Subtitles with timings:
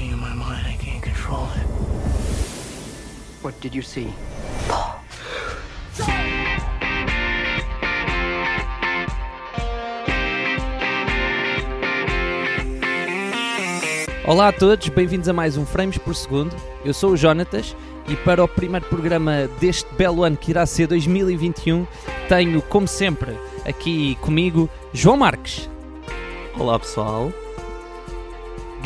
[0.00, 0.66] in my mind.
[0.66, 1.66] I can't control it.
[3.42, 4.08] What did you see?
[14.26, 16.54] Olá a todos, bem-vindos a mais um Frames por Segundo.
[16.84, 17.76] Eu sou o Jonatas
[18.08, 21.86] e para o primeiro programa deste belo ano que irá ser 2021,
[22.28, 25.68] tenho, como sempre, aqui comigo João Marques,
[26.58, 27.30] Olá pessoal,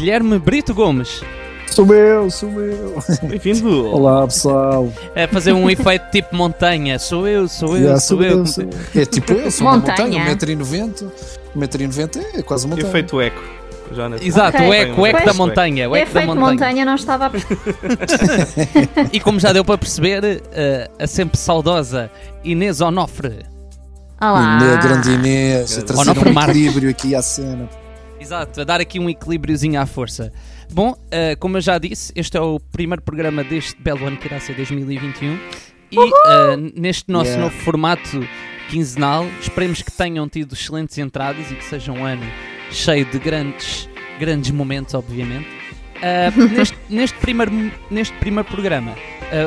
[0.01, 1.21] Guilherme Brito Gomes,
[1.67, 2.97] Sou meu, sou meu.
[3.25, 3.85] bem-vindo!
[3.95, 4.91] Olá pessoal.
[5.15, 6.99] a fazer um efeito tipo montanha.
[6.99, 8.47] Sou eu, sou eu, Já, sou eu.
[8.47, 8.71] sou eu.
[9.03, 10.19] É tipo eu, sou uma Montanha.
[10.25, 11.13] montanha, 1,90m.
[11.55, 12.89] 1,90m é quase uma montanha.
[12.91, 13.43] Efeito eco.
[14.23, 14.69] Exato, Ok.
[14.71, 15.25] o eco, o eco Pois.
[15.27, 16.51] da montanha, o eco da Efeito montanha.
[16.55, 17.59] montanha não estava a perceber.
[19.13, 22.11] E como já deu para perceber, eh, a sempre saudosa
[22.43, 23.45] Inês Onofre.
[24.19, 24.61] Olá.
[24.63, 27.69] Inês, grande Inês, a trazer Onofre um equilíbrio aqui à cena.
[28.31, 30.33] Exato, a dar aqui um equilíbriozinho à força.
[30.73, 34.29] Bom, eh, como eu já disse, este é o primeiro programa deste belo ano que
[34.29, 35.37] irá ser 2021
[35.91, 37.43] e eh, neste nosso Yeah.
[37.43, 38.25] novo formato
[38.69, 42.23] quinzenal, esperemos que tenham tido excelentes entradas e que seja um ano
[42.71, 43.89] cheio de grandes,
[44.21, 45.49] grandes momentos, obviamente.
[46.01, 48.95] Eh, neste, neste, primeiro, neste primeiro programa,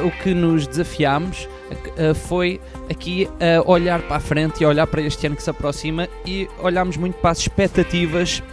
[0.06, 1.48] o que nos desafiámos
[2.28, 2.60] foi
[2.90, 6.10] aqui a olhar para a frente e a olhar para este ano que se aproxima
[6.26, 8.44] e olhámos muito para as expectativas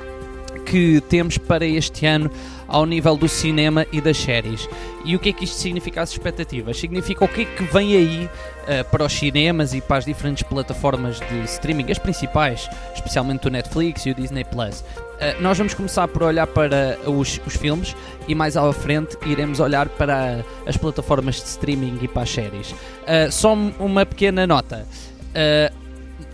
[0.67, 2.31] que temos para este ano
[2.71, 4.69] ao nível do cinema e das séries.
[5.05, 6.79] E o que é que isto significa as expectativas?
[6.79, 8.31] Significa o que é que vem aí
[8.67, 13.51] eh, para os cinemas e para as diferentes plataformas de streaming, as principais, especialmente o
[13.51, 14.85] Netflix e o Disney Plus.
[15.19, 17.97] Eh, nós vamos começar por olhar para os, os filmes
[18.29, 22.75] e mais à frente iremos olhar para as plataformas de streaming e para as séries.
[23.07, 24.87] Eh, só uma pequena nota.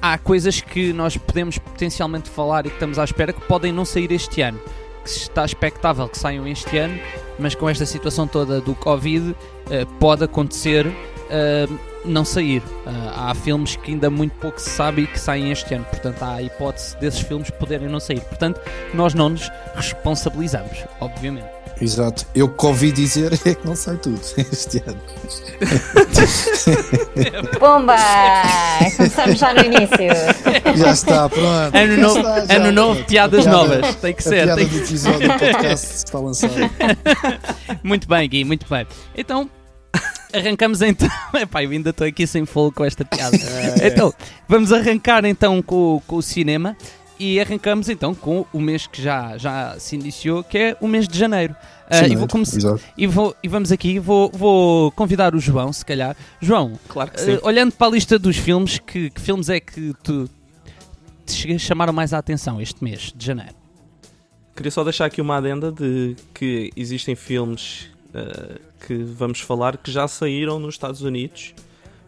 [0.01, 3.85] Há coisas que nós podemos potencialmente falar e que estamos à espera que podem não
[3.85, 4.61] sair este ano.
[5.05, 6.99] Que está expectável que saiam este ano,
[7.39, 9.37] mas com esta situação toda do Covid
[9.71, 10.87] eh, pode acontecer
[11.31, 11.67] eh,
[12.05, 12.63] não sair.
[12.87, 16.23] Ah, há filmes que ainda muito pouco se sabe e que saem este ano, portanto
[16.23, 18.21] há a hipótese desses filmes poderem não sair.
[18.21, 18.61] Portanto,
[18.95, 21.56] nós não nos responsabilizamos, obviamente.
[21.81, 22.27] Exato.
[22.35, 25.01] Eu que ouvi dizer é que não sai tudo este ano.
[27.59, 27.97] Pumba!
[28.97, 30.77] Começamos já no início.
[30.77, 31.75] Já está, pronto.
[31.75, 32.55] Ano Já novo, está, já.
[32.57, 33.95] ano novo piadas A piada- novas.
[33.97, 34.45] Tem que A ser.
[34.45, 36.53] piada Tem do que episódio do podcast está lançado.
[37.83, 38.87] Muito bem, Gui, muito bem.
[39.17, 39.51] Então,
[40.35, 41.09] arrancamos então.
[41.35, 43.37] Epá, eu ainda estou aqui sem fogo com esta piada.
[43.81, 43.89] É.
[43.89, 44.13] Então,
[44.49, 46.77] vamos arrancar então com, com o cinema
[47.19, 51.07] e arrancamos então com o mês que já, já se iniciou, que é o mês
[51.09, 51.55] de janeiro.
[51.89, 52.83] Ah, e, vou começar- Exato.
[52.99, 56.17] e, vou, e vamos aqui, vou, vou convidar o João, se calhar.
[56.41, 57.39] João, Claro que sim.
[57.43, 60.29] olhando para a lista dos filmes, que, que filmes é que tu
[61.25, 63.55] te chamaram mais a atenção este mês de janeiro?
[64.55, 69.91] Queria só deixar aqui uma adenda de que existem filmes eh, que vamos falar que
[69.93, 71.55] já saíram nos Estados Unidos,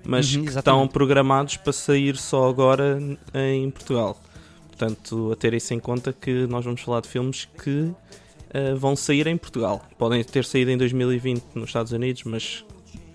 [0.04, 0.58] mas Uhum, que exatamente.
[0.80, 2.98] estão programados para sair só agora
[3.34, 4.18] em Portugal.
[4.78, 7.90] Portanto, a ter isso em conta que nós vamos falar de filmes que
[8.54, 9.84] eh, vão sair em Portugal.
[9.98, 12.64] Podem ter saído em 2020 nos Estados Unidos, mas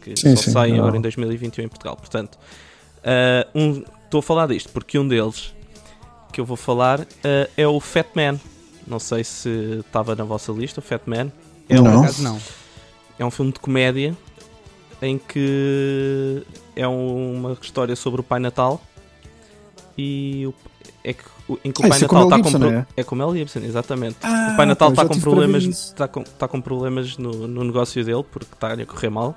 [0.01, 0.81] que Sim, só sim, saem não.
[0.81, 1.95] agora em 2021 em Portugal.
[1.95, 2.37] Portanto,
[3.01, 5.53] eh, um- estou a falar disto porque um deles
[6.33, 8.37] que eu vou falar eh, é o Fat Man.
[8.85, 11.31] Não sei se estava na vossa lista, o Fat Man.
[11.69, 12.01] É Não.
[12.01, 12.39] um, não.
[13.17, 14.17] é um filme de comédia
[15.01, 16.43] em que
[16.75, 18.81] é um- uma história sobre o Pai Natal
[19.97, 20.53] e o,
[21.03, 22.69] é que, o- em que o Ah, Pai é com Natal está com Gibson, pro-
[22.69, 22.85] é?
[22.97, 24.15] é com Mel Gibson, exatamente.
[24.23, 28.03] Ah, o Pai Natal está com problemas, está com, está com problemas no, no negócio
[28.05, 29.35] dele porque está a correr mal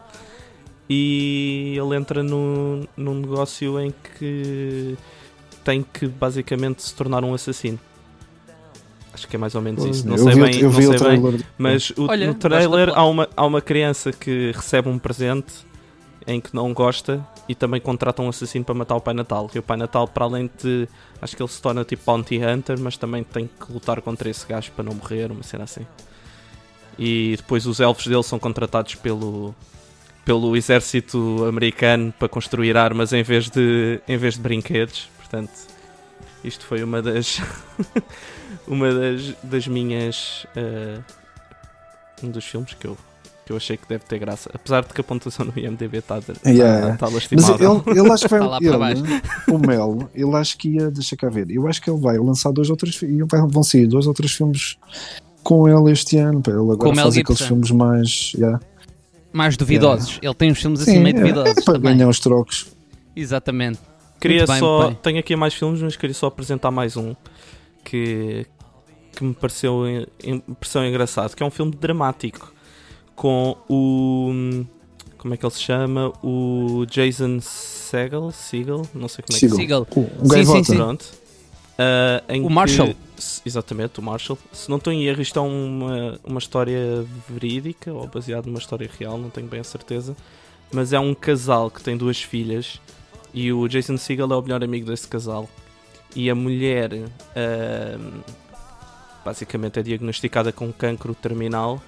[0.88, 4.96] e ele entra num, num negócio em que
[5.64, 7.78] tem que basicamente se tornar um assassino.
[9.12, 10.06] Acho que é mais ou menos isso.
[10.06, 11.40] Não eu sei vi, o- bem, eu não vi sei o bem.
[11.58, 15.65] Mas o, Olha, no trailer há uma, há uma criança que recebe um presente
[16.26, 19.50] em que não gosta e também contrata um assassino para matar o Pai Natal.
[19.54, 20.88] E o Pai Natal, para além de.
[21.20, 24.46] Acho que ele se torna tipo Bounty Hunter, mas também tem que lutar contra esse
[24.46, 25.86] gajo para não morrer, uma cena assim.
[26.98, 29.54] E depois os elfos dele são contratados pelo,
[30.24, 35.08] pelo exército americano para construir armas em vez de, em vez de brinquedos.
[35.18, 35.52] Portanto,
[36.42, 37.40] isto foi uma das.
[38.66, 40.46] uma das, das minhas.
[40.56, 40.98] eh,
[42.22, 42.96] um dos filmes que eu,
[43.46, 44.50] que eu achei que deve ter graça.
[44.52, 46.96] Apesar de que a pontuação no IMDB está tá, Yeah.
[46.96, 47.82] tá Mas lastimável.
[47.86, 48.40] ele, ele acho que vai.
[48.40, 49.02] Está lá para baixo.
[49.06, 50.90] ele, o Mel, ele acho que ia.
[50.90, 51.48] Deixa cá ver.
[51.50, 52.96] Eu acho que ele vai lançar dois ou três.
[52.96, 54.76] fi- e Vão sair dois ou três filmes
[55.44, 56.42] com ele este ano.
[56.42, 56.50] Pá.
[56.50, 58.32] Ele Com agora Mel faz aqueles filmes mais.
[58.34, 58.58] yeah.
[59.32, 60.18] Mais duvidosos.
[60.20, 61.96] Ele tem uns filmes assim Sim, meio é, duvidosos é para também.
[61.96, 62.66] ganhar os trocos.
[63.14, 63.78] Exatamente.
[64.20, 64.90] Queria bem, só.
[64.94, 67.14] Tenho aqui mais filmes, mas queria só apresentar mais um
[67.84, 68.44] que,
[69.14, 69.86] que me pareceu
[70.24, 72.52] em- pareceu engraçado, que é um filme dramático
[73.16, 74.64] com o
[75.18, 76.12] como é que ele se chama?
[76.22, 79.56] O Jason Segel, Segel, não sei como é que se.
[79.56, 79.86] Seagal.
[79.96, 80.58] Um gaivota.
[80.58, 80.76] sim, sim.
[80.76, 81.04] Pronto.
[82.28, 82.94] Em O que- Marshall.
[83.16, 84.38] se- exatamente, o Marshall.
[84.52, 88.88] Se não estou em erro, isto é uma, uma história verídica ou baseada numa história
[88.98, 90.16] real, não tenho bem a certeza.
[90.72, 92.80] Mas é um casal que tem duas filhas
[93.34, 95.48] e o Jason Segel é o melhor amigo desse casal.
[96.14, 96.90] E a mulher
[97.34, 97.98] ah,
[99.24, 101.82] basicamente é diagnosticada com cancro terminal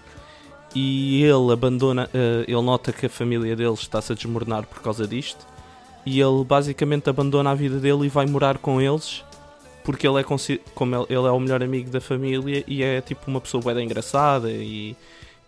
[0.74, 5.06] e ele abandona, ah, ele nota que a família dele está-se a desmoronar por causa
[5.06, 5.46] disto.
[6.04, 9.24] E ele basicamente abandona a vida dele e vai morar com eles
[9.84, 13.22] porque ele é como ele, ele é o melhor amigo da família e é tipo
[13.26, 14.94] uma pessoa bem engraçada e,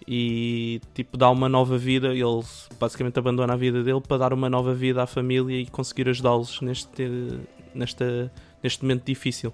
[0.09, 2.09] e tipo dá uma nova vida.
[2.09, 2.43] Ele
[2.79, 6.61] basicamente abandona a vida dele para dar uma nova vida à família e conseguir ajudá-los
[6.63, 7.39] neste
[7.75, 8.33] nesta
[8.63, 9.53] neste momento difícil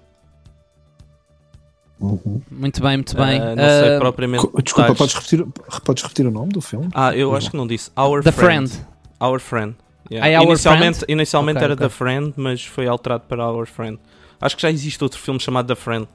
[1.99, 2.41] Uhum.
[2.51, 3.41] Muito bem, muito bem.
[3.41, 5.45] Ah, não sei Ah, propriamente Desculpa, podes repetir,
[5.83, 6.87] podes repetir o nome do filme?
[6.93, 8.87] ah eu acho que não disse Our The Friend, Friend.
[9.19, 9.75] Our Friend
[10.09, 10.25] Yeah.
[10.25, 11.11] Ah, é Our inicialmente Friend?
[11.13, 11.87] inicialmente Ok, era ok.
[11.87, 13.99] The Friend mas foi alterado para Our Friend
[14.39, 16.07] acho que já existe outro filme chamado The Friend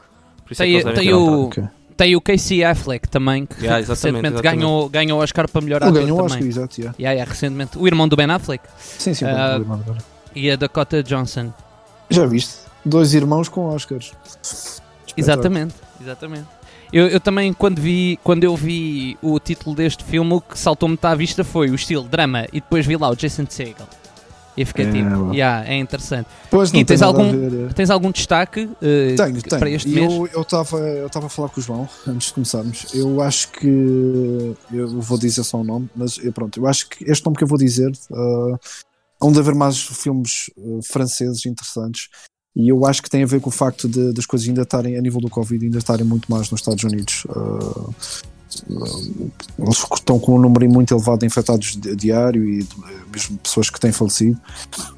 [0.44, 1.64] por isso é que Tem, eles devem tem o, Ok.
[1.96, 4.61] tem o Casey Affleck também, que Yeah, exatamente, recentemente exatamente.
[4.61, 6.37] ganhou, ganhou o Oscar para melhor ator ganhou o também.
[6.38, 6.81] Oscar, exato.
[6.81, 6.96] yeah.
[6.99, 7.76] Yeah, yeah, recentemente.
[7.76, 9.99] O irmão do Ben Affleck Sim, sim, Ah, pronto, agora.
[10.35, 11.52] e a Dakota Johnson.
[12.08, 12.55] Já viste?
[12.85, 14.12] Dois irmãos com Oscars.
[15.17, 16.47] Exatamente, exatamente.
[16.93, 20.99] Eu, eu também, quando, vi, quando eu vi o título deste filme, o que saltou-me
[21.03, 23.87] à vista foi o estilo drama e depois vi lá o Jason Segel.
[24.55, 26.29] E fiquei É, tipo, yeah, é interessante.
[26.50, 27.70] Pois E não tens tem nada algum- ver.
[27.70, 27.73] é.
[27.73, 29.76] Tens algum destaque eh, Tenho, para tenho.
[29.76, 30.12] este E mês?
[30.12, 32.85] eu eu estava eu estava a falar com o João antes de começarmos.
[32.94, 37.03] Eu acho que eu vou dizer só o nome, mas eu, pronto, eu acho que
[37.11, 38.59] este nome que eu vou dizer uh,
[39.23, 42.11] onde haver mais filmes uh, franceses interessantes.
[42.54, 44.96] E eu acho que tem a ver com o facto de, das coisas ainda estarem,
[44.96, 47.25] a nível do Covid, ainda estarem muito mais nos Estados Unidos.
[47.25, 47.94] Uh,
[48.70, 52.66] uh, eles estão com um número muito elevado de infectados di- diário e uh,
[53.10, 54.38] mesmo pessoas que têm falecido.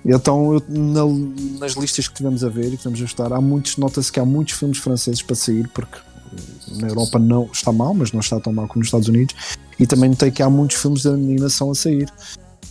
[0.05, 3.41] Então, eu- na- nas listas que tivemos a ver e que tivemos a estudar, há
[3.41, 7.71] muitos, nota-se que há muitos filmes franceses para sair, porque uh, na Europa não está
[7.73, 9.35] mal, mas não está tão mal como nos Estados Unidos.
[9.79, 12.09] E também notei que há muitos filmes de animação a sair.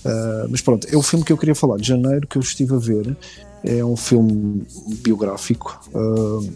[0.03, 2.75] Uh, mas pronto, é o filme que eu queria falar de janeiro que eu estive
[2.75, 3.15] a ver.
[3.63, 4.65] É um filme
[5.01, 6.48] biográfico uh,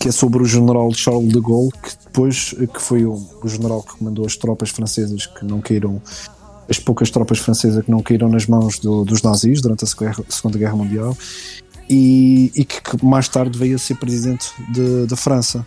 [0.00, 3.82] que é sobre o general Charles de Gaulle, que depois que foi o, o general
[3.82, 6.00] que comandou as tropas francesas que não caíram
[6.68, 10.58] as poucas tropas francesas que não caíram nas mãos do- dos nazis durante a Segunda-
[10.58, 11.16] Guerra Mundial
[11.88, 15.66] e, e que, que mais tarde veio a ser presidente de- da França.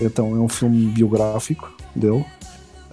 [0.00, 2.24] Então é um filme biográfico dele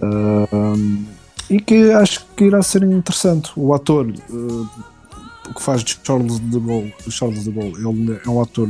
[0.02, 1.04] um,
[1.48, 3.50] e que acho que irá ser interessante.
[3.56, 4.68] O ator uh,
[5.54, 8.68] que faz de Charles de Gaulle, Charles de Gaulle ele é um ator.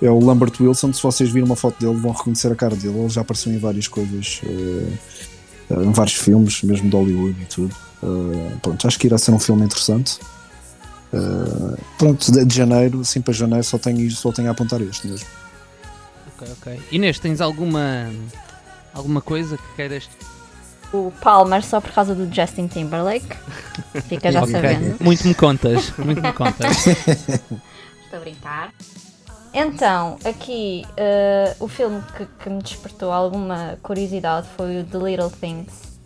[0.00, 2.96] É o Lambert Wilson, se vocês viram uma foto dele vão reconhecer a cara dele,
[2.96, 7.74] ele já apareceu em várias coisas, uh, em vários filmes, mesmo de Hollywood e tudo.
[8.00, 10.20] Uh, pronto, acho que irá ser um filme interessante.
[11.12, 15.08] Uh, pronto, de, de janeiro, assim para janeiro, só tenho, só tenho a apontar este
[15.08, 15.26] mesmo.
[16.36, 16.80] Ok, ok.
[16.92, 18.08] Inês, tens alguma,
[18.94, 20.08] alguma coisa que queiras
[20.92, 23.28] O Palmer só por causa do Justin Timberlake.
[24.08, 24.96] Fica já sabendo.
[25.04, 26.86] Muito me contas, muito me contas.
[26.86, 27.50] Estou
[28.14, 28.72] a brincar.
[29.52, 35.30] Então, aqui eh, o filme que, que me despertou alguma curiosidade foi o The Little
[35.30, 35.98] Things.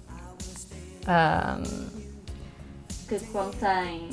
[1.06, 1.62] Ahm,
[3.08, 4.08] que contém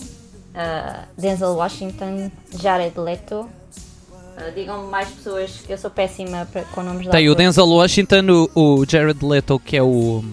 [0.54, 3.48] eh, Denzel Washington, Jared Leto.
[4.38, 7.36] Eh, Digam-me mais pessoas, que eu sou péssima para- com nomes de Tem o.
[7.36, 10.24] Denzel Washington, o, o Jared Leto, que é o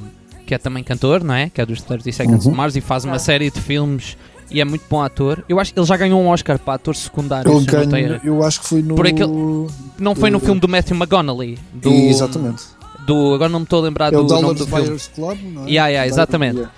[0.46, 1.50] que é também cantor, não é?
[1.50, 2.52] Que é dos 30 Seconds Uhum.
[2.52, 4.16] to Mars e faz uma série de filmes
[4.50, 5.44] e é muito bom ator.
[5.48, 7.50] Eu acho que ele já ganhou um Oscar para ator secundário.
[7.50, 8.94] Ele eu tenho- eu acho que foi no.
[8.94, 9.66] Por aquele-
[9.98, 11.58] Não foi no filme do Matthew McConaughey.
[11.74, 12.62] Do, Exatamente.
[13.06, 14.82] Do, agora não me estou a lembrar É o do nome Dallas do filme.
[14.84, 15.66] Buyers Club, não é?
[15.68, 16.56] Yeah, yeah, exatamente.
[16.56, 16.72] Yeah.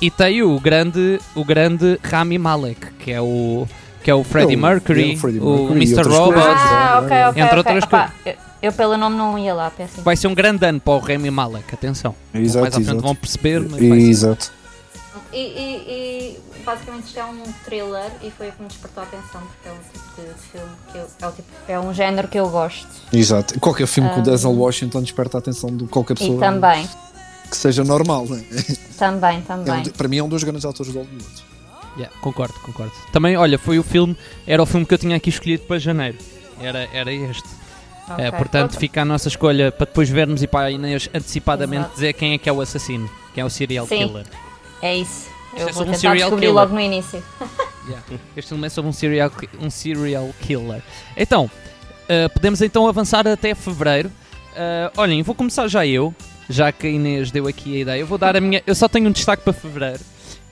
[0.00, 3.66] E tem o grande, o grande Rami Malek, que é o,
[4.02, 6.08] que é o Freddie É o- Mercury, é o Freddie o Mercury e Mr.
[6.08, 6.32] Robot.
[6.34, 6.52] coisas.
[6.56, 7.42] Ah, ok, ok.
[7.42, 7.56] Entre ok.
[7.58, 8.12] outras Opa,
[8.62, 10.02] eu, pelo nome não ia lá, péssimo.
[10.04, 12.14] Vai ser um grande ano para o Rami Malek, atenção.
[12.32, 13.00] Exato, Mais à frente exato.
[13.02, 14.06] vão perceber, mas vai ser.
[14.08, 14.52] Exato.
[15.32, 19.06] E, e- e, basicamente isto é um thriller e foi o que me despertou a
[19.06, 22.28] atenção porque é um tipo de, filme que eu, é, o tipo, é um género
[22.28, 22.86] que eu gosto.
[23.12, 23.58] Exato.
[23.58, 24.22] Qualquer filme com o Ah.
[24.24, 26.88] Denzel Washington desperta a atenção de qualquer pessoa E também,
[27.50, 28.26] que seja normal.
[28.26, 28.44] Né?
[28.98, 29.84] também, É um também.
[29.90, 31.24] para mim é um dos grandes autores de Hollywood.
[31.96, 32.92] Yeah, concordo, concordo.
[33.12, 34.16] Também, olha, foi o filme,
[34.46, 36.16] era o filme que eu tinha aqui escolhido para janeiro.
[36.60, 37.48] Era, era este.
[38.18, 38.38] É, Ok.
[38.38, 41.94] portanto, fica a nossa escolha para depois vermos e para a Inês antecipadamente Exato.
[41.94, 44.06] dizer quem é que é o assassino, quem é o serial Sim.
[44.08, 44.26] killer.
[44.80, 45.28] É isso.
[45.54, 46.54] Eu é vou sobre um serial descobrir killer.
[46.54, 47.22] logo no início.
[47.84, 48.04] Yeah.
[48.36, 50.80] Este filme é sobre um serial, um serial killer.
[51.16, 54.08] Então, uh, podemos então avançar até fevereiro.
[54.56, 56.14] Ah, olhem, vou começar já eu,
[56.48, 58.00] já que a Inês deu aqui a ideia.
[58.00, 58.62] Eu vou dar a minha.
[58.66, 59.98] Eu só tenho um destaque para fevereiro.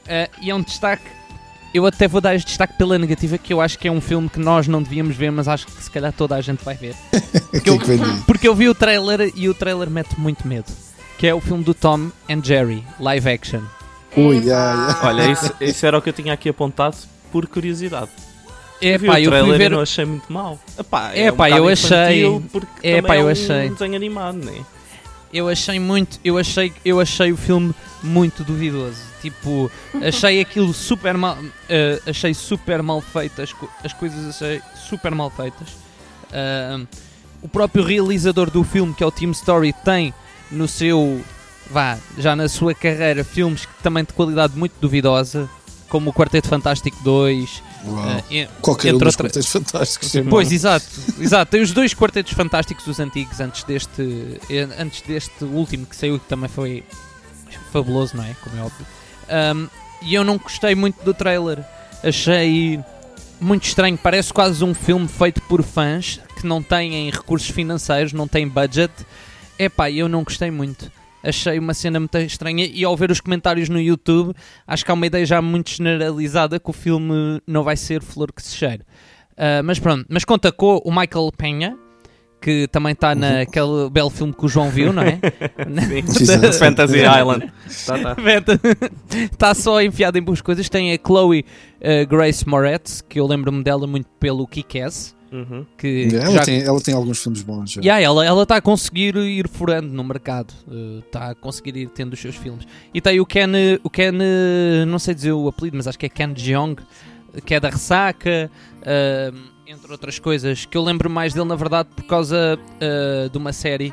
[0.08, 1.04] Ah, e é um destaque.
[1.72, 4.28] Eu até vou dar este destaque pela negativa, que eu acho que é um filme
[4.28, 6.94] que nós não devíamos ver, mas acho que se calhar toda a gente vai ver.
[7.52, 8.20] O que é daí?
[8.26, 10.66] Porque eu vi o trailer e o trailer mete muito medo.
[11.18, 13.60] Que é o filme do Tom and Jerry, live action.
[14.16, 14.96] Ui, ai, ai.
[15.08, 16.96] Olha, isso, isso era o que eu tinha aqui apontado
[17.30, 18.08] por curiosidade.
[18.80, 19.66] É vi pá, o eu fui ver.
[19.66, 20.58] e não achei muito mal.
[20.78, 23.68] Epá, É um pá, eu achei- Porque É pá, eu é um achei.
[23.68, 24.60] desenho animado, né?
[25.32, 27.72] Eu achei muito, eu achei, eu achei o filme
[28.02, 28.98] muito duvidoso.
[29.22, 29.70] Tipo,
[30.02, 35.14] achei aquilo super mal, eh, achei super mal feito, as, co- as coisas achei super
[35.14, 35.68] mal feitas.
[36.32, 36.80] Ah,
[37.42, 40.12] o próprio realizador do filme, que é o Team Story, tem
[40.50, 41.22] no seu,
[41.70, 45.48] vá, já na sua carreira, filmes que também de qualidade muito duvidosa,
[45.88, 48.24] como o Quarteto Fantástico 2, Uau.
[48.30, 50.12] e- Qualquer um dos outra- quartetos fantásticos.
[50.28, 50.86] Pois, exato,
[51.18, 51.50] exato.
[51.50, 54.38] Tem os dois quartetos fantásticos, os antigos, antes deste,
[54.78, 56.84] antes deste último que saiu, que também foi
[57.72, 58.34] fabuloso, não é?
[58.42, 58.86] Como é óbvio.
[59.56, 59.68] Um,
[60.02, 61.64] e eu não gostei muito do trailer.
[62.02, 62.80] Achei
[63.40, 63.96] muito estranho.
[63.98, 68.92] Parece quase um filme feito por fãs que não têm recursos financeiros, não têm budget.
[69.58, 70.90] Epá, eu não gostei muito.
[71.22, 74.34] Achei uma cena muito estranha e ao ver os comentários no YouTube,
[74.66, 78.32] acho que há uma ideia já muito generalizada que o filme não vai ser flor
[78.32, 78.82] que se cheire.
[79.32, 81.76] Uh, mas pronto, mas conta com o Michael Penha,
[82.40, 85.18] que também está naquele belo filme que o João viu, não é?
[86.08, 86.52] Sim.
[86.58, 87.52] Fantasy Island.
[87.86, 88.16] Tá, tá.
[89.32, 90.68] Está só enfiado em boas coisas.
[90.68, 91.44] Tem a Chloe
[91.80, 95.14] uh, Grace Moretz, que eu lembro-me dela muito pelo Kick-Ass.
[95.32, 95.64] Uhum.
[95.78, 97.70] Que Ela, já- tem, ela tem alguns filmes bons.
[97.72, 97.80] Já.
[97.80, 100.52] Yeah, ela ela está a conseguir ir furando no mercado,
[101.06, 102.66] está a conseguir ir tendo os seus filmes.
[102.92, 103.48] E tem o Ken,
[103.84, 106.76] o Ken, eh, não sei dizer o apelido, mas acho que é Ken Jeong,
[107.44, 108.50] que é da Ressaca,
[108.82, 109.32] ah,
[109.68, 113.52] entre outras coisas, que eu lembro mais dele na verdade por causa ah, de uma
[113.52, 113.92] série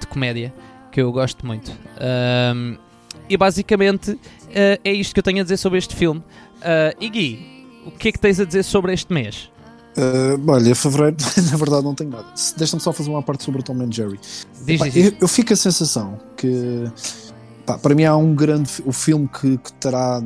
[0.00, 0.52] de comédia
[0.90, 1.70] que eu gosto muito.
[3.28, 4.18] E basicamente
[4.84, 6.22] é isto que eu tenho a dizer sobre este filme.
[7.00, 9.50] E Gui, o que é que tens a dizer sobre este mês?
[9.96, 11.16] Uh, olha, fevereiro,
[11.50, 12.26] na verdade, não tenho nada.
[12.56, 14.18] Deixa-me só fazer uma parte sobre o Tom and Jerry.
[14.64, 16.84] Diz, Pá, diz, eu, eu fico a sensação que
[17.66, 20.22] pá, para mim há um grande o filme que, que terá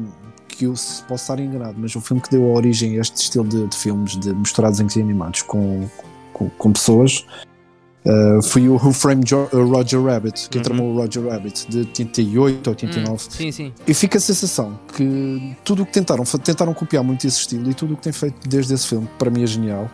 [0.48, 3.16] que eu se- posso estar enganado, mas o filme que deu a origem a este
[3.16, 5.88] estilo de, de filmes de misturados em desenhos animados com,
[6.32, 7.26] com, com pessoas
[8.06, 10.62] uh, foi o Who Framed Jo- uh, Roger Rabbit, que Uhum.
[10.64, 13.12] tramou o Roger Rabbit de 88 ou 89.
[13.12, 13.72] Hum, sim, sim.
[13.86, 17.74] E fica a sensação que tudo o que tentaram, tentaram copiar muito esse estilo e
[17.74, 19.90] tudo o que tem feito desde esse filme, que para mim é genial,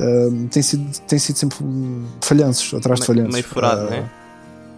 [0.00, 1.58] um, tem, sido, tem sido sempre
[2.22, 3.32] falhanços, atrás de Me- falhanços.
[3.34, 4.10] meio furado, Ah, né?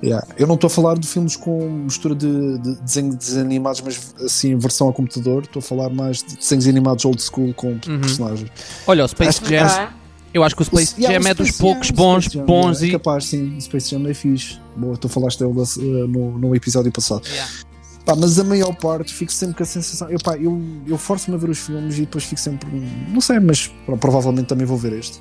[0.02, 0.26] yeah.
[0.36, 4.56] Eu não estou a falar de filmes com mistura de, de desenhos desanimados, mas assim,
[4.58, 8.00] versão a computador, estou a falar mais de desenhos animados old school com Uhum.
[8.00, 8.50] personagens.
[8.86, 9.92] Olha, o Space Acho que- Jam, Ah,
[10.32, 12.88] eu acho que o Space Jam o é dos poucos bons, Jam, bons yeah, e.
[12.88, 14.58] É capaz, sim, Space Jam é fixe.
[14.76, 17.26] Boa, tu falaste dele uh, no, no episódio passado.
[17.26, 17.50] Yeah.
[18.04, 20.08] Pá, mas a maior parte fico sempre com a sensação.
[20.08, 22.68] Eu, pá, eu, eu forço-me a ver os filmes e depois fico sempre.
[23.08, 25.20] Não sei, mas pá, provavelmente também vou ver este.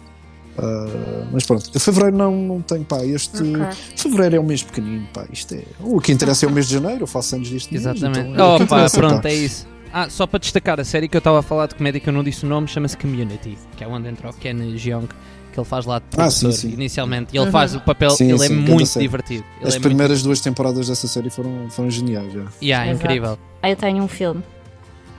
[0.58, 3.04] Ah, mas pronto, fevereiro não, não tenho, pá.
[3.06, 3.42] Este.
[3.42, 3.76] ok.
[3.96, 5.26] Fevereiro é um mês pequenino, pá.
[5.32, 5.64] Isto é.
[5.80, 8.30] O que interessa é o mês de janeiro, eu faço anos mês, Exatamente.
[8.30, 9.30] então, é o oh, pá, pronto, pá.
[9.30, 9.68] é isso.
[9.94, 12.14] Ah, só para destacar a série que eu estava a falar de comédia que eu
[12.14, 15.08] não disse o nome, chama-se Community, que é onde entra o Ken Jeong,
[15.52, 16.70] que ele faz lá de Ah, sim, professor sim.
[16.74, 17.34] inicialmente.
[17.34, 17.52] E ele Uhum.
[17.52, 19.06] faz o papel, Sim, ele sim, é muito série.
[19.06, 19.44] divertido.
[19.60, 22.46] Ele As é muito- primeiras duas temporadas dessa série foram, foram geniais, já.
[22.62, 23.04] Yeah, Exato.
[23.06, 23.40] incrível.
[23.62, 24.42] Ah, eu tenho um filme,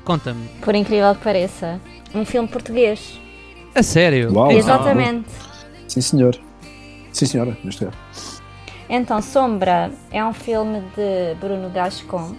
[0.05, 0.49] Conta-me.
[0.62, 1.79] por incrível que pareça.
[2.14, 3.21] Um filme português.
[3.75, 4.33] A sério?
[4.33, 4.50] Uau.
[4.52, 5.29] Exatamente.
[5.88, 6.38] Sim, senhor.
[7.12, 7.97] Sim, senhora, neste caso.
[8.88, 12.35] Então, Sombra é um filme de Bruno Gascon.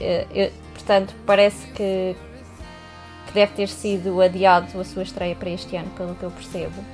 [0.00, 0.52] Eh, eu-
[0.86, 2.16] portanto, parece que,
[3.26, 6.84] que deve ter sido adiado a sua estreia para este ano, pelo que eu percebo.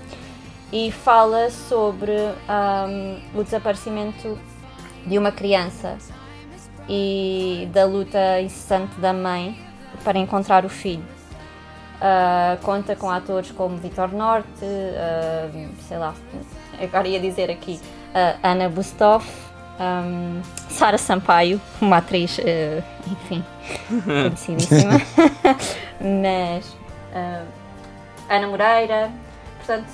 [0.73, 2.13] E fala sobre
[2.49, 4.39] ahm, o desaparecimento
[5.07, 5.99] de uma criança
[6.89, 9.59] e da luta incessante da mãe
[10.03, 11.05] para encontrar o filho.
[12.01, 15.51] Ah, conta com atores como Vitor Norte, ah,
[15.87, 16.15] sei lá,
[16.83, 17.79] agora ia dizer aqui,
[18.15, 23.45] ah, Ana Bustoff, ahm, Sara Sampaio, uma atriz, ah, enfim,
[24.05, 24.93] conhecidíssima,
[26.01, 26.77] mas
[27.15, 27.45] ah,
[28.29, 29.11] Ana Moreira,
[29.59, 29.87] portanto,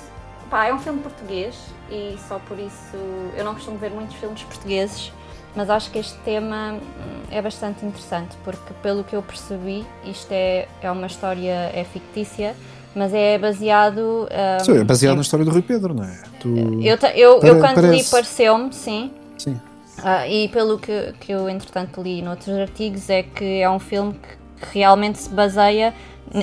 [0.49, 1.55] pá, é um filme português
[1.91, 2.95] e só por isso
[3.37, 5.11] eu não costumo ver muitos filmes portugueses,
[5.55, 10.31] mas acho que este tema hum, é bastante interessante porque pelo que eu percebi isto
[10.31, 12.55] é, é uma história é fictícia,
[12.95, 16.19] mas é baseado ah, Sim, é baseado em- na história do Rui Pedro, não é?
[16.39, 16.47] Tu...
[16.81, 18.11] eu, eu, eu quando li parece.
[18.11, 19.11] pareceu-me, sim.
[19.37, 19.59] Sim.
[20.03, 24.13] Ah, e pelo que, que eu entretanto li noutros artigos é que é um filme
[24.13, 25.93] que, que realmente se baseia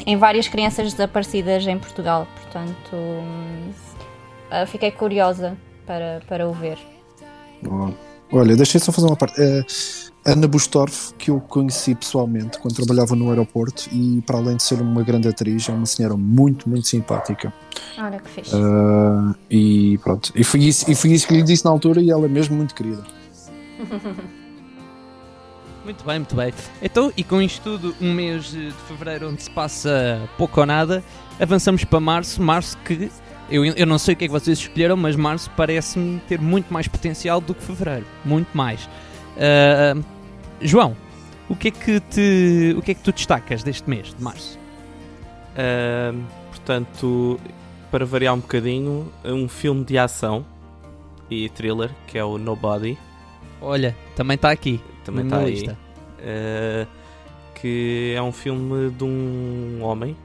[0.06, 2.26] em várias crianças desaparecidas em Portugal.
[2.42, 3.70] Portanto, hum,
[4.50, 6.78] ah, fiquei curiosa para, para o ver.
[7.62, 7.94] Boa.
[8.32, 9.40] Olha, deixei só fazer uma parte.
[9.40, 9.64] É,
[10.24, 14.80] Ana Bustorff, que eu conheci pessoalmente quando trabalhava no aeroporto, e para além de ser
[14.80, 17.52] uma grande atriz, é uma senhora muito, muito simpática.
[17.96, 18.50] Olha que fixe.
[18.52, 20.32] Ah, e pronto.
[20.34, 22.56] E foi, isso, e foi isso que lhe disse na altura, e ela é mesmo
[22.56, 23.04] muito querida.
[25.84, 26.52] Muito bem, muito bem.
[26.82, 31.00] Então, e com isto tudo, um mês de fevereiro onde se passa pouco ou nada,
[31.40, 32.42] avançamos para março.
[32.42, 33.08] Março que
[33.48, 36.74] eu, eu não sei o que é que vocês escolheram, mas março parece-me ter muito
[36.74, 38.04] mais potencial do que fevereiro.
[38.24, 38.88] Muito mais.
[39.38, 39.94] Ah,
[40.60, 40.96] João,
[41.48, 44.58] o que, é que te, o que é que tu destacas deste mês de março?
[45.56, 47.38] Ahm, portanto,
[47.90, 50.44] para variar um bocadinho, um filme de ação
[51.30, 52.98] e thriller que é o Nobody.
[53.60, 54.80] Olha, também está aqui.
[55.04, 55.50] Também está aí.
[55.50, 55.78] lista.
[56.18, 56.86] Uh,
[57.54, 60.16] que é um filme de um homem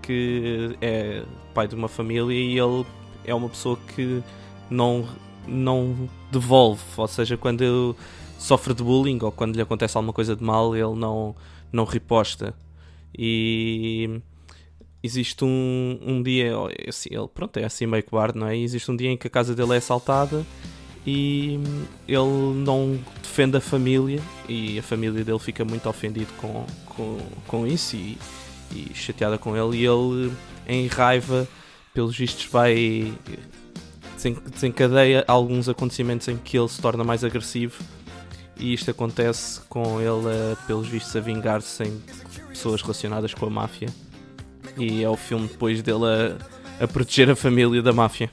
[0.00, 1.22] que é
[1.54, 2.84] pai de uma família e ele
[3.24, 4.22] é uma pessoa que
[4.68, 5.06] não,
[5.46, 7.94] não devolve, ou seja, quando ele
[8.38, 11.36] sofre de bullying ou quando lhe acontece alguma coisa de mal, ele não,
[11.72, 12.54] não riposta.
[13.16, 14.20] E
[15.02, 16.52] existe um, um dia,
[16.88, 18.56] assim, ele pronto, é assim meio cobarde, não é?
[18.56, 20.44] E existe um dia em que a casa dele é assaltada
[21.06, 21.58] e
[22.06, 27.66] ele não defende a família e a família dele fica muito ofendido com, com, com
[27.66, 28.18] isso e,
[28.70, 29.78] e chateada com ele.
[29.78, 30.32] E ele
[30.66, 31.48] em raiva
[31.92, 33.12] pelos vistos vai
[34.14, 37.82] desen- desencadeia alguns acontecimentos em que ele se torna mais agressivo.
[38.56, 42.00] E isto acontece com ele eh, pelos vistos a vingar-se em
[42.48, 43.88] pessoas relacionadas com a máfia.
[44.76, 46.04] E é o filme depois dele
[46.78, 48.30] a, a proteger a família da máfia.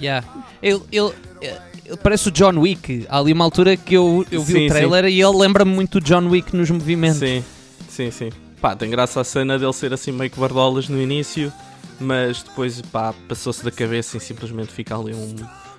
[0.00, 0.26] Yeah.
[0.62, 1.60] Ele, ele, ele
[2.02, 3.06] parece o John Wick.
[3.08, 6.00] Há ali uma altura que eu, eu vi Sim, o trailer e ele lembra-me muito
[6.00, 7.18] do John Wick nos movimentos.
[7.18, 7.44] Sim,
[7.88, 8.30] sim, sim.
[8.60, 11.52] Pá, tem graça a cena dele ser assim meio que bardolas no início,
[11.98, 15.34] mas depois, pá, passou-se da cabeça e simplesmente fica ali um.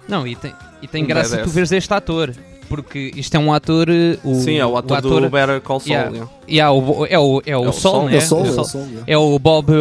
[0.08, 2.34] Não, e tem, e tem Um graça tu veres este ator.
[2.68, 3.90] Porque isto é um ator.
[3.90, 5.92] eh, O, sim, é o ator, do Better Call Saul.
[5.92, 6.12] Yeah.
[6.12, 6.32] yeah.
[6.50, 8.16] Yeah, o, é o, é o, É o Sol, Sol, né?
[8.16, 8.82] É o Sol, O é o Sol.
[8.82, 9.04] Yeah.
[9.08, 9.72] É o Bob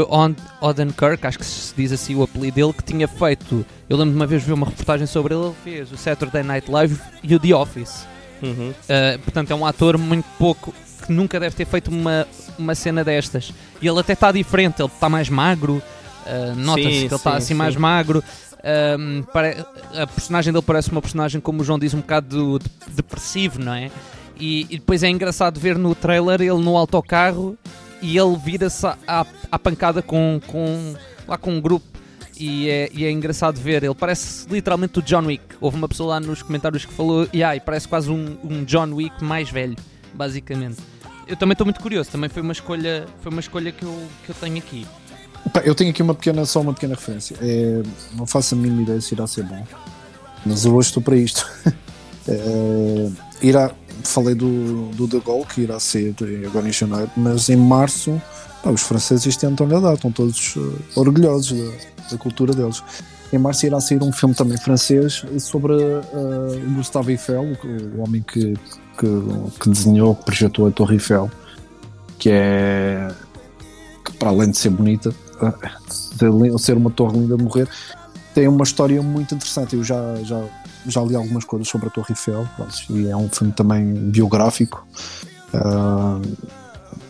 [0.60, 3.64] Odenkirk, acho que se diz assim o apelido dele, que tinha feito.
[3.88, 6.70] Eu lembro de uma vez ver uma reportagem sobre ele, ele fez o Saturday Night
[6.70, 8.06] Live e o The Office.
[8.42, 8.70] Uhum.
[8.70, 10.74] Uh, portanto, é um ator muito pouco
[11.06, 12.26] que nunca deve ter feito uma,
[12.58, 13.52] uma cena destas.
[13.80, 15.82] E ele até está diferente, ele está mais magro,
[16.26, 17.54] uh, nota-se que ele está sim, assim sim.
[17.54, 18.22] mais magro.
[18.64, 22.94] Um, pare- a personagem dele parece uma personagem, como o João diz, um bocado de-
[22.94, 23.90] depressivo, não é?
[24.38, 27.56] E, e depois é engraçado ver no trailer ele no autocarro
[28.00, 30.94] e ele vira-se à pancada com, com,
[31.26, 31.86] lá com um grupo.
[32.38, 35.42] E é, e é engraçado ver, ele parece literalmente o John Wick.
[35.60, 38.92] Houve uma pessoa lá nos comentários que falou, yeah, e parece quase um, um John
[38.94, 39.76] Wick mais velho,
[40.14, 40.78] basicamente.
[41.28, 44.30] Eu também estou muito curioso, também foi uma escolha, foi uma escolha que, eu, que
[44.30, 44.84] eu tenho aqui.
[45.64, 47.36] Eu tenho aqui uma pequena, só uma pequena referência.
[47.40, 47.82] É,
[48.14, 49.64] não faço a mínima ideia se irá ser bom,
[50.46, 51.48] mas eu hoje estou para isto.
[52.28, 53.10] É,
[53.42, 53.72] irá,
[54.04, 56.14] falei do, do De Gaulle, que irá ser
[56.46, 58.22] agora em janeiro, mas em março
[58.62, 60.60] pá, os franceses tentam-lhe dar, estão todos eh,
[60.94, 62.82] orgulhosos da, da cultura deles.
[63.32, 66.00] Em março irá sair um filme também francês sobre eh,
[66.66, 68.54] o Gustave Eiffel, o, o homem que,
[68.98, 71.30] que, que desenhou, que projetou a Torre Eiffel,
[72.18, 73.08] que é
[74.04, 75.14] que para além de ser bonita,
[75.50, 77.68] de ser uma torre linda de morrer,
[78.34, 79.76] tem uma história muito interessante.
[79.76, 80.42] Eu já, já,
[80.86, 82.46] já li algumas coisas sobre a Torre Eiffel
[82.90, 84.86] e é um filme também biográfico.
[85.54, 86.20] Ah,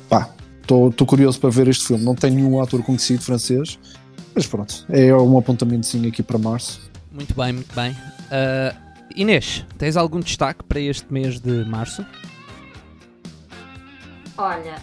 [0.08, 0.28] pá,
[0.62, 2.04] estou curioso para ver este filme.
[2.04, 3.78] Não tem nenhum ator conhecido francês,
[4.34, 6.80] mas pronto, é um apontamentozinho aqui para março.
[7.10, 7.96] Muito bem, muito bem.
[8.30, 8.74] Ah,
[9.14, 12.04] Inês, tens algum destaque para este mês de março?
[14.38, 14.76] Olha,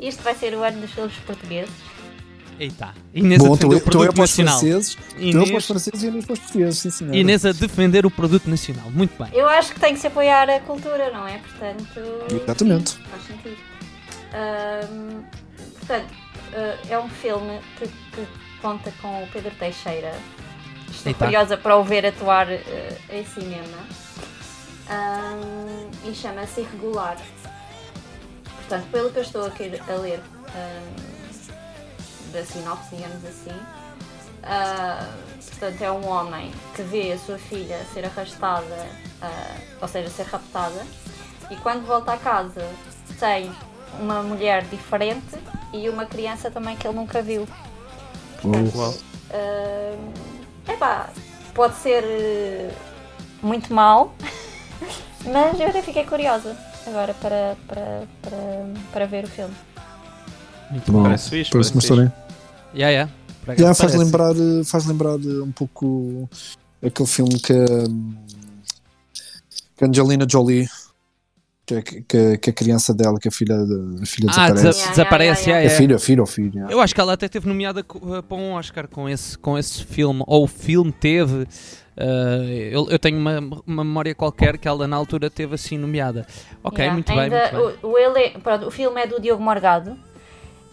[0.00, 1.91] isto vai ser o ano dos filmes portugueses.
[2.62, 4.60] Eita, Inês a Bom, defender tu, o é produto os nacional.
[4.60, 7.16] franceses, tu é para os Inês, franceses e eu para os portugueses, sim senhora.
[7.16, 8.88] Inês a defender o produto nacional.
[8.92, 9.32] Muito bem.
[9.36, 11.38] Eu acho que tem que se apoiar a cultura, não é?
[11.38, 12.00] Portanto.
[12.30, 12.90] Exatamente.
[12.90, 13.56] sim, faz sentido.
[14.32, 15.22] Ahm,
[15.80, 16.14] portanto,
[16.52, 18.26] eh, é um filme que, que
[18.60, 20.14] conta com o Pedro Teixeira.
[20.88, 21.24] Estou Eita.
[21.24, 23.78] curiosa para o ver atuar eh, em cinema.
[24.88, 27.16] Ahm, e chama-se Irregular.
[28.56, 30.20] Portanto, pelo que eu estou a ler
[30.54, 31.21] ahm,
[32.32, 33.58] da sinopse, digamos assim,
[34.42, 35.06] ah,
[35.48, 38.88] portanto, é um homem que vê a sua filha ser arrastada,
[39.20, 40.84] ah, ou seja, ser raptada,
[41.50, 42.66] e quando volta a casa
[43.18, 43.52] tem
[44.00, 45.38] uma mulher diferente
[45.72, 47.46] e uma criança também que ele nunca viu.
[48.40, 51.10] Portanto, ah, epá,
[51.54, 52.70] pode ser eh,
[53.42, 54.14] muito mau,
[55.24, 58.38] mas eu até fiquei curiosa agora para, para, para,
[58.92, 59.54] para ver o filme.
[60.70, 62.12] Muito Bom, Parece fixe, parece uma história.
[62.74, 63.12] Yeah, yeah.
[63.58, 63.98] Já faz parece.
[63.98, 66.28] lembrar, faz lembrar eh, um pouco
[66.84, 68.14] aquele filme que hum,
[69.76, 70.68] Que a Angelina Jolie,
[71.66, 74.62] que, é- que, que a criança dela, que a filha, a filha Ah, desaparece.
[74.62, 75.40] desa- Yeah, desaparece.
[75.50, 75.76] yeah, yeah, É yeah.
[75.78, 76.70] filho, é filho ou filho.
[76.70, 79.84] Eu acho que ela até teve nomeada eh, para um Oscar com esse, com esse
[79.84, 81.46] filme, ou o filme teve.
[81.96, 86.26] eh, eu, eu tenho uma, uma memória qualquer que ela na altura teve assim nomeada.
[86.62, 86.94] Ok, Yeah.
[86.94, 87.90] muito bem, Ainda muito bem.
[87.90, 89.90] O, o, ele, pronto, o filme é do Diogo Morgado.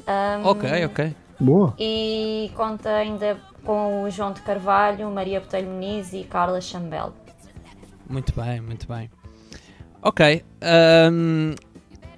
[0.08, 1.16] Um, Ok, ok.
[1.39, 1.73] Boa.
[1.80, 7.13] E conta ainda com o João de Carvalho, Maria Botelho Muniz e Carla Chambel.
[8.10, 9.10] Muito bem, muito bem.
[10.02, 10.43] Ok.
[10.62, 11.54] ahm,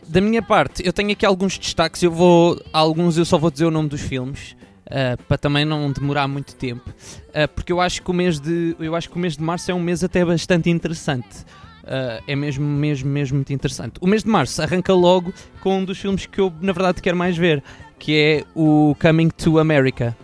[0.07, 2.01] da minha parte, eu tenho aqui alguns destaques.
[2.03, 2.59] Eu vou.
[2.73, 4.55] Alguns eu só vou dizer o nome dos filmes.
[4.89, 6.93] ah, para também não demorar muito tempo.
[7.33, 8.75] Ah, porque eu acho que o mês de.
[8.79, 11.45] Eu acho que o mês de março é um mês até bastante interessante.
[11.85, 13.93] Ah, é mesmo, mesmo, mesmo muito interessante.
[14.01, 17.17] O mês de março arranca logo com um dos filmes que eu na verdade quero
[17.17, 17.63] mais ver,
[18.01, 20.17] que é o Coming to America,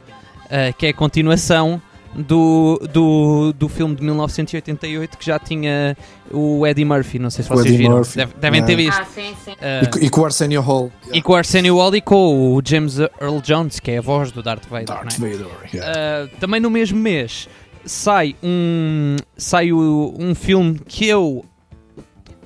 [0.49, 1.79] ah, que é a continuação
[2.15, 5.95] do, do, do filme de 1988 que já tinha
[6.31, 7.97] o Eddie Murphy, não sei se O vocês Eddie viram.
[7.97, 9.03] Murphy, Deve- devem ter yeah.
[9.05, 9.19] visto.
[9.19, 9.55] Ah, sim, sim.
[9.61, 10.91] Ah, E, e com o Arsenio Hall.
[11.13, 14.31] e com o Arsenio Hall e com o James Earl Jones, que é a voz
[14.31, 14.87] do Darth Vader.
[14.87, 15.31] Darth não é?
[15.31, 15.47] Vader.
[15.71, 16.25] yeah.
[16.25, 17.47] Uh, também no mesmo mês
[17.85, 21.45] sai um sai o- um filme que eu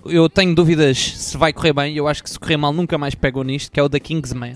[0.06, 1.96] eu tenho dúvidas se vai correr bem.
[1.96, 4.56] Eu acho que se correr mal nunca mais pegou nisto, que é o The Kingsman,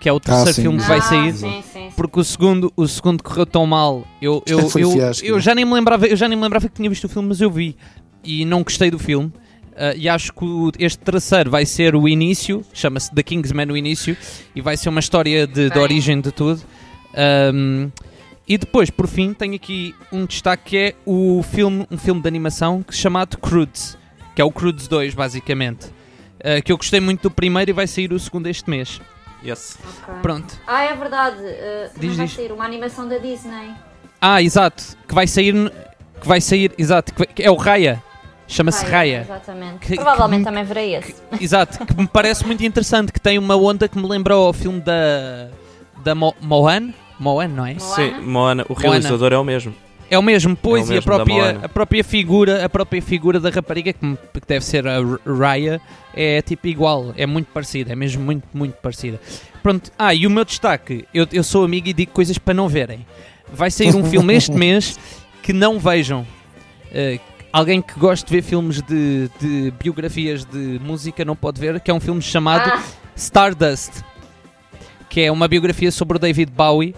[0.00, 0.62] que é o terceiro sim.
[0.62, 1.32] filme que Ah, vai ah, sair.
[1.34, 1.88] Sim, sim, sim.
[1.94, 4.04] Porque o segundo, o segundo correu tão mal.
[4.20, 5.24] Eu, eu, Foi eu, fiasco.
[5.26, 7.28] eu já nem me lembrava, eu já nem me lembrava que tinha visto o filme,
[7.28, 7.76] mas eu vi
[8.24, 9.26] e não gostei do filme.
[9.72, 13.76] Uh, e acho que o- este terceiro vai ser o início, chama-se The Kingsman o
[13.76, 14.16] início,
[14.54, 16.60] e vai ser uma história de, de origem de tudo.
[17.54, 17.90] Um,
[18.46, 22.28] e depois, por fim, tenho aqui um destaque que é o filme, um filme de
[22.28, 23.96] animação que- chamado Crudes,
[24.34, 25.86] que é o Crudes 2, basicamente.
[25.86, 29.00] Uh, que eu gostei muito do primeiro e vai sair o segundo este mês.
[29.44, 29.78] Yes.
[29.82, 30.14] Ok.
[30.22, 30.58] Pronto.
[30.66, 31.36] Ah, é verdade.
[31.38, 32.36] uh, Diz, não vai diz.
[32.36, 33.74] sair uma animação da Disney.
[34.20, 34.82] Ah, exato.
[35.08, 35.54] Que vai sair.
[36.20, 36.72] Que vai sair.
[36.76, 37.12] Exato.
[37.14, 38.02] que vai- que é o Raya.
[38.46, 39.20] Chama-se Raya, Raya.
[39.22, 39.78] Exatamente.
[39.78, 41.14] Que- Provavelmente que- também verei esse.
[41.40, 41.86] Exato.
[41.86, 43.12] Que me parece muito interessante.
[43.12, 45.48] Que tem uma onda que me lembra o filme da.
[46.04, 46.92] Da Mo Mohan.
[47.18, 47.74] Mohan, não é?
[47.74, 47.80] Moana?
[47.80, 49.74] Sim, Moana, o realizador é o mesmo.
[50.10, 53.00] É o mesmo, pois, É o e a mesmo própria, a própria figura, a própria
[53.00, 55.80] figura da rapariga, que, deve ser a Raya,
[56.12, 59.20] é tipo igual, é muito parecida, é mesmo muito, muito parecida.
[59.62, 62.68] Pronto, ah, e o meu destaque, eu, eu sou amigo e digo coisas para não
[62.68, 63.06] verem.
[63.52, 64.98] Vai sair um filme este mês
[65.42, 66.26] que não vejam.
[66.92, 67.20] Eh,
[67.52, 71.90] alguém que goste de ver filmes de, de biografias de música não pode ver, que
[71.90, 72.82] é um filme chamado Ah,
[73.14, 74.02] Stardust,
[75.08, 76.94] que é uma biografia sobre o David Bowie,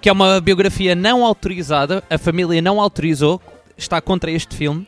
[0.00, 3.40] que é uma biografia não autorizada, a família não autorizou,
[3.76, 4.86] está contra este filme,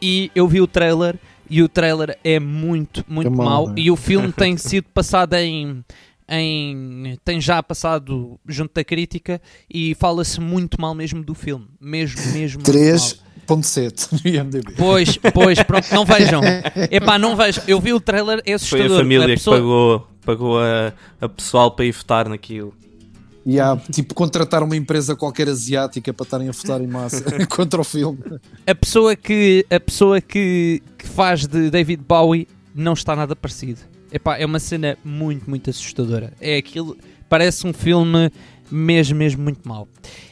[0.00, 1.16] e eu vi o trailer
[1.48, 3.80] e o trailer é muito, muito É mau, não é?
[3.80, 5.84] e o filme tem sido passado em
[6.32, 12.20] em tem já passado junto da crítica e fala-se muito mal mesmo do filme, mesmo,
[12.32, 13.58] mesmo muito mal.
[13.58, 14.72] 3.7 no IMDb.
[14.76, 16.40] Pois, pois, pronto, não vejam.
[16.88, 17.64] Epá, não vejam.
[17.66, 18.96] Eu vi o trailer, é Foi assustador.
[18.96, 22.72] a família pessoa- que pagou, pagou a, a pessoal para ir votar naquilo.
[23.44, 27.80] E há, tipo, contratar uma empresa qualquer asiática para estarem a votar em massa contra
[27.80, 28.18] o filme.
[28.66, 33.80] a pessoa que a pessoa que, que faz de David Bowie não está nada parecido.
[34.12, 36.32] Epá, é uma cena muito, muito assustadora.
[36.40, 36.96] É aquilo,
[37.28, 38.30] parece um filme
[38.70, 39.88] mesmo, mesmo muito mau.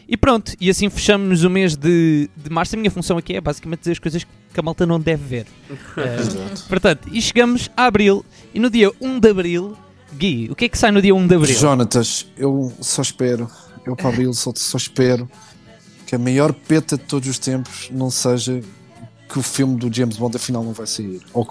[0.08, 2.74] E pronto, e assim fechamos o mês de, de março.
[2.74, 5.46] A minha função aqui é basicamente dizer as coisas que a malta não deve ver.
[5.98, 9.76] Eh, portanto, e chegamos a abril, e no dia 1 de abril,
[10.16, 11.54] Gui, o que é que sai no dia 1 de abril?
[11.56, 13.48] Jonatas, eu só espero,
[13.86, 15.28] eu para abril só, só espero
[16.06, 18.60] que a maior peta de todos os tempos não seja
[19.28, 21.20] que o filme do James Bond afinal não vai sair.
[21.34, 21.46] Ou,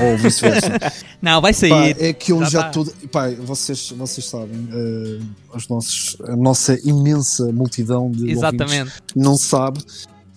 [0.00, 0.70] ou vice-versa.
[1.20, 1.96] Não, vai Pá, sair.
[1.98, 2.68] é que eu Já já tá.
[2.80, 3.08] estou.
[3.10, 5.18] Pá, vocês, vocês sabem, eh,
[5.52, 8.92] os nossos, a nossa imensa multidão de Exatamente.
[9.16, 9.80] não sabe,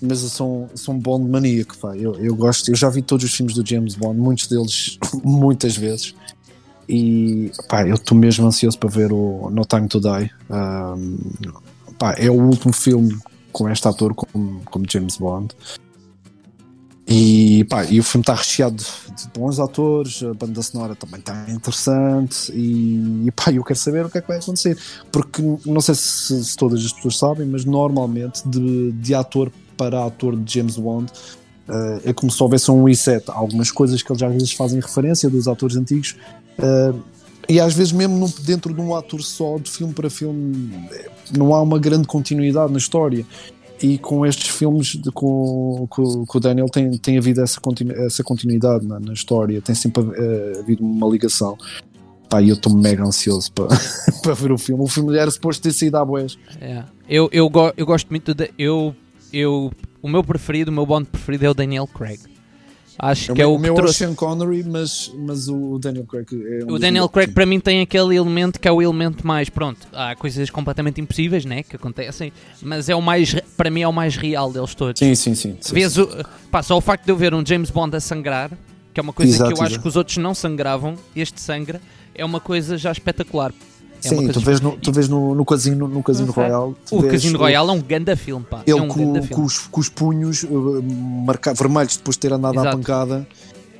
[0.01, 1.77] mas eu sou, um- sou um Bond maníaco.
[1.77, 1.95] Pá.
[1.95, 5.77] Eu, eu gosto, eu já vi todos os filmes do James Bond, muitos deles muitas
[5.77, 6.15] vezes.
[6.89, 10.31] E pá, eu estou mesmo ansioso para ver o No Time to Die.
[10.49, 11.17] Ahm,
[11.99, 13.15] pá, é o último filme
[13.51, 15.55] com este ator como, James Bond.
[17.07, 21.45] E, pá, e o filme está recheado de bons atores, a banda sonora também está
[21.49, 24.75] interessante e, e pá, eu quero saber o que é que vai acontecer.
[25.11, 30.05] Porque não sei se, se todas as pessoas sabem, mas normalmente de, de ator para
[30.05, 31.11] ator de James Bond
[31.69, 33.23] eh, é como se houvesse um reset.
[33.27, 36.15] Algumas coisas que eles às vezes fazem referência dos atores antigos
[36.61, 36.93] eh,
[37.47, 40.71] e às vezes mesmo dentro de um ator só, de filme para filme,
[41.35, 43.25] não há uma grande continuidade na história.
[43.81, 47.93] E com estes filmes, de- com, com, com o Daniel, tem, tem havido essa, continu,
[47.93, 51.57] essa continuidade na, na história, tem sempre eh, havido uma ligação.
[52.29, 53.67] Pá, eu estou mega ansioso para,
[54.21, 54.83] para ver o filme.
[54.83, 56.37] O filme era suposto ter saído à boés.
[56.59, 56.83] É.
[57.07, 58.51] Eu, eu, go- eu gosto muito de.
[58.57, 58.93] Eu,
[59.31, 62.19] eu, o meu preferido, o meu Bond preferido é o Daniel Craig.
[63.01, 63.93] Acho É o que é meu- o o que meu é o trouxe.
[63.99, 67.07] Sean Connery, mas, mas o Daniel Craig é um O Daniel.
[67.07, 70.99] Craig para mim tem aquele elemento que é o elemento mais, pronto, há coisas completamente
[70.99, 74.75] impossíveis, né, que acontecem, mas é o mais, para mim é o mais real deles
[74.75, 74.99] todos.
[74.99, 75.55] Sim, sim, sim.
[75.61, 76.01] sim, Vês sim.
[76.01, 76.09] o,
[76.51, 78.51] pá, só o facto de eu ver um James Bond a sangrar,
[78.93, 81.79] que é uma coisa Exato, que eu acho que os outros não sangravam, este sangra,
[82.13, 83.53] é uma coisa já espetacular.
[84.03, 86.33] É Sim, tu vês no, tu vês no, no Casino, no casino
[86.87, 88.61] tu O Casino Royale é um ganda filme, pá.
[88.65, 90.81] Ele é um com, com os, com os punhos uh,
[91.25, 92.77] marca- vermelhos depois de ter andado à Exato.
[92.77, 93.27] pancada.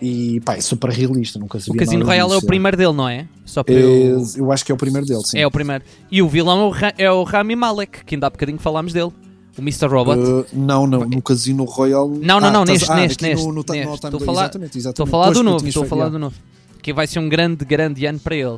[0.01, 1.37] E pá, é super realista.
[1.39, 3.27] Nunca se O Casino nada Royale é o primeiro dele, não é?
[3.45, 4.23] Só para É, eu...
[4.37, 5.37] eu acho que é o primeiro dele, sim.
[5.39, 5.83] É o primeiro.
[6.11, 8.93] E o vilão é o, Ra- é o Rami Malek, que ainda há bocadinho falámos
[8.93, 9.11] dele.
[9.57, 9.87] O Mr.
[9.87, 10.17] Robot.
[10.19, 12.17] Uh, não, não, no Casino Royale.
[12.19, 13.93] Não, não, não, estás- neste, ah, neste, neste, No, no, neste.
[14.05, 14.87] Estou a falar- exatamente, exatamente.
[14.89, 16.35] Estou a falar Pois, do novo, estou a falar do novo.
[16.81, 18.57] Que vai ser um grande, grande ano para ele.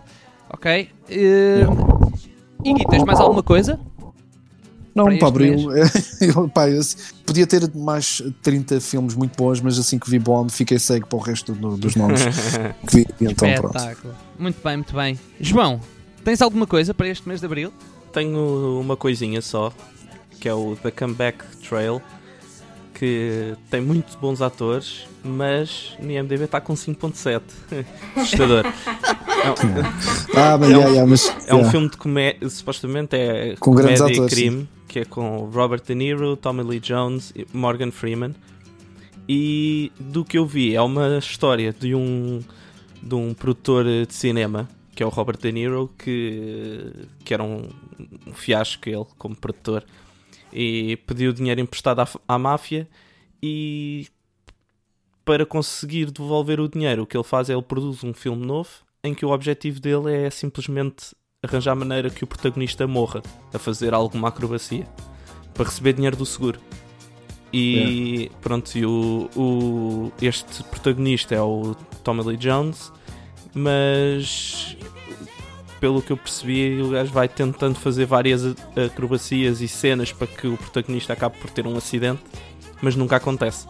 [0.53, 0.89] Ok?
[2.63, 3.79] Gui, tens mais alguma coisa?
[4.93, 5.71] Não, para abril.
[6.21, 6.81] eu, pá, eu-
[7.25, 11.17] podia ter mais 30 filmes muito bons, mas assim que vi Bond fiquei cego para
[11.17, 12.21] o resto do- dos nomes
[12.87, 13.07] que vi.
[13.21, 13.73] Então pronto.
[14.37, 15.19] Muito bem, muito bem.
[15.39, 15.79] João,
[16.25, 17.71] tens alguma coisa para este mês de abril?
[18.11, 19.71] Tenho uma coisinha só,
[20.41, 22.01] que é o The Comeback Trail,
[23.01, 27.41] que tem muito bons atores, mas no IMDB está com 5.7.
[28.15, 28.63] Assustador.
[30.35, 31.71] Ah, mas, É um- yeah, yeah, mas É um yeah.
[31.71, 35.81] filme de comédia, supostamente é Com grandes comédia atores, e crime, que é com Robert
[35.81, 38.35] De Niro, Tommy Lee Jones e Morgan Freeman.
[39.27, 42.39] E do que eu vi, é uma história de um,
[43.01, 46.91] de um produtor de cinema, que é o Robert De Niro, que,
[47.25, 47.67] que era um,
[48.27, 49.83] um fiasco ele como produtor,
[50.53, 52.87] e pediu dinheiro emprestado à, à máfia
[53.41, 54.07] e
[55.23, 58.69] para conseguir devolver o dinheiro, o que ele faz é ele produz um filme novo
[59.03, 63.21] em que o objetivo dele é simplesmente arranjar maneira que o protagonista morra
[63.53, 64.87] a fazer alguma acrobacia
[65.53, 66.59] para receber dinheiro do seguro.
[67.53, 72.91] E pronto, e o, o- este protagonista é o Tommy Lee Jones,
[73.53, 74.77] mas
[75.81, 78.43] pelo que eu percebi, o gajo vai tentando fazer várias
[78.85, 82.21] acrobacias e cenas para que o protagonista acabe por ter um acidente,
[82.81, 83.65] mas nunca acontece.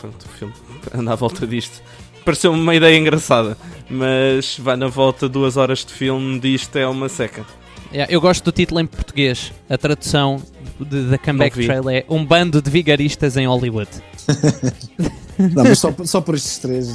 [0.00, 0.54] Pronto, o filme
[0.92, 1.80] anda à volta disto.
[2.24, 3.56] Pareceu-me uma ideia engraçada,
[3.88, 7.46] mas vai na volta duas horas de filme disto é uma seca.
[7.92, 9.52] Yeah, eu gosto do título em português.
[9.70, 10.42] A tradução
[10.80, 11.64] de- da Comeback.
[11.64, 13.88] Trail é Um Bando de Vigaristas em Hollywood.
[15.38, 16.88] Não, mas só, só por estes três.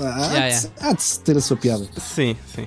[0.00, 1.86] Há, Yeah, de, há de ter a sua piada.
[1.98, 2.66] Sim, sim.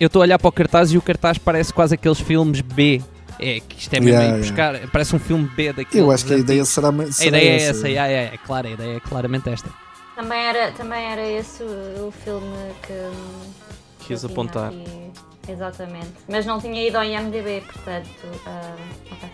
[0.00, 3.02] Eu estou a olhar para o cartaz e o cartaz parece quase aqueles filmes B.
[3.40, 4.90] É, que isto é mesmo Yeah, aí buscar.
[4.90, 5.94] Parece um filme B daqueles.
[5.94, 6.68] Eu acho que a ideia antigos.
[6.74, 7.70] será, A será ideia é essa.
[7.78, 9.70] essa, yeah, yeah, é claro, a ideia é claramente esta.
[10.16, 12.92] Também era, também era esse o, o filme que.
[14.00, 14.68] que Quis apontar.
[14.68, 14.84] aqui.
[15.48, 16.12] Exatamente.
[16.28, 18.08] Mas não tinha ido ao IMDB, portanto.
[18.46, 18.74] ah,
[19.12, 19.28] ok.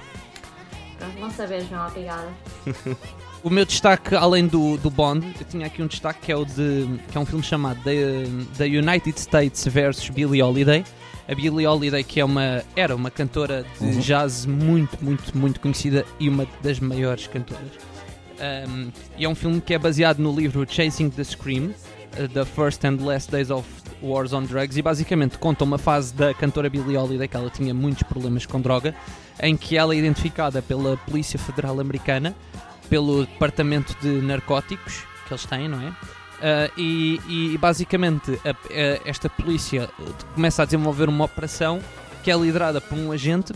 [0.99, 2.29] Pronto, não saber, João, obrigada.
[3.45, 6.47] O meu destaque, além do, do Bond, eu tinha aqui um destaque que é o
[6.47, 6.89] de.
[7.13, 8.25] que é um filme chamado The,
[8.57, 10.83] The United States vs Billie Holiday.
[11.29, 14.01] A Billie Holiday, que é uma, era uma cantora de Uhum.
[14.01, 17.69] jazz muito, muito, muito conhecida e uma das maiores cantoras.
[18.67, 22.47] Um, e é um filme que é baseado no livro Chasing the Scream, uh, The
[22.47, 23.69] First and Last Days of
[24.03, 27.75] Wars on Drugs, e basicamente conta uma fase da cantora Billie Holiday que ela tinha
[27.75, 28.95] muitos problemas com droga,
[29.43, 32.35] em que ela é identificada pela Polícia Federal Americana,
[32.89, 35.89] pelo Departamento de Narcóticos que eles têm, não é?
[35.89, 37.21] Uh, e,
[37.55, 39.89] e basicamente a- a- esta polícia
[40.35, 41.81] começa a desenvolver uma operação
[42.23, 43.53] que é liderada por um agente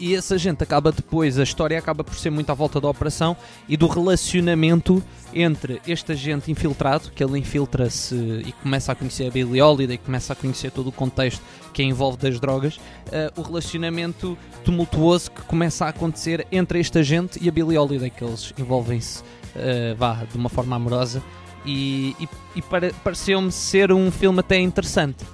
[0.00, 3.36] e esse agente acaba depois, a história acaba por ser muito à volta da operação
[3.68, 5.02] e do relacionamento
[5.34, 10.32] entre este agente infiltrado, que ele infiltra-se e começa a conhecer a Billie Holiday, começa
[10.32, 12.78] a conhecer todo o contexto que envolve das drogas,
[13.12, 18.10] eh, o relacionamento tumultuoso que começa a acontecer entre este agente e a Billie Holiday,
[18.10, 19.22] que eles envolvem-se,
[19.56, 21.22] eh, vá, de uma forma amorosa
[21.66, 25.24] e, e- e pare- pareceu-me ser um filme até interessante.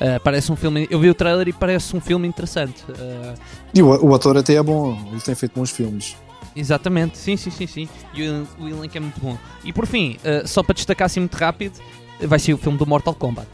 [0.00, 0.86] Eh, parece um filme.
[0.90, 2.84] Eu vi o trailer e parece um filme interessante.
[2.98, 3.34] Eh,
[3.74, 6.16] E o, o ator até é bom, ele tem feito bons filmes.
[6.56, 7.88] Exatamente, sim, sim, sim, sim.
[8.14, 9.36] E o, o elenco é muito bom.
[9.64, 11.80] E por fim, uh, só para destacar assim muito rápido,
[12.20, 13.48] vai ser o filme do Mortal Kombat.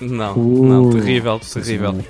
[0.00, 1.94] Não, Uh, não, terrível, terrível.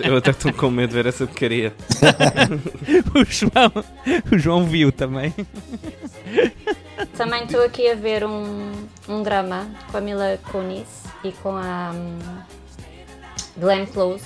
[0.00, 1.74] Eu, eu até estou com medo de ver essa porcaria.
[3.14, 3.84] o, João,
[4.32, 5.34] o João viu também.
[7.16, 8.72] Também estou aqui a ver um,
[9.08, 12.18] um drama com a Mila Kunis e com a hum,
[13.56, 14.24] Glenn Close.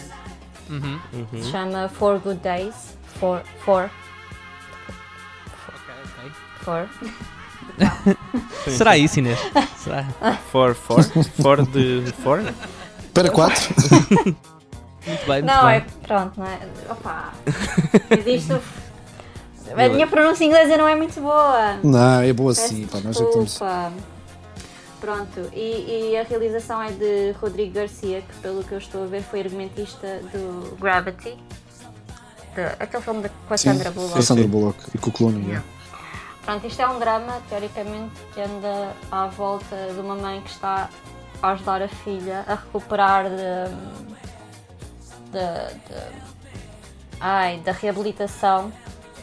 [0.68, 0.98] Uhum.
[1.32, 2.96] Se chama Four Good Days.
[3.18, 3.42] Four.
[3.64, 3.90] Four.
[6.64, 6.88] Four.
[8.68, 9.38] Será isso, Inês?
[9.76, 10.04] Será?
[10.50, 11.02] For, for,
[11.42, 12.40] for de for?
[13.12, 13.74] Para quatro?
[15.06, 15.76] Muito bem, muito Não, bem.
[15.76, 15.86] é.
[16.06, 16.58] Pronto, não é?
[16.88, 17.32] Opa!
[18.16, 18.62] Existe o.
[19.76, 21.78] A minha pronúncia inglesa não é muito boa.
[21.82, 23.58] Não, é boa Peço sim, pá, nós já estamos.
[25.02, 29.06] Pronto, e, e a realização é de Rodrigo Garcia, que pelo que eu estou a
[29.08, 31.36] ver foi argumentista do Gravity,
[32.54, 34.12] de, aquele filme de, com a Sim, Sandra Bullock.
[34.12, 35.64] com a Sandra Bullock e com o Clooney, yeah.
[36.44, 40.88] Pronto, isto é um drama, teoricamente, que anda à volta de uma mãe que está
[41.42, 43.74] a ajudar a filha a recuperar de,
[45.32, 46.12] de- de-
[47.20, 48.72] ai, da reabilitação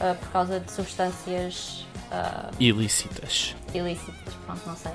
[0.01, 3.55] ah, por causa de substâncias ah, Ilícitas.
[3.73, 4.91] ilícitas, pronto, não sei.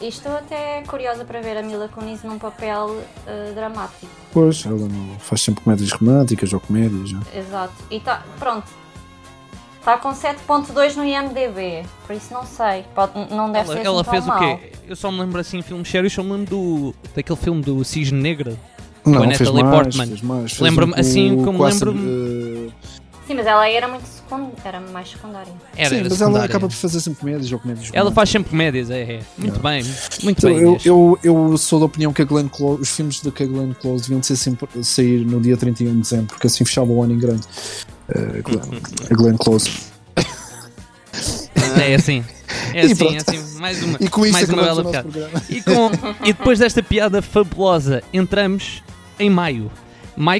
[0.00, 4.06] E estou até curiosa para ver a Mila Kunis num papel ah, dramático.
[4.32, 7.10] Pois, ela não faz sempre comédias românticas ou comédias.
[7.10, 7.18] já.
[7.34, 7.74] Exato.
[7.90, 8.66] E tá, pronto.
[9.78, 12.84] Está com 7.2 no IMDB, por isso não sei.
[12.94, 14.58] Pode, não deve Ela, ser ela assim fez tão o mal.
[14.58, 14.72] quê?
[14.86, 18.20] Eu só me lembro assim, filmes sérios, só me lembro do, daquele filme do Cisne
[18.20, 18.58] Negro.
[19.06, 20.46] Não, a fez Natalie mais, Portman.
[20.60, 22.97] Lembro-me- um com- assim como com a lembro-me- Sandra-
[23.28, 24.48] Sim, mas ela era muito secund...
[24.64, 25.52] era mais secundária.
[25.76, 26.46] Era, Sim, era mas ela secundária.
[26.46, 29.20] acaba por fazer sempre comédias ou comédias Ela faz sempre comédias, é, é.
[29.36, 29.84] Muito bem,
[30.22, 30.62] muito Então, bem.
[30.62, 34.04] eu, eu, eu sou da opinião que a Glenn Close, os filmes da Glenn Close
[34.04, 37.18] deviam ser sempre sair no dia 31 de dezembro, porque assim fechava o ano em
[37.18, 37.42] grande.
[38.08, 39.70] Uh, Glenn- a Glenn Close.
[41.80, 42.24] É assim.
[42.72, 43.14] É E assim, pronto.
[43.14, 43.58] é assim.
[43.60, 45.08] Mais uma, E com isto mais uma bela piada.
[45.50, 45.90] E, com,
[46.24, 48.82] e depois desta piada fabulosa, entramos
[49.18, 49.70] em maio.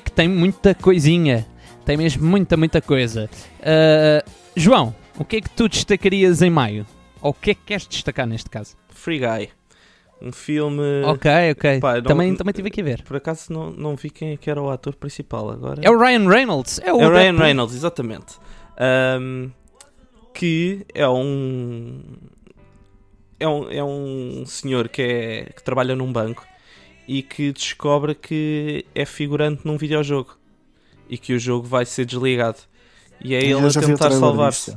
[0.03, 1.47] Que tem muita coisinha.
[1.89, 3.31] Tem mesmo muita, muita coisa.
[3.63, 4.23] Ah,
[4.55, 6.85] João, o que é que tu destacarias em maio?
[7.23, 8.77] Ou o que é que queres destacar neste caso?
[8.91, 9.49] Free Guy.
[10.21, 10.83] Um filme.
[11.07, 11.81] Ok, ok.
[11.81, 13.03] pá, não- também, também tive aqui a ver.
[13.05, 15.81] Por acaso não, não vi quem é que era o ator principal agora.
[15.83, 16.79] É o Ryan Reynolds.
[16.85, 17.39] É o, É o Ryan.
[17.39, 18.35] Reynolds, exatamente.
[18.79, 19.49] Ahm,
[20.35, 22.03] que é um.
[23.41, 26.45] É um, é um senhor que, é, que trabalha num banco
[27.07, 30.38] e que descobre que é figurante num videojogo
[31.09, 32.59] e que o jogo vai ser desligado.
[33.21, 34.77] E é ele a tentar salvar-se.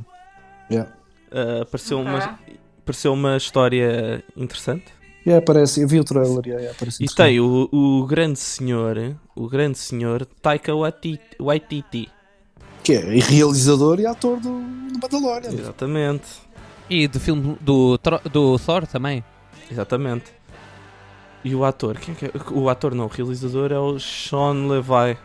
[0.70, 0.90] yeah.
[1.30, 2.10] Ah, pareceu, Ok.
[2.12, 2.38] uma,
[2.84, 4.84] pareceu uma história interessante.
[5.24, 9.48] Yeah, parece, eu vi o trailer, yeah, yeah, E tem o, o grande senhor, o
[9.48, 10.72] grande senhor Taika
[11.40, 12.08] Waititi.
[12.82, 15.52] Que é realizador e ator do, do Mandalorian.
[15.52, 16.24] Exatamente,
[16.90, 17.96] E do filme do,
[18.32, 19.22] do Thor também.
[19.70, 20.32] exatamente.
[21.44, 22.30] E o ator, quem é que é?
[22.52, 25.16] O ator não, o realizador é o Sean Levi.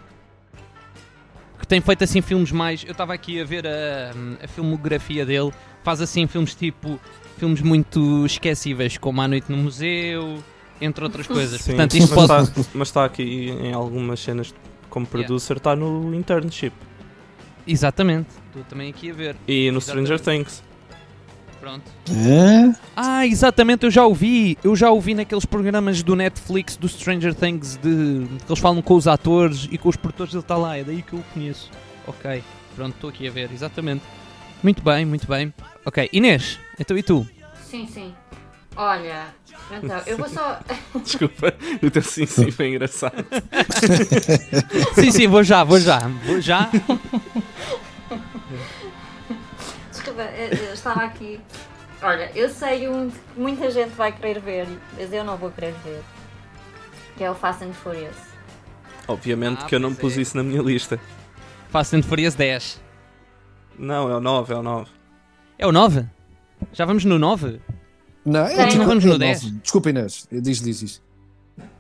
[1.58, 2.84] Que tem feito assim filmes mais.
[2.84, 4.12] Eu estava aqui a ver a,
[4.44, 5.52] a filmografia dele,
[5.84, 7.00] faz assim filmes tipo.
[7.38, 10.44] filmes muito esquecíveis, como A Noite no Museu,
[10.80, 11.62] entre outras coisas.
[11.62, 12.50] Sim, Portanto, isto mas, pode.
[12.50, 14.54] está, mas está aqui em algumas cenas
[14.90, 16.74] como producer, está no internship.
[17.66, 19.36] Exatamente, estou também aqui a ver.
[19.48, 19.82] E no.
[19.82, 20.64] Stranger Things.
[21.60, 21.92] Pronto.
[22.10, 22.76] É?
[22.96, 24.58] Ah, exatamente, eu já ouvi.
[24.64, 28.96] Eu já ouvi naqueles programas do Netflix do Stranger Things de que eles falam com
[28.96, 31.70] os atores e com os produtores, ele está lá, é daí que eu o conheço.
[32.06, 32.44] Ok,
[32.76, 34.04] pronto, estou aqui a ver, exatamente.
[34.64, 35.54] Muito bem, muito bem.
[35.86, 37.28] Ok, Inês, então e tu?
[37.64, 38.14] Sim, sim.
[38.76, 39.26] Olha,
[39.72, 40.60] então, eu vou só.
[41.04, 43.26] Desculpa, o teu sim sim foi engraçado.
[44.94, 46.70] sim, sim, vou já, vou já, vou já.
[50.18, 51.40] Desculpa, eu, eu estava aqui.
[52.02, 55.74] Olha, eu sei um que muita gente vai querer ver, mas eu não vou querer
[55.84, 56.02] ver.
[57.16, 58.16] Que é o Fast and Furious.
[59.08, 60.22] Obviamente Ah, que eu não pus é.
[60.22, 61.00] isso na minha lista.
[61.70, 62.82] Fast and Furious 10.
[63.78, 64.92] Não, é o 9, é o 9.
[65.60, 66.06] É o 9?
[66.74, 67.62] Já vamos no 9?
[68.26, 69.44] Não, é, tipo, Não vamos no é 10.
[69.44, 69.56] nove.
[69.62, 70.28] Desculpa, Inês.
[70.32, 71.04] Diz, diz isso.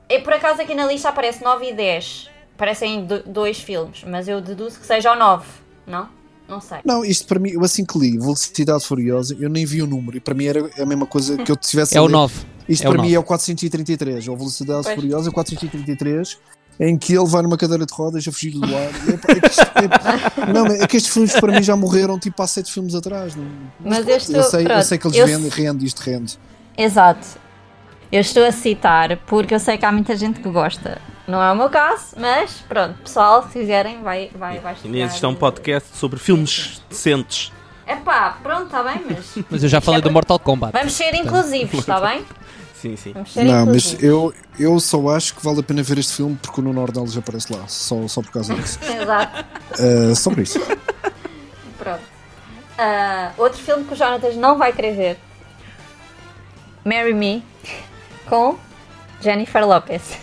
[0.09, 2.29] E por acaso aqui na lista aparece 9 e 10.
[2.55, 5.45] Parecem do- dois filmes, mas eu deduzo que seja o 9,
[5.85, 6.09] não?
[6.47, 6.77] Não sei.
[6.85, 10.17] Não, isto para mim, eu assim que li Velocidade Furiosa, eu nem vi o número
[10.17, 12.11] e para mim era a mesma coisa que eu tivesse É o ler.
[12.13, 12.45] 9.
[12.69, 14.95] Isto é o para mim é o 433, ou Velocidade Pois.
[14.95, 16.37] Furiosa 433,
[16.79, 18.71] em que ele vai numa cadeira de rodas a fugir do ar.
[18.71, 22.41] É, é que isto- é- não, é que estes filmes para mim já morreram tipo
[22.41, 23.35] há sete filmes atrás.
[23.35, 23.45] não-
[23.79, 26.37] Mas eu estou- eu, sei, eu pronto, sei que eles eu- vendem, rende, isto rende.
[26.77, 27.27] Exato.
[28.11, 31.01] Eu estou a citar porque eu sei que há muita gente que gosta.
[31.27, 35.25] Não é o meu caso, mas pronto, pessoal, se quiserem, vai, vai, vai Inês, isto
[35.25, 37.51] é um podcast sobre filmes decentes.
[37.85, 40.71] É pá, pronto, está bem, mas Mas eu já falei do Mortal Kombat.
[40.73, 42.25] vamos ser inclusivos, está bem?
[42.73, 43.11] Sim, sim.
[43.11, 44.03] Vamos ser Não, mas inclusivos.
[44.03, 47.17] eu, eu só acho que vale a pena ver este filme porque o Nuno Ornelas
[47.17, 48.77] aparece lá, só, só por causa disso.
[49.01, 49.45] Exato,
[49.79, 50.59] Uh, só por isso.
[51.77, 52.01] pronto.
[52.77, 55.19] Ah, outro filme que o Jonatas não vai querer ver:
[56.85, 57.43] Marry Me,
[58.29, 58.57] com
[59.21, 60.19] Jennifer Lopez.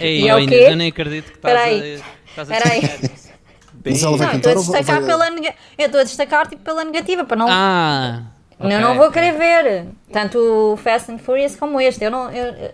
[0.00, 0.66] Ei, E é quê?
[0.70, 1.88] eu nem acredito que estás Espera a,
[2.28, 2.80] estás a Espera aí.
[2.80, 3.28] destacar isso.
[3.84, 5.54] Mas ela vai Não, eu estou a destacar vai- pela nega...
[5.78, 7.46] Eu estou a destacar tipo, pela negativa, para não.
[7.48, 8.22] Ah!
[8.60, 12.02] eu ok, não vou querer ver tanto o Fast and Furious como este.
[12.04, 12.28] Eu não.
[12.30, 12.70] Eu, eu-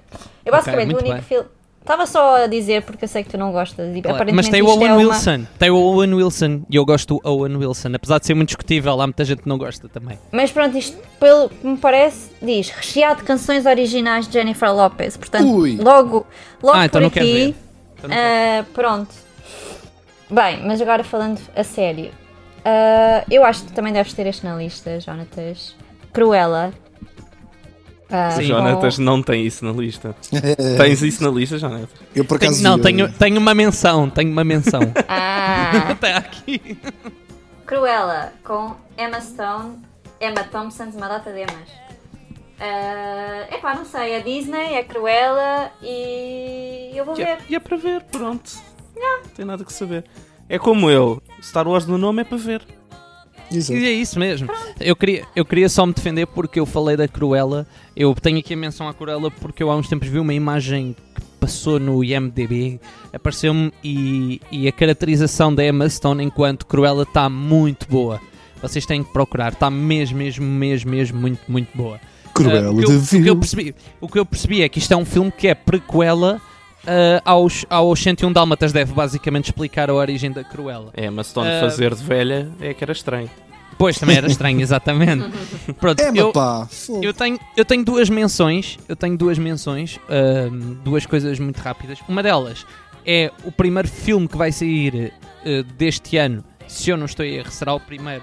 [0.47, 1.23] eu basicamente muito o único bem.
[1.23, 1.49] filme.
[1.85, 3.95] Estava só a dizer porque eu sei que tu não gostas.
[3.95, 5.47] E Claro, aparentemente Mas tem o isto Owen é uma- Wilson.
[5.59, 6.63] Tem o Owen Wilson.
[6.71, 7.91] E eu gosto do Owen Wilson.
[7.95, 10.19] Apesar de ser muito discutível, há muita gente que não gosta também.
[10.33, 15.19] Mas pronto, isto pelo que me parece, diz recheado de canções originais de Jennifer Lopez.
[15.19, 15.77] Portanto, Ui.
[15.77, 16.27] logo,
[16.63, 17.35] logo Ah, então por não quero aqui.
[17.49, 17.55] ver.
[17.99, 19.15] Então ah, pronto.
[20.31, 22.11] Bem, mas agora falando a sério.
[22.65, 25.77] ah, eu acho que tu também deves ter este na lista, Jonatas.
[26.15, 26.73] Cruella.
[28.17, 28.45] Ah, Sim.
[28.45, 30.15] Jonatas não tem isso na lista.
[30.79, 31.89] Tens isso na lista, Jonatas?
[32.15, 32.63] Eu por Tenho- acaso.
[32.63, 34.09] não, vi, tenho, tenho uma menção.
[34.09, 34.81] Tenho uma menção.
[35.09, 36.79] Ah, Está aqui.
[37.67, 39.79] Cruella com Emma Stone,
[40.21, 41.69] Emma Thompson, uma data de Emmas.
[42.61, 47.45] Ah, epá, não sei, a Disney, a Cruella e eu vou E é, ver.
[47.51, 48.53] e é para ver, pronto.
[48.97, 50.05] Não tem nada que saber.
[50.49, 51.21] É como eu.
[51.43, 52.63] Star Wars no nome é para ver.
[53.57, 53.79] Exato.
[53.79, 54.49] E é isso mesmo.
[54.81, 57.67] Eu queria, eu queria só me defender porque eu falei da Cruella.
[57.97, 60.97] Eu tenho aqui a menção à Cruella porque eu há uns tempos vi uma imagem
[61.15, 62.81] que passou no IMDB,
[63.13, 68.21] apareceu-me e, e a caracterização da Emma Stone enquanto Cruella está muito boa.
[68.63, 72.01] Vocês têm que procurar, está mesmo, mesmo, mesmo, mesmo muito, muito boa.
[72.33, 74.69] Cruella Ah, o, que de eu, o, que eu percebi, o que eu percebi é
[74.69, 76.41] que isto é um filme que é prequela
[76.87, 80.91] ah, aos, aos 101 Dálmatas, deve basicamente explicar a origem da Cruella.
[80.95, 81.61] É, mas Stone Ah.
[81.61, 83.31] fazer de velha é que era estranho.
[83.79, 85.25] Pois, também era estranho, exatamente.
[85.81, 86.69] Pronto, É, eu, pá.
[87.03, 91.99] eu, tenho, eu tenho duas menções, eu tenho duas menções, ahm, duas coisas muito rápidas.
[92.09, 92.67] Uma delas
[93.07, 95.13] é o primeiro filme que vai sair
[95.45, 98.23] ah, deste ano, se eu não estou a erro, será o primeiro,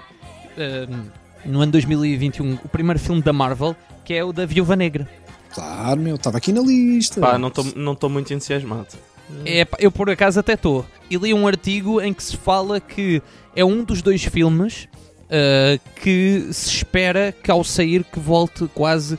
[0.58, 1.06] ahm,
[1.44, 5.08] no ano 2021, o primeiro filme da Marvel, que é o da Viúva Negra.
[5.54, 7.20] Claro, meu, estava aqui na lista.
[7.20, 8.88] Pá, não estou não tô muito entusiasmado.
[9.44, 10.84] É, eu por acaso até estou.
[11.10, 13.22] E li um artigo em que se fala que
[13.54, 14.88] é um dos dois filmes
[15.32, 19.18] ah, que se espera que ao sair que volte quase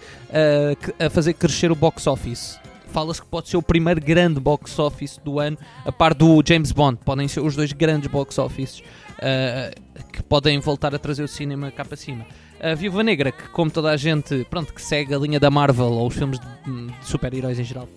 [0.82, 2.60] que- a fazer crescer o box office.
[2.88, 6.72] Fala-se que pode ser o primeiro grande box office do ano, a par do James
[6.72, 7.00] Bond.
[7.04, 8.84] Podem ser os dois grandes box offices
[9.20, 9.72] ah,
[10.12, 12.26] que podem voltar a trazer o cinema cá para cima.
[12.62, 15.92] A Viúva Negra, que como toda a gente, pronto, que segue a linha da Marvel
[15.92, 16.46] ou os filmes de,
[17.00, 17.90] de super-heróis em geral,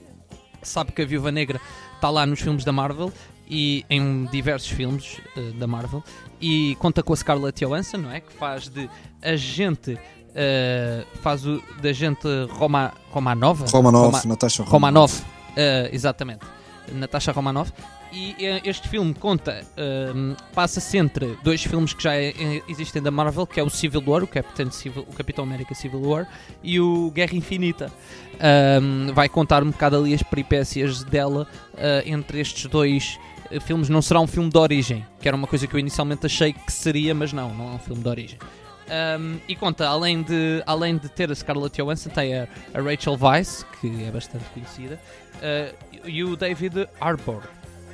[0.62, 1.61] sabe que a Viúva Negra
[1.95, 3.12] está lá nos filmes da Marvel
[3.49, 5.21] e em diversos filmes
[5.57, 6.03] da Marvel
[6.41, 8.20] e conta com a Scarlett Johansson, não é?
[8.20, 8.89] Que faz de
[9.22, 9.99] agente,
[10.34, 13.66] eh, faz o de agente Roma, Romanova?
[13.68, 15.12] Romanov, Roma- Natasha Romanov,
[15.57, 16.45] eh, exatamente.
[16.93, 17.70] Natasha Romanov.
[18.12, 23.11] E eh, este filme conta, ehm, passa-se entre dois filmes que já eh, existem da
[23.11, 26.26] Marvel, que é o Civil War, o Capitão, Civil, o Capitão América Civil War,
[26.62, 27.91] e o Guerra Infinita.
[29.14, 31.47] Vai contar um bocado ali as peripécias dela
[32.05, 33.18] entre estes dois
[33.61, 33.88] filmes.
[33.88, 36.72] Não será um filme de origem, que era uma coisa que eu inicialmente achei que
[36.72, 38.38] seria, mas não, não é um filme de origem.
[38.88, 43.18] Um, e conta, além de, além de ter a Scarlett Johansson, tem a, a Rachel
[43.20, 45.01] Weisz, que é bastante conhecida,
[45.36, 45.74] uh,
[46.05, 47.42] e o David Harbour,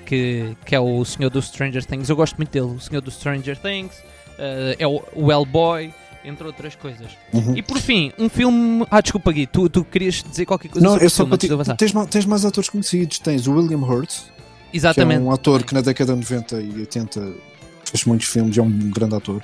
[0.04, 2.10] que, que é o senhor do Stranger Things.
[2.10, 5.94] Eu gosto muito dele, o senhor do Stranger Things, uh, é o, o Hellboy,
[6.24, 7.10] entre outras coisas.
[7.32, 7.56] Uhum.
[7.56, 8.86] E por fim, um filme.
[8.90, 11.74] Ah, desculpa, Gui, tu, tu querias dizer qualquer coisa Não, sobre é só filme para
[11.74, 11.76] ti.
[11.76, 13.18] Tens, tens mais atores conhecidos.
[13.18, 14.12] Tens o William Hurt,
[14.72, 15.22] que é Exatamente.
[15.22, 17.34] um ator que na década de 90 e 80
[17.84, 19.42] fez muitos filmes, é um grande ator.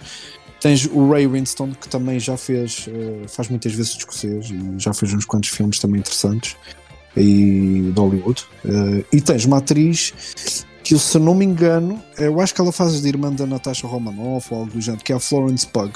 [0.60, 4.92] Tens o Ray Winstone, que também já fez, eh, faz muitas vezes escocês e já
[4.92, 6.56] fez uns quantos filmes também interessantes
[7.16, 8.44] aí de Hollywood.
[8.64, 13.00] Eh, e tens uma atriz que, se não me engano, eu acho que ela faz
[13.00, 15.92] de irmã da Natasha Romanoff ou algo do género, que é a Florence Pugh.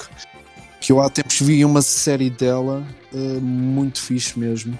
[0.80, 4.78] Que eu há tempos vi uma série dela eh, muito fixe mesmo.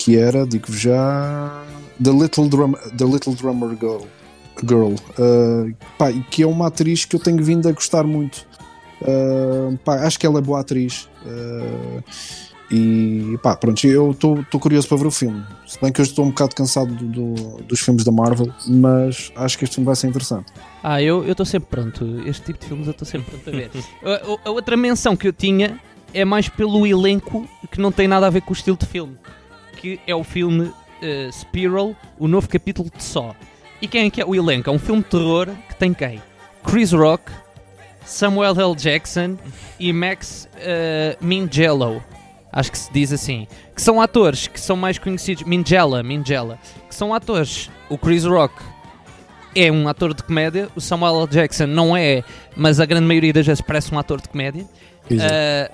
[0.00, 1.62] Que era, digo já,
[2.02, 4.00] The Little, Drum, The Little Drummer Girl.
[4.66, 8.46] Girl uh, pá, que é uma atriz que eu tenho vindo a gostar muito.
[9.02, 11.08] Uh, pá, acho que ela é boa atriz.
[11.26, 12.02] uh,
[12.72, 15.42] e pá, pronto, eu estou curioso para ver o filme.
[15.66, 19.32] Se bem que eu estou um bocado cansado do- do- dos filmes da Marvel, mas
[19.34, 20.52] acho que este filme vai ser interessante.
[20.82, 22.22] Ah, eu estou sempre pronto.
[22.26, 23.70] Este tipo de filmes eu estou sempre pronto a ver.
[24.04, 25.80] a, a- a outra menção que eu tinha
[26.14, 29.16] é mais pelo elenco que não tem nada a ver com o estilo de filme.
[29.80, 33.34] Que é o filme eh, Spiral, o novo capítulo de Só.
[33.80, 34.68] E quem é que é o elenco?
[34.68, 36.20] É um filme de terror que tem quem?
[36.62, 37.32] Chris Rock,
[38.04, 38.74] Samuel L.
[38.74, 39.38] Jackson
[39.78, 42.02] e Max eh, Mingello.
[42.52, 43.46] Acho que se diz assim.
[43.74, 45.44] Que são atores que são mais conhecidos.
[45.44, 46.58] Mingella, Mingella.
[46.88, 47.70] Que são atores.
[47.88, 48.54] O Chris Rock
[49.54, 50.68] é um ator de comédia.
[50.74, 51.26] O Samuel L.
[51.28, 52.22] Jackson não é,
[52.56, 54.64] mas a grande maioria das vezes parece um ator de comédia.
[55.10, 55.72] Uh,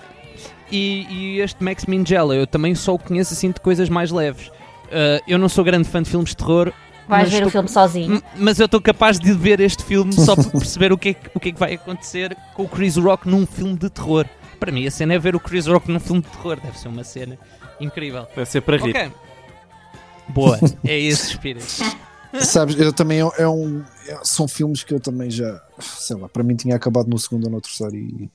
[0.70, 4.48] e, e este Max Minghella, eu também só o conheço assim de coisas mais leves.
[4.48, 6.72] Uh, eu não sou grande fã de filmes de terror,
[7.08, 8.22] Vais mas ver o estou- filme sozinho.
[8.36, 11.30] mas eu estou capaz de ver este filme só para perceber o que, é que,
[11.34, 14.26] o que é que vai acontecer com o Chris Rock num filme de terror.
[14.58, 16.88] Para mim, a cena é ver o Chris Rock num filme de terror, deve ser
[16.88, 17.38] uma cena
[17.80, 18.26] incrível.
[18.34, 18.90] Deve ser para rir.
[18.96, 19.12] Ok.
[20.28, 21.66] Boa, é esse espírito.
[22.40, 23.82] Sabes, eu também é, é um.
[24.06, 25.62] é- são filmes que eu também já.
[25.78, 27.94] Sei lá, para mim tinha acabado no segundo ou no terceiro.
[27.96, 28.30] E,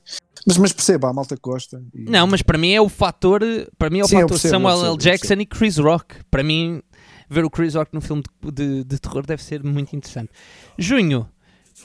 [0.46, 1.82] mas, mas perceba, a malta que gosta.
[1.94, 3.42] e- Não, mas para mim é o fator,
[3.78, 4.98] para mim é o Sim, fator percebo, Samuel percebo, L.
[4.98, 6.16] Jackson e Chris Rock.
[6.30, 6.82] Para mim,
[7.30, 10.30] ver o Chris Rock no filme de, de- de terror deve ser muito interessante.
[10.78, 11.28] Junho,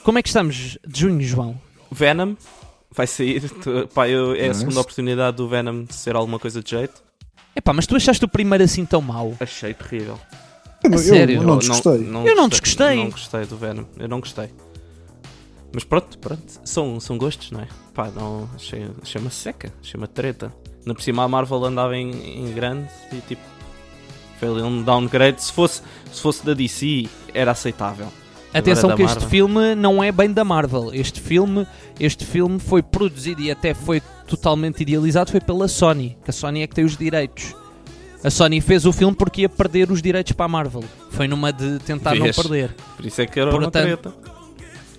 [0.03, 1.59] como é que estamos de junho, João?
[1.91, 2.35] Venom
[2.91, 3.47] vai sair.
[3.61, 7.03] Tu- Pá, eu- é a segunda oportunidade do Venom de ser alguma coisa de jeito.
[7.55, 9.35] Epá, mas tu achaste o primeiro assim tão mau?
[9.39, 10.19] Achei terrível.
[10.87, 11.43] Eu, não- eu sério?
[11.43, 11.93] não Eu desgostei.
[11.93, 12.95] Eu não desgostei.
[12.97, 13.83] Não gostei do Venom.
[13.97, 14.49] Eu não gostei.
[15.73, 16.43] Mas pronto, pronto.
[16.63, 17.67] São, são gostos, não é?
[17.93, 18.49] Pá, não.
[18.55, 19.73] Achei, achei uma seca.
[19.81, 20.53] Achei uma treta.
[20.85, 22.11] Na por cima a Marvel andava em,
[22.47, 23.41] em grande e tipo.
[24.39, 25.43] Foi ali um downgrade.
[25.43, 25.81] Se fosse,
[26.11, 28.07] se fosse da DC, era aceitável.
[28.53, 30.91] Atenção da que este filme não é bem da Marvel.
[30.93, 31.67] Este filme,
[31.99, 36.61] este filme foi produzido e até foi totalmente idealizado foi pela Sony, que a Sony
[36.61, 37.53] é que tem os direitos.
[38.23, 40.83] A Sony fez o filme porque ia perder os direitos para a Marvel.
[41.11, 42.35] Foi numa de tentar Vês?
[42.35, 42.75] não perder.
[42.95, 44.13] Por isso é que era uma Portanto, treta.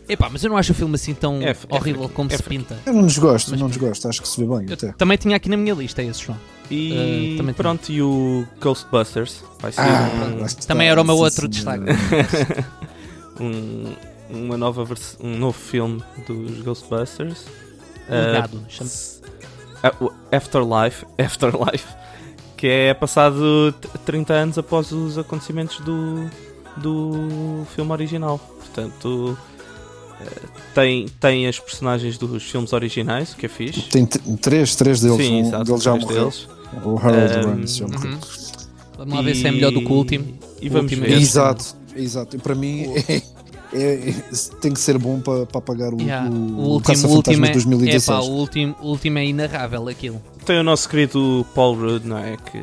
[0.09, 2.37] Epá, mas eu não acho o filme assim tão É, é horrível fraquinho, como é
[2.37, 2.79] se pinta.
[2.87, 4.09] Eu não desgosto, Mas- não desgosto.
[4.09, 4.93] Acho que se vê bem até.
[4.93, 6.39] também tinha aqui na minha lista esse, João.
[6.71, 10.09] E Eh, também pronto, e o Ghostbusters vai ser Ah,
[10.41, 11.79] um- Também era o meu sim, outro senhor.
[11.79, 11.85] destaque.
[13.41, 13.93] um,
[14.31, 17.45] uma nova vers- um novo filme dos Ghostbusters.
[18.09, 19.21] Um Uh, Legado, chama- s-
[19.83, 19.93] ah,
[20.35, 21.87] Afterlife, Afterlife,
[22.59, 26.29] que é passado t- 30 anos após os acontecimentos do,
[26.77, 28.39] do filme original.
[28.59, 29.39] Portanto,
[30.21, 30.25] eh,
[30.75, 33.83] tem, tem as personagens dos filmes originais, o que é fixe.
[33.83, 35.17] Tem três, três deles.
[35.17, 36.21] Sim, um exato, deles já três morreu.
[36.25, 36.49] deles.
[36.85, 38.11] O Harold Um, Ramis já morreu.
[38.13, 38.19] Uhum.
[38.99, 40.39] Vamos lá ver se é melhor do que o último.
[40.61, 41.13] E vamos último ver.
[41.13, 41.65] é- Exato,
[41.97, 42.37] exato.
[42.37, 43.23] E para mim é,
[43.73, 44.15] é- é-
[44.61, 47.47] tem que ser bom para, para pagar o, Yeah, o, O o último, o último
[47.47, 48.09] é, 2016.
[48.09, 50.23] epá, o último, o último é inarrável aquilo.
[50.45, 52.37] Tem o nosso querido Paul Rudd, não é?
[52.37, 52.63] Que,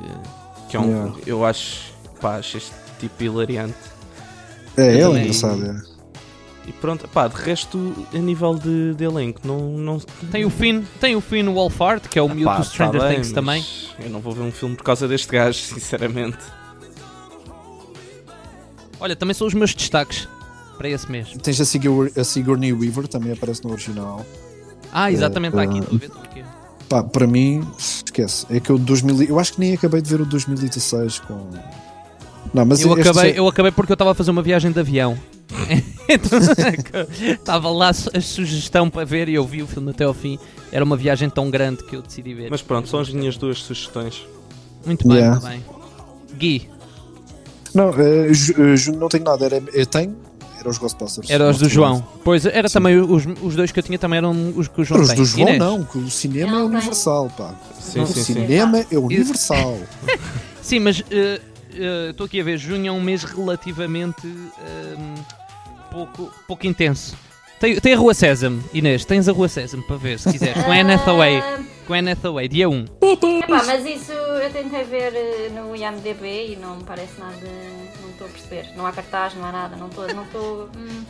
[0.70, 0.88] que é um.
[0.90, 1.14] Yeah.
[1.26, 1.94] Eu acho.
[2.20, 3.76] Pá, acho este tipo hilariante.
[4.78, 5.66] É, ele é também- engraçado.
[5.92, 5.96] É.
[6.68, 9.60] E pronto, pá, de resto, a nível de, de elenco, não.
[9.78, 10.00] não
[10.32, 13.08] Tem o Finn, tem o Finn Wolfhard, que é o miúdo Pá, do Stranger tá
[13.08, 13.64] bem, Things também.
[14.00, 16.40] Eu não vou ver um filme por causa deste gajo, sinceramente.
[19.00, 20.28] Olha, também são os meus destaques
[20.76, 21.30] para esse mês.
[21.42, 24.26] Tens a, Sigour, a Sigourney Weaver, também aparece no original.
[24.94, 25.80] Ah, exatamente, está aqui.
[25.80, 26.44] uh, Estou a ver porquê.
[26.88, 28.46] Pá, para mim, esquece.
[28.50, 31.50] É que eu, 2000, e- eu acho que nem acabei de ver o 2016 com.
[32.54, 34.80] Não, mas Eu acabei, já- eu acabei porque eu estava a fazer uma viagem de
[34.80, 35.18] avião.
[36.08, 36.38] Então,
[37.34, 40.38] Estava lá a sugestão para ver e eu vi o filme até ao fim.
[40.72, 42.52] Era uma viagem tão grande que eu decidi ver.
[42.52, 44.24] Mas pronto, são as minhas duas sugestões.
[44.86, 45.40] Muito bem, Yeah.
[45.42, 45.66] muito bem.
[46.38, 46.70] Gui,
[47.74, 49.46] Não, eh, eh, não tenho nada.
[49.46, 50.16] Era, eu tenho.
[50.66, 51.30] Era os Ghostbusters.
[51.30, 52.04] era os do João.
[52.24, 52.74] Pois, era Sim.
[52.74, 55.18] também os, os dois que eu tinha também eram os que o João Os tem.
[55.18, 55.60] do João Inês?
[55.60, 57.54] não, que o cinema Não é universal, pá.
[57.80, 58.24] Sim, o sim, sim.
[58.34, 59.78] cinema é universal.
[60.64, 61.40] Sim, mas eh,
[61.76, 65.14] eh, estou aqui a ver, junho é um mês relativamente ehm,
[65.92, 67.16] pouco, pouco intenso.
[67.60, 70.72] Tem, tem a Rua Sésamo, Inês, tens a Rua Sésamo para ver, se quiseres, com
[70.72, 71.42] a Anne Hathaway,
[71.88, 72.86] com a Anne Hathaway, dia 1.
[73.02, 77.36] Epá, mas isso eu tentei ver eh, no IMDB e não me parece nada.
[78.02, 78.70] Não estou a perceber.
[78.76, 79.76] Não há cartaz, não há nada.
[79.78, 80.08] Não estou.
[80.14, 80.70] Não estou.
[80.76, 81.04] hum,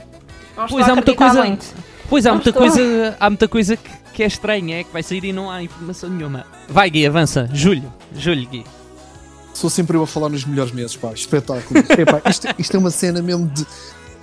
[0.56, 1.66] não estou Pois, a há muita coisa- muito.
[2.08, 2.62] Pois há Não muita estou.
[2.62, 5.64] coisa, há muita coisa que, que é estranha, é que vai sair e não há
[5.64, 6.46] informação nenhuma.
[6.70, 8.64] Vai Gui, avança, julho, julho Gui.
[9.54, 11.12] Sou sempre eu a falar nos melhores meses, pá.
[11.14, 11.80] Espetáculo.
[11.80, 13.66] Epá, isto, isto é uma cena mesmo de.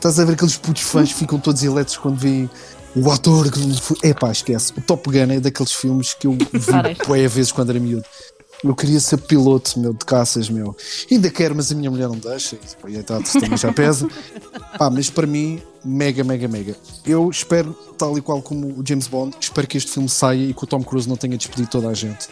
[0.02, 2.50] Estás a ver aqueles putos fãs que ficam todos elétricos quando veem
[2.96, 3.48] o ator.
[3.52, 4.72] que- Epá, esquece.
[4.76, 8.04] O Top Gun é daqueles filmes que eu vi bué vezes quando era miúdo.
[8.64, 10.76] Eu queria ser piloto, meu, de caças, meu.
[11.08, 12.56] Ainda quero, mas a minha mulher não deixa.
[12.56, 14.08] E depois, a idade também já pesa.
[14.78, 16.76] Pá, mas para mim, mega, mega, mega.
[17.04, 20.54] Eu espero, tal e qual como o James Bond, espero que este filme saia e
[20.54, 22.28] que o Tom Cruise não tenha despedido toda a gente.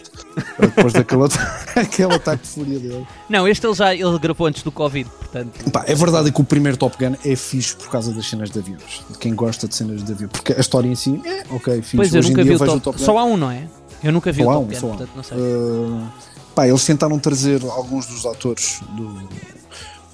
[0.59, 1.23] Depois daquele
[1.77, 3.07] aquele ataque de fúria dele.
[3.29, 5.71] Não, este ele já ele gravou antes do Covid, portanto.
[5.71, 8.59] Pá, é verdade que o primeiro Top Gun é fixe por causa das cenas de
[8.59, 9.05] aviões.
[9.11, 10.29] De quem gosta de cenas de avião.
[10.31, 11.97] Porque a história em si é ok, fixe.
[11.97, 13.05] Pois eu Hoje nunca vi o vejo Top, Gun.
[13.05, 13.69] Só há um, não é?
[14.03, 14.89] Eu nunca vi Só o Top um, Gun, um.
[14.97, 15.39] portanto não sei.
[15.39, 16.09] Uh,
[16.55, 19.29] pá, eles tentaram trazer alguns dos atores do,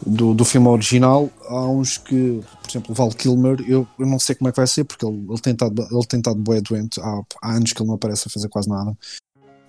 [0.05, 1.31] do, do filme original.
[1.49, 4.59] Há uns que, por exemplo, o Val Kilmer, eu, eu não sei como é que
[4.59, 7.01] vai ser, porque ele, ele tem estado ele tem estado bué doente.
[7.01, 8.97] Há, há anos que ele não aparece a fazer quase nada.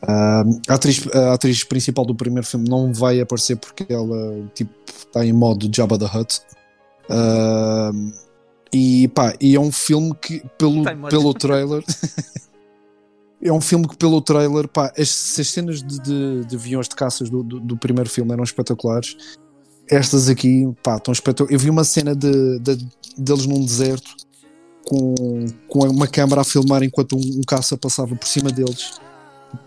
[0.03, 4.71] Uh, a, atriz, a atriz principal do primeiro filme não vai aparecer porque ela tipo,
[4.88, 6.41] está em modo Jabba the Hutt.
[7.09, 8.13] Uh,
[8.71, 11.84] e pá, e é um filme que pelo, pelo trailer
[13.41, 16.95] é um filme que pelo trailer pá, as, as cenas de, de, de aviões de
[16.95, 19.15] caças do, do, do primeiro filme eram espetaculares
[19.89, 24.15] estas aqui pá, estão espetaculares eu vi uma cena de, de- deles num deserto
[24.85, 25.13] com,
[25.67, 28.99] com uma câmara a filmar enquanto um, um caça passava por cima deles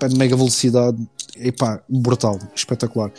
[0.00, 0.98] a mega velocidade
[1.36, 3.10] e pá, brutal, espetacular.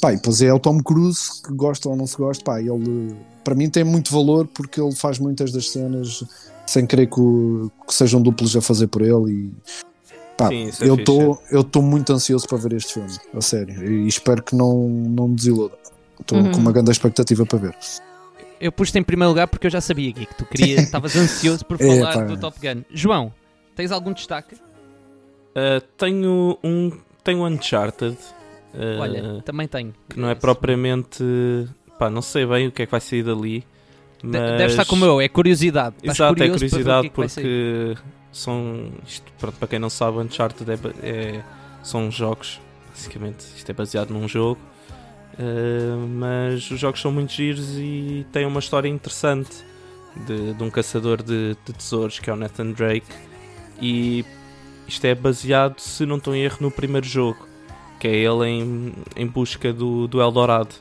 [0.00, 3.16] Pá, e depois é o Tom Cruise, que gosta ou não se gosta, pá, ele
[3.42, 6.22] para mim tem muito valor porque ele faz muitas das cenas
[6.66, 9.52] sem querer que, o- que sejam duplos a fazer por ele e
[10.36, 13.40] pá, Sim, é eu fixe, estou eu estou muito ansioso para ver este filme, a
[13.40, 15.76] sério, e espero que não, não me desiluda.
[16.20, 16.52] Estou Uhum.
[16.52, 17.74] com uma grande expectativa para ver.
[18.60, 21.64] Eu pus-te em primeiro lugar porque eu já sabia, Gui, que tu querias, estavas ansioso
[21.64, 22.24] por É, falar pá.
[22.24, 22.82] do Top Gun.
[22.92, 23.32] João,
[23.76, 24.54] tens algum destaque?
[24.54, 26.92] Uh, tenho um.
[27.24, 28.16] Tenho Uncharted.
[28.74, 29.94] uh, Olha, também tenho.
[30.08, 31.22] que não é propriamente.
[31.98, 33.64] Pá, não sei bem o que é que vai sair dali.
[34.22, 34.32] Mas...
[34.32, 35.94] Deve estar como eu, é curiosidade.
[35.98, 37.96] Estás Exato, é curiosidade que é que porque
[38.32, 38.90] são.
[39.06, 41.42] Isto, pronto, para quem não sabe, Uncharted é, é-
[41.82, 42.60] são jogos.
[42.90, 44.60] Basicamente, isto é baseado num jogo.
[45.38, 49.64] Uh, mas os jogos são muito giros e têm uma história interessante
[50.26, 53.06] de, de um caçador de, de tesouros que é o Nathan Drake.
[53.80, 54.24] E
[54.86, 57.46] isto é baseado, se não estou em erro, no primeiro jogo,
[58.00, 60.74] que é ele em, em busca do, do Eldorado.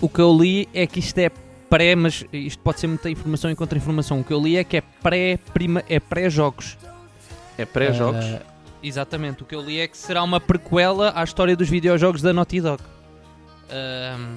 [0.00, 1.30] O que eu li é que isto é
[1.70, 4.20] pré, mas isto pode ser muita informação e contra-informação.
[4.20, 6.76] O que eu li é que é pré-prima, é pré-jogos.
[7.56, 8.24] É pré-jogos.
[8.24, 8.42] Ah,
[8.82, 9.42] exatamente.
[9.42, 12.60] O que eu li é que será uma prequela à história dos videojogos da Naughty
[12.60, 12.82] Dog.
[13.72, 14.36] Ahm,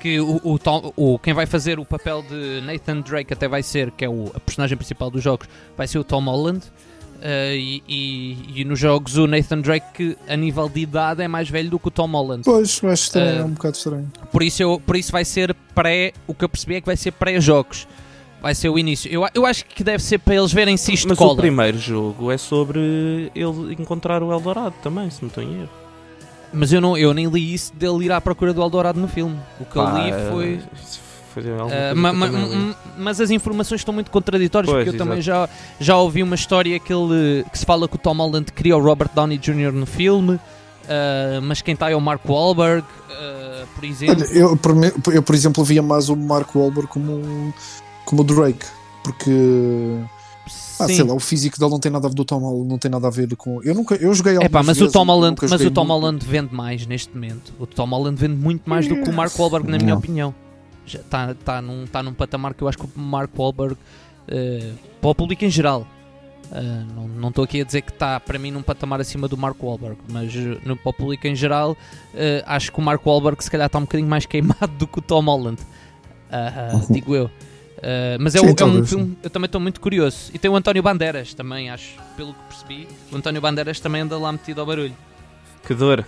[0.00, 3.62] que o, o Tom- o- quem vai fazer o papel de Nathan Drake até vai
[3.62, 6.64] ser, que é o, a personagem principal dos jogos, vai ser o Tom Holland.
[7.22, 11.50] Ah, e, e- e nos jogos o Nathan Drake, a nível de idade é mais
[11.50, 12.42] velho do que o Tom Holland.
[12.46, 14.10] Pois, acho estranho, Uh, é um bocado estranho.
[14.32, 16.14] Por isso, eu, por isso vai ser pré.
[16.26, 17.86] O que eu percebi é que vai ser pré-jogos.
[18.40, 19.12] Vai ser o início.
[19.12, 21.34] Eu, eu acho que deve ser para eles verem se isto Mas cola.
[21.34, 25.68] o primeiro jogo é sobre ele encontrar o Eldorado também, se não estou em erro.
[26.52, 29.36] Mas eu, não, eu nem li isso dele ir à procura do Eldorado no filme.
[29.60, 30.54] O que Pá, eu li foi.
[30.54, 31.00] eh, isso
[31.32, 32.76] foi alguma Ah, coisa ma- eu ma- também li.
[32.98, 35.50] mas as informações estão muito contraditórias Pois, porque eu também exato.
[35.78, 38.76] já, já ouvi uma história que, ele, que se fala que o Tom Holland queria
[38.76, 39.70] o Robert Downey Jr.
[39.72, 40.40] no filme,
[40.88, 44.16] ah, mas quem está é o Mark Wahlberg, ah, por exemplo.
[44.24, 44.74] Olha, eu, por
[45.14, 47.52] eu, por exemplo, via mais o Mark Wahlberg como, um-
[48.04, 48.66] como o Drake,
[49.04, 49.30] porque
[50.46, 50.94] ah, Sim.
[50.96, 52.90] sei lá, o físico dele não tem nada a ver do Tom Holland, não tem
[52.90, 53.62] nada a ver com.
[53.62, 55.84] Eu nunca, eu joguei É pá, mas o vezes, Tom nunca Holland, mas o Tom
[55.84, 55.92] muito.
[55.92, 57.52] Holland vende mais neste momento.
[57.58, 59.98] O Tom Holland vende muito mais do que o Mark Wahlberg, na minha Não.
[59.98, 60.34] opinião.
[60.86, 63.76] Está tá num, tá num patamar que eu acho que o Mark Wahlberg,
[64.26, 65.86] eh, para o público em geral,
[66.50, 69.36] eh, não- não estou aqui a dizer que está para mim num patamar acima do
[69.36, 71.76] Mark Wahlberg, mas eh, no, para o público em geral,
[72.14, 74.98] eh, acho que o Mark Wahlberg se calhar está um bocadinho mais queimado do que
[74.98, 75.60] o Tom Holland.
[76.32, 77.30] Ah, ah, digo eu.
[77.82, 80.30] Ah, mas é, Sim, o- é um filme, eu também estou muito curioso.
[80.34, 82.88] E tem o António Bandeiras também, acho, pelo que percebi.
[83.12, 84.94] O António Bandeiras também anda lá metido ao barulho.
[85.66, 86.04] Que dor.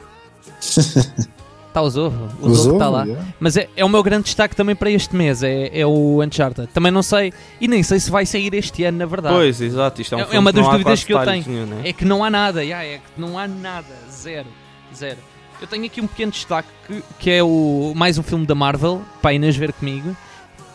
[0.60, 3.04] Está o Zorro, o Usou, Zorro está lá.
[3.04, 3.26] yeah.
[3.40, 6.68] Mas é, é o meu grande destaque também para este mês, é, é o Uncharted.
[6.68, 9.34] Também não sei, e nem sei se vai sair este ano, na verdade.
[9.34, 10.02] Pois, exato.
[10.02, 11.44] Isto é, um É- é uma das dúvidas que eu tenho.
[11.46, 11.80] nenhum, né?
[11.88, 14.46] É que não há nada, yeah, é que não há nada, zero,
[14.94, 15.16] zero.
[15.62, 19.00] Eu tenho aqui um pequeno destaque que, que é o, mais um filme da Marvel,
[19.22, 20.14] para Inês ver comigo,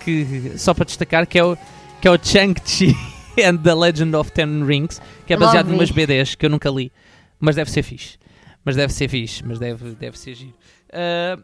[0.07, 1.57] que, só para destacar, que é o,
[1.99, 2.95] que é o Shang-Chi
[3.43, 5.91] and the Legend of Ten Rings, que é baseado numas.
[5.91, 6.91] BDs que eu nunca li,
[7.39, 8.17] mas deve ser fixe.
[8.63, 10.53] Mas deve ser fixe, mas deve, deve ser giro.
[10.93, 11.37] Ah,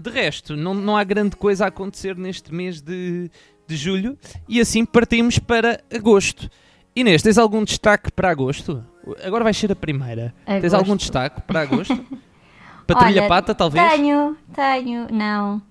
[0.00, 3.30] de resto, não, não há grande coisa a acontecer neste mês de,
[3.66, 4.16] de julho
[4.48, 6.50] e assim partimos para agosto.
[6.94, 8.84] Inês, tens algum destaque para agosto?
[9.24, 10.34] Agora vai ser a primeira.
[10.44, 10.74] Tens Agosto.
[10.74, 12.04] algum destaque para agosto?
[12.86, 13.92] Patrilha Olha, pata, talvez?
[13.92, 15.62] Tenho, tenho, não.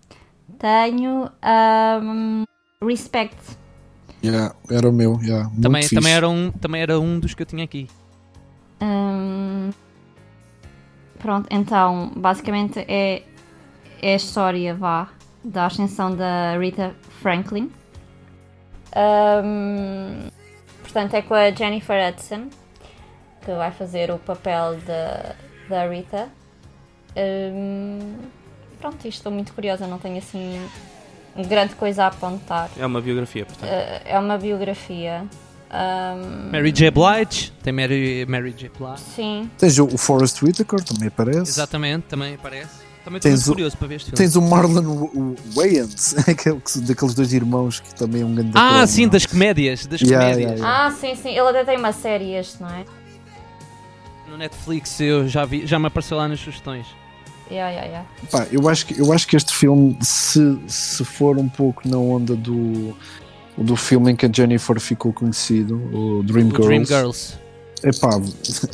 [0.60, 2.44] Tenho ahm,
[2.82, 3.58] Respect.
[4.24, 5.96] Yeah, era o meu, yeah, muito Também, fixe.
[5.96, 7.88] também, era um, também era um dos que eu tinha aqui.
[8.82, 9.70] Ahm,
[11.20, 13.24] pronto, então, basicamente é,
[14.02, 15.10] é a história, vá,
[15.44, 17.72] da ascensão da Rita Franklin.
[18.96, 20.30] Ahm,
[20.82, 22.50] portanto, é com a Jennifer Hudson,
[23.46, 25.36] que vai fazer o papel da,
[25.70, 26.28] da Rita.
[27.16, 28.16] Ahm,
[28.80, 30.62] pronto, isto estou muito curiosa, não tenho assim
[31.48, 32.70] grande coisa a apontar.
[32.78, 33.70] É uma biografia, portanto.
[33.72, 35.26] Ah, é uma biografia.
[35.70, 36.90] Ahm, Mary J.
[36.92, 38.72] Blige, tem Mary, Mary J.
[38.80, 39.02] Blige.
[39.16, 41.52] Sim, Tens o, Forrest Whitaker, também aparece.
[41.52, 42.88] Exatamente, também aparece.
[43.04, 44.18] Também estou Tens o- curioso para ver este filme.
[44.18, 48.86] Tens o Marlon Wayans, aquele que- daqueles dois irmãos que também é um grande Ah,
[48.88, 49.86] sim, das comédias.
[49.86, 50.60] Das Yeah, comédias.
[50.60, 51.30] yeah, Ah, sim, sim.
[51.30, 52.86] Ele até tem uma série este, não é?
[54.30, 56.86] No Netflix eu já vi, já me apareceu lá nas sugestões.
[57.50, 58.10] Yeah, yeah, yeah.
[58.32, 61.98] Pá, eu, acho que, eu acho que este filme, se, se for um pouco na
[61.98, 62.96] onda do,
[63.58, 67.34] do filme em que a Jennifer ficou conhecido, o Dream O Girls, Dream Girls.
[67.84, 68.20] Epá,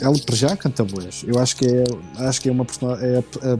[0.01, 1.23] ela para já canta boas.
[1.27, 1.83] Eu acho que é,
[2.27, 3.59] acho que é uma personagem, é a, a-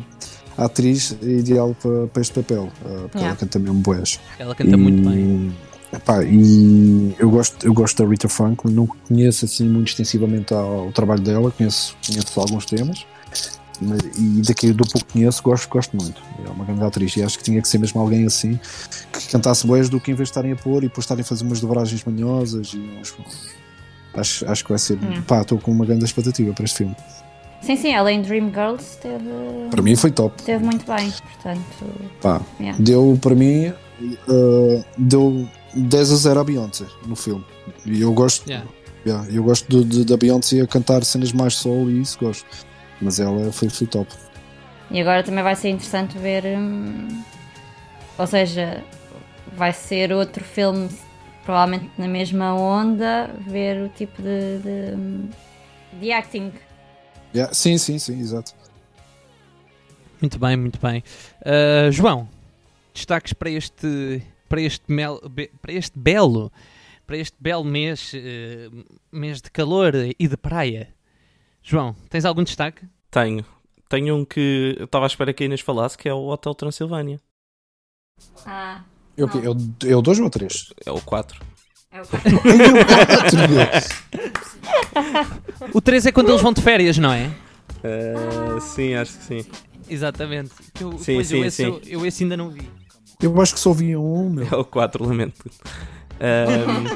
[0.55, 2.69] a atriz ideal para, para este papel, uh,
[3.09, 3.27] porque Yeah.
[3.29, 4.19] ela canta mesmo boas.
[4.37, 5.51] Ela canta muito bem.
[5.91, 10.85] Epá, e eu gosto, eu gosto da Rita Franklin, não conheço assim muito extensivamente ao,
[10.85, 13.05] ao trabalho dela, conheço, conheço alguns temas.
[14.17, 16.21] E daqui do pouco que conheço, gosto, gosto muito.
[16.45, 17.15] É uma grande atriz.
[17.17, 18.59] E acho que tinha que ser mesmo alguém assim
[19.11, 21.25] que cantasse boas do que em vez de estarem a pôr e depois estarem a
[21.25, 22.73] fazer umas dobragens manhosas.
[22.73, 23.13] E uns-
[24.13, 24.97] acho, acho que vai ser.
[24.97, 25.21] Hum.
[25.27, 26.95] Pá, estou com uma grande expectativa para este filme.
[27.61, 29.23] Sim, sim, ela em Dreamgirls teve,
[29.71, 30.41] Para mim foi top.
[30.43, 31.85] teve muito bem, portanto.
[32.21, 32.77] Pá, Yeah.
[32.83, 33.71] deu para mim.
[34.27, 37.45] uh, deu 10 a 0 à Beyoncé no filme.
[37.85, 38.45] E eu gosto.
[38.49, 38.67] Yeah.
[39.05, 42.45] Yeah, eu gosto de- da Beyoncé a cantar cenas mais soul e isso gosto.
[43.03, 44.11] Mas ela foi, foi top.
[44.89, 46.43] E agora também vai ser interessante ver.
[46.45, 47.23] hum,
[48.17, 48.83] ou seja,
[49.55, 50.89] vai ser outro filme,
[51.43, 54.59] provavelmente na mesma onda, ver o tipo de.
[54.59, 55.29] de, hum,
[55.99, 56.51] de acting.
[57.35, 58.53] Yeah, sim, sim, sim, exato.
[60.21, 61.03] Muito bem, muito bem.
[61.41, 62.29] Uh, João,
[62.93, 66.51] destaques para este, para este, mel- be- para este belo,
[67.05, 68.69] para este belo mês, eh,
[69.11, 70.87] mês de calor e de praia.
[71.63, 72.85] João, tens algum destaque?
[73.09, 73.45] Tenho.
[73.89, 76.53] Tenho um que eu estava à espera que a Inês falasse, que é o Hotel
[76.55, 77.19] Transilvânia.
[78.45, 78.81] Ah,
[79.15, 79.41] Eu, Não.
[79.43, 79.55] eu,
[79.85, 80.73] eu dois ou três?
[80.85, 81.39] É o 4.
[81.91, 82.05] é o
[85.77, 87.31] O 3 é quando eles vão de férias, não é?
[88.61, 89.45] sim, acho que sim.
[89.89, 90.51] Exatamente.
[90.79, 91.63] Eu, Sim, sim, eu, esse, sim.
[91.63, 92.67] eu, eu esse ainda não vi.
[93.21, 94.47] Eu acho que só vi um, meu.
[94.51, 95.43] É o 4, lamento.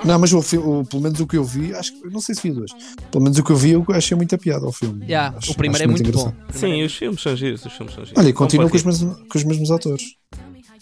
[0.06, 2.34] Não, mas o, o- pelo menos o que eu vi, acho que eu não sei
[2.36, 2.72] se vi dois.
[3.12, 5.04] Pelo menos o que eu vi, eu achei muita piada ao filme.
[5.06, 6.30] Yeah, Acho- o primeiro acho é muito bom.
[6.30, 6.58] engraçado.
[6.60, 8.20] sim, os filmes são giros, os filmes são giros.
[8.20, 10.04] Olha, e continua com os, mesmos, com os mesmos atores.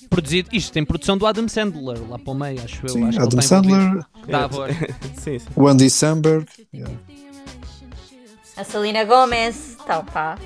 [0.10, 2.90] Produzido, isto tem produção do Adam Sandler, lá para o meio, acho eu.
[2.90, 3.42] Sim, acho que ele Adam.
[3.42, 4.50] Sandler, Dá.
[5.18, 5.46] Sim, sim.
[5.56, 6.94] o Andy Samberg, yeah.
[8.56, 9.76] A Selena Gomez.
[9.84, 10.38] Então, pá.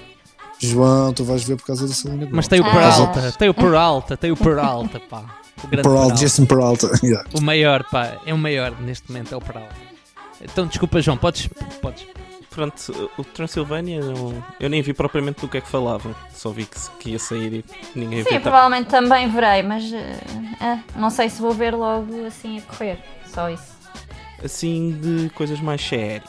[0.60, 2.36] João, tu vais ver por causa da Selena Gomez.
[2.36, 2.72] Mas tem o Ah.
[2.72, 5.39] Peralta, tem o Peralta, tem o Peralta, pá.
[5.64, 6.16] O grande Peralta, Peralta.
[6.16, 6.91] Jason Peralta.
[7.03, 7.28] yeah.
[7.34, 9.76] O maior, pá, é o maior neste momento, é o Peralta.
[10.41, 11.47] Então, desculpa, João, podes.
[11.82, 12.05] podes.
[12.49, 16.16] Pronto, o Transilvânia, eu, eu nem vi propriamente do que é que falavam.
[16.34, 18.41] Só vi que, que ia sair e ninguém Sim, viu.
[18.41, 19.91] Provavelmente também verei, mas.
[19.93, 20.20] eh,
[20.60, 22.99] ah, não sei se vou ver logo assim a correr.
[23.34, 23.78] Só isso.
[24.43, 26.24] Assim, de coisas mais sérias.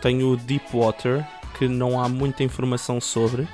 [0.00, 1.24] Tenho o Deepwater,
[1.58, 3.46] que não há muita informação sobre,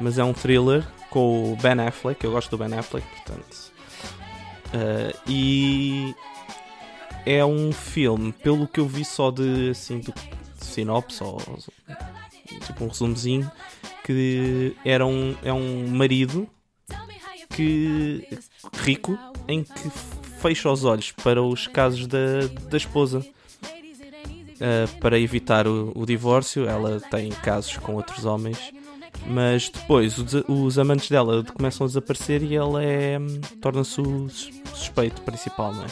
[0.00, 2.22] mas é um thriller com o Ben Affleck.
[2.22, 3.65] Eu gosto do Ben Affleck, portanto.
[4.76, 6.14] Ah, e
[7.24, 10.12] é um filme, pelo que eu vi só de assim do
[10.60, 11.40] sinopse ou
[12.66, 13.50] tipo um resumozinho,
[14.04, 16.46] que era um, é um marido
[17.48, 18.28] que
[18.74, 19.18] rico
[19.48, 19.90] em que
[20.40, 23.24] fecha os olhos para os casos da, da esposa.
[24.56, 28.72] Uh, para evitar o, o divórcio, ela tem casos com outros homens,
[29.26, 30.16] mas depois
[30.48, 35.72] os, amantes dela começam a desaparecer e ela é, hum, torna-se o sus- suspeito principal,
[35.74, 35.86] não é?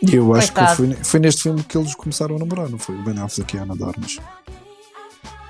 [0.00, 0.70] E eu acho Coitado.
[0.86, 2.94] que foi, foi neste filme que eles começaram a namorar, não foi?
[2.94, 4.18] O Ben Affleck e a Ana de Armas.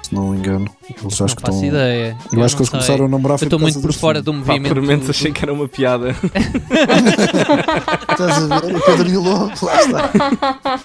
[0.09, 0.64] Se não me engano.
[0.88, 1.64] Eles Não acho que faço estão.
[1.68, 2.16] ideia.
[2.32, 2.78] Eu acho que eles sei.
[2.80, 4.68] começaram a namorar Eu estou por muito por fora do Pá, movimento.
[4.74, 6.16] por momentos do- achei que era uma piada.
[8.11, 8.74] Estás a ver?
[8.76, 9.24] O quadrilhou,
[9.62, 10.11] lá está.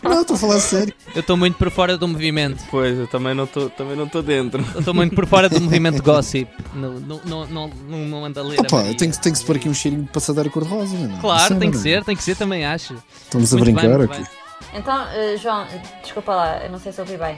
[0.03, 0.93] Não, estou a falar sério.
[1.15, 2.63] Eu estou muito por fora do movimento.
[2.69, 4.63] Pois, eu também não estou também não tô dentro.
[4.73, 6.49] Eu estou muito por fora do movimento gossip.
[6.75, 8.59] Não, não, não, não, ando a ler.
[8.59, 11.21] a Opa, tem que, tem que se pôr aqui um cheirinho de passadeira cor-de-rosa, é?
[11.21, 12.93] Claro, é, tem que não ser, tem que ser, também acho.
[13.23, 14.07] Estamos a brincar aqui.
[14.17, 14.25] bem.
[14.75, 15.65] Então, eh, João,
[16.01, 17.37] desculpa lá, eu não sei se ouvi bem.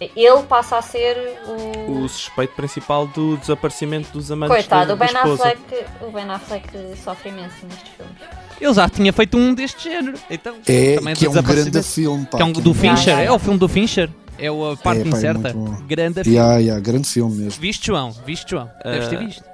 [0.00, 2.04] Ele passa a ser o.
[2.04, 5.42] O suspeito principal do desaparecimento dos amantes Coitado, da, o da Ben esposa.
[5.48, 5.84] Affleck.
[6.00, 6.68] O Ben Affleck
[7.04, 8.14] sofre imenso nestes filmes.
[8.58, 10.18] Ele já tinha feito um deste género.
[10.30, 12.36] Então, É, também que é do um grande filme, pá.
[12.38, 12.78] Que é um do é filme.
[12.96, 14.10] Fincher, Ya, ya, é o filme do Fincher.
[14.38, 15.52] É o- a parte É, pá, é incerta.
[15.52, 15.74] bom.
[15.86, 16.38] Grande filme.
[16.38, 17.60] Ya, ya, grande filme mesmo.
[17.60, 18.10] Viste, João?
[18.24, 18.70] Viste, João?
[18.82, 19.44] Deves ter Ah, visto.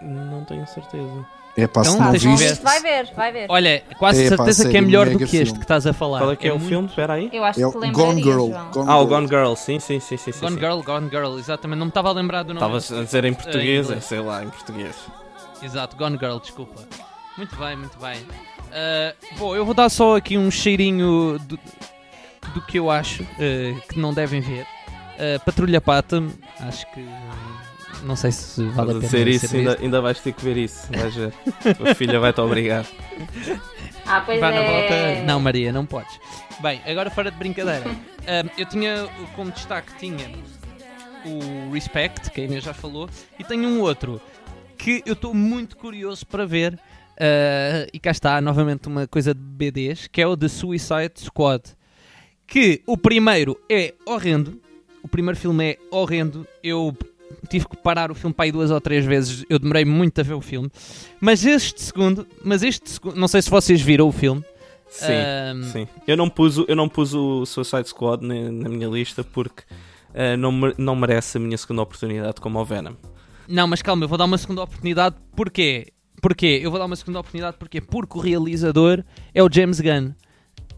[0.00, 1.26] Não tenho certeza.
[1.54, 2.48] É pá, se Então, não João, ver.
[2.48, 2.62] viste.
[2.64, 3.46] vai ver, vai ver.
[3.50, 5.52] Olha, quase É, certeza que é melhor do que este filme.
[5.52, 6.20] que estás a falar.
[6.20, 6.88] Qual é que é, o muito- filme?
[6.88, 7.28] Espera aí.
[7.30, 8.48] Eu acho É que o te Gone Girl.
[8.72, 9.06] Gone Ah, o.
[9.06, 10.32] Gone Girl, sim, sim, sim, sim.
[10.32, 10.60] sim, Gone sim.
[10.60, 11.78] Girl, Gone Girl, exatamente.
[11.78, 12.78] Não me estava a lembrar do nome.
[12.78, 14.04] Estavas a dizer em português, inglês.
[14.04, 14.96] sei lá, em português.
[15.62, 16.82] Exato, Gone Girl, desculpa.
[17.36, 18.16] Muito bem, muito bem.
[18.72, 21.58] Ah, bom, eu vou dar só aqui um cheirinho do,
[22.54, 24.66] do que eu acho ah, que não devem ver.
[25.44, 26.22] Patrulha Pata,
[26.60, 27.06] acho que.
[28.04, 30.56] Não sei se vale a pena dizer isso, ser ainda, ainda vais ter que ver
[30.56, 30.88] isso.
[30.92, 31.32] Vais ver.
[31.90, 32.84] A filha vai-te obrigar.
[34.04, 34.70] Ah, pois Vá na é.
[34.70, 35.22] volta.
[35.24, 36.18] Não, Maria, não podes.
[36.60, 37.84] Bem, agora fora de brincadeira.
[38.26, 40.30] Ahm, eu tinha como destaque tinha
[41.24, 44.20] o Respect, que a Inês já falou, e tenho um outro
[44.76, 46.78] que eu estou muito curioso para ver.
[47.18, 51.62] ah, e cá está, novamente uma coisa de BDs, que é o The Suicide Squad.
[52.46, 54.60] Que o primeiro é horrendo.
[55.02, 56.46] O primeiro filme é horrendo.
[56.62, 56.96] Eu
[57.48, 59.44] tive que parar o filme para aí duas ou três vezes.
[59.48, 60.70] Eu demorei muito a ver o filme.
[61.20, 64.44] Mas este segundo, mas este segundo, não sei se vocês viram o filme.
[64.88, 65.88] Sim, Ahm, sim.
[66.06, 69.62] Eu não pus, o- eu não pus o Suicide Squad na, na minha lista porque
[70.10, 72.92] uh, não, não merece a minha segunda oportunidade como o Venom.
[73.48, 75.16] Não, mas calma, eu vou dar uma segunda oportunidade.
[75.34, 75.88] Porquê?
[76.20, 76.60] Porquê?
[76.62, 77.80] Eu vou dar uma segunda oportunidade porquê?
[77.80, 79.02] Porque o realizador
[79.34, 80.12] é o James Gunn.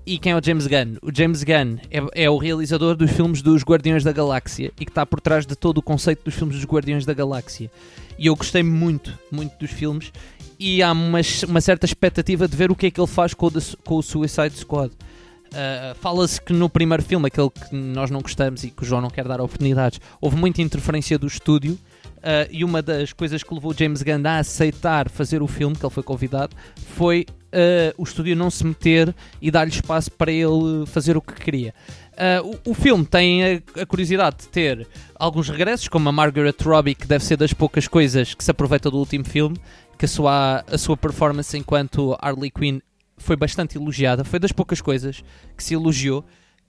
[0.06, 0.98] E quem é o James Gunn?
[1.00, 4.90] O James Gunn é, é o realizador dos filmes dos Guardiões da Galáxia e que
[4.90, 7.70] está por trás de todo o conceito dos filmes dos Guardiões da Galáxia.
[8.18, 10.12] E eu gostei muito, muito dos filmes
[10.60, 13.46] e há uma, uma certa expectativa de ver o que é que ele faz com
[13.46, 13.52] o,
[13.82, 14.92] com o Suicide Squad.
[14.92, 19.00] Uh, Fala-se que no primeiro filme, aquele que nós não gostamos e que o João
[19.00, 21.78] não quer dar oportunidades, houve muita interferência do estúdio.
[22.18, 25.76] uh, e uma das coisas que levou o James Gunn a aceitar fazer o filme,
[25.76, 26.56] que ele foi convidado,
[26.96, 31.34] foi uh, o estúdio não se meter e dar-lhe espaço para ele fazer o que
[31.34, 31.72] queria.
[32.12, 36.54] Uh, o, o filme tem a, a curiosidade de ter alguns regressos, como a Margaret
[36.62, 39.56] Robbie, que deve ser das poucas coisas que se aproveita do último filme,
[39.98, 42.80] que a sua, a sua performance enquanto Harley Quinn
[43.16, 45.24] foi bastante elogiada, foi das poucas coisas
[45.56, 46.24] que se elogiou.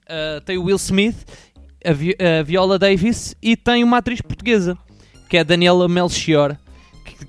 [0.08, 1.16] Uh, tem o Will Smith,
[1.84, 4.78] a, Vi- a Viola Davis e tem uma atriz portuguesa,
[5.28, 6.56] que é a Daniela Melchior,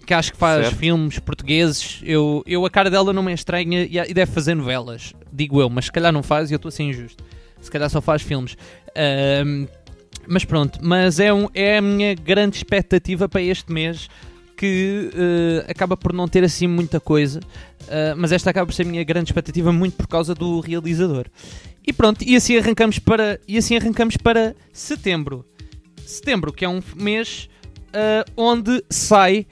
[0.05, 0.77] que, acho que faz Certo.
[0.77, 1.99] filmes portugueses.
[2.03, 5.61] Eu, eu a cara dela não me é estranha e, e deve fazer novelas, digo
[5.61, 7.23] eu, mas se calhar não faz e eu estou a ser injusto.
[7.61, 8.55] Se calhar só faz filmes.
[8.95, 9.67] Ahm,
[10.27, 14.09] mas pronto, mas é, um, é a minha grande expectativa para este mês
[14.57, 17.39] que eh, acaba por não ter assim muita coisa,
[17.87, 21.27] eh, mas esta acaba por ser a minha grande expectativa muito por causa do realizador.
[21.85, 25.45] E pronto, e assim arrancamos para, e assim arrancamos para setembro.
[26.05, 27.47] Setembro, que é um mês
[27.93, 29.45] eh, onde sai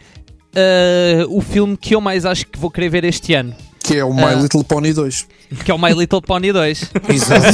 [0.56, 3.54] eh, o filme que eu mais acho que vou querer ver este ano,
[3.84, 4.34] Que é o My Ah.
[4.34, 5.28] Little Pony 2.
[5.64, 6.92] que é o My Little Pony 2.
[7.10, 7.46] Exato.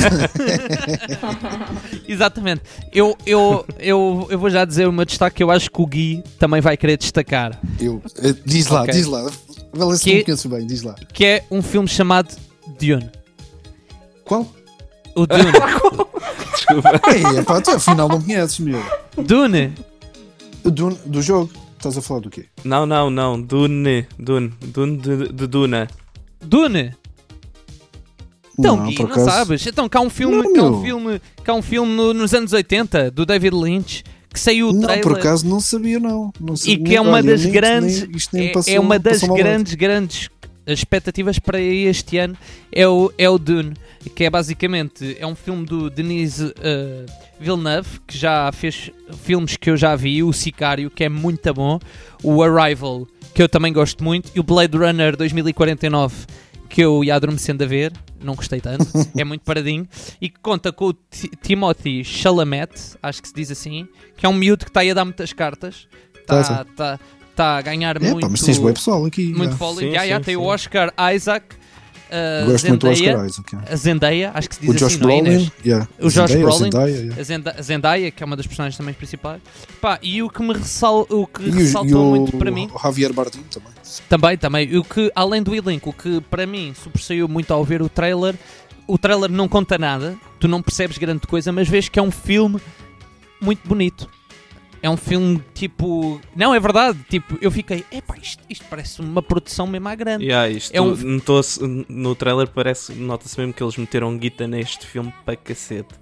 [2.07, 2.61] Exatamente.
[2.93, 5.85] Eu, eu, eu, eu vou já dizer o meu destaque que eu acho que o
[5.85, 7.59] Gui também vai querer destacar.
[7.79, 8.93] Eu, eh, diz lá, Ok.
[8.93, 9.29] diz lá.
[9.73, 10.95] Vale se Que- bem, diz lá.
[11.13, 12.35] Que é um filme chamado
[12.79, 13.09] Dune.
[14.25, 14.45] Qual?
[15.15, 15.43] O Dune.
[16.55, 17.01] Desculpa.
[17.13, 18.81] Ei, epá, tu afinal não conheces, meu.
[19.17, 19.73] Dune.
[20.63, 21.49] Do, do jogo?
[21.81, 22.45] Estás a falar do quê?
[22.63, 23.41] Não, não, não.
[23.41, 24.05] Dune.
[24.19, 24.53] Dune.
[24.61, 25.87] Dune de, de Duna.
[26.39, 26.93] Dune.
[28.59, 29.29] Então, não, Gui, por não acaso.
[29.31, 29.65] sabes?
[29.65, 32.53] Então, cá há um filme, Não, cá um filme, cá um filme no- nos anos
[32.53, 36.31] 80 do David Lynch que saiu o Não, trailer por acaso não sabia, não.
[36.39, 38.73] não e sabia, que é uma olha, das nem- grandes nem- isto nem é, passou-
[38.73, 40.29] é uma das grandes grandes
[40.67, 42.37] expectativas para este ano
[42.71, 43.73] é o é o Dune
[44.09, 47.05] que é basicamente é um filme do Denis eh,
[47.39, 48.89] Villeneuve que já fez
[49.23, 51.79] filmes que eu já vi o Sicário que é muito bom
[52.23, 56.25] o Arrival que eu também gosto muito e o Blade Runner 2049
[56.67, 57.91] que eu ia adormecendo a ver,
[58.23, 58.85] não gostei tanto,
[59.17, 59.85] é muito paradinho,
[60.21, 62.71] e que conta com o Ti- Timothy Chalamet,
[63.03, 63.85] acho que se diz assim,
[64.15, 65.85] que é um miúdo que está aí a dar muitas cartas,
[66.25, 66.99] Tá, está tá,
[67.35, 69.33] tá a ganhar É, pá, muito, mas tens bom pessoal aqui.
[69.33, 69.57] muito já.
[69.81, 70.45] Sim, Já, já, sim, tem o sim.
[70.47, 71.55] Oscar Isaac,
[72.11, 73.55] a Gosto muito do Zendaya, Oscar Isaac.
[73.55, 73.73] é.
[73.73, 75.21] a Zendaya, acho que se diz O Josh assim, não é?
[75.21, 75.51] Brolin.
[75.65, 75.87] yeah.
[75.99, 76.59] O Josh Zendaya, Brolin.
[76.63, 77.15] Zendaya, yeah.
[77.19, 79.41] A Zenda- a Zendaya, que é uma das personagens também principais.
[79.79, 82.69] Pá, e o que me ressal, o que E, o- ressaltou o muito para mim
[82.83, 83.69] Javier Bardem também.
[84.09, 84.77] também, também.
[84.77, 88.35] O que, além do elenco, o que para mim sobressaiu muito ao ver o trailer,
[88.87, 92.11] o trailer não conta nada, tu não percebes grande coisa, mas vês que é um
[92.11, 92.59] filme
[93.39, 94.09] muito bonito.
[94.83, 96.19] É um filme tipo.
[96.35, 96.97] Não, é verdade.
[97.09, 97.85] Tipo, eu fiquei.
[97.91, 100.25] Epá, isto, isto parece uma produção mesmo à grande.
[100.25, 100.95] Yeah, isto É um-
[101.87, 105.93] no trailer, parece, nota-se mesmo que eles meteram guita neste filme para cacete.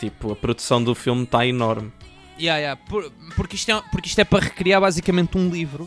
[0.00, 1.92] Tipo, a produção do filme está enorme.
[2.38, 5.86] Yeah, yeah, por- porque, isto é, porque isto é para recriar basicamente um livro.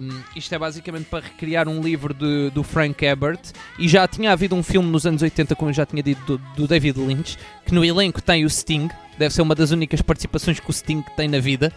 [0.00, 3.38] Um, isto é basicamente para recriar um livro de- do Frank Herbert.
[3.78, 6.38] E já tinha havido um filme nos anos 80, como eu já tinha dito, do,
[6.56, 8.88] do David Lynch, que no elenco tem o Sting.
[9.20, 11.70] Deve ser uma das únicas participações que o Sting tem na vida.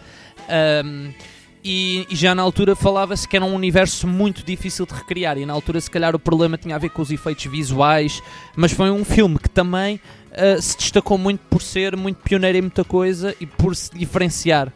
[0.82, 1.12] Um,
[1.62, 5.36] e, e já na altura falava-se que era um universo muito difícil de recriar.
[5.36, 8.22] E na altura, se calhar, o problema tinha a ver com os efeitos visuais.
[8.56, 10.00] Mas foi um filme que também
[10.32, 14.72] uh, se destacou muito por ser muito pioneiro em muita coisa e por se diferenciar.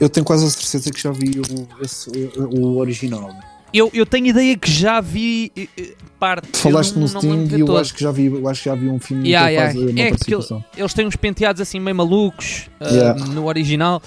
[0.00, 3.30] Eu tenho quase a certeza que já vi o, esse- o, o original.
[3.72, 6.48] Eu, eu tenho ideia que já vi eh, eh, parte.
[6.52, 7.78] eu Falaste não- no Sting de e eu todo.
[7.78, 9.72] acho que já vi, eu acho que já vi um filme Yeah, que yeah.
[9.72, 10.64] faz uma É que participação.
[10.76, 13.24] Eles têm uns penteados assim meio malucos uh, Yeah.
[13.26, 14.02] no original.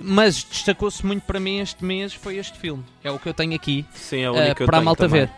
[0.00, 2.84] Mas destacou-se muito para mim este mês foi este filme.
[3.02, 4.82] É o que eu tenho aqui Sim, é o uh, único que eu para a
[4.82, 5.22] malta também.
[5.26, 5.30] ver.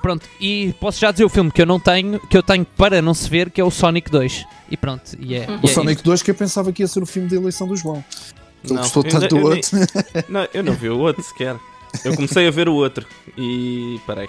[0.00, 3.02] Pronto, e posso já dizer o filme que eu não tenho, que eu tenho para
[3.02, 4.44] não se ver, que é o Sonic 2.
[4.70, 6.04] E pronto, e é, e O é Sonic isto.
[6.04, 8.04] 2 que eu pensava que ia ser o filme de eleição do João.
[8.62, 9.70] Ele Não, gostou eu tanto do outro.
[10.28, 11.56] Não, eu não vi o outro sequer.
[12.04, 14.28] Eu comecei a ver o outro e parei.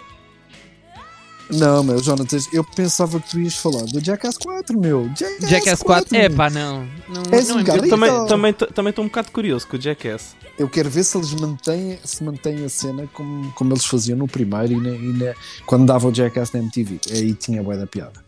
[1.49, 5.09] Não, meu, Jonathan, eu pensava que tu ias falar do Jackass 4, meu.
[5.17, 6.85] Jackass, Jackass 4, é pá, não.
[7.07, 9.81] não, És não um é Também Então- também também estou um bocado curioso com o
[9.81, 10.35] Jackass.
[10.59, 14.27] Eu quero ver se eles mantêm, se mantêm a cena como, como eles faziam no
[14.27, 15.33] primeiro e, na, e na-
[15.65, 16.99] quando dava o Jackass na MTV.
[17.11, 18.21] Aí tinha bué da piada.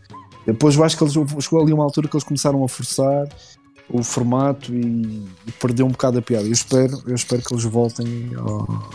[0.46, 1.12] Depois eu acho que eles,
[1.44, 3.28] chegou ali uma altura que eles começaram a forçar
[3.86, 6.46] o formato e, e perdeu um bocado a piada.
[6.46, 8.88] Eu espero, eu espero que eles voltem ao,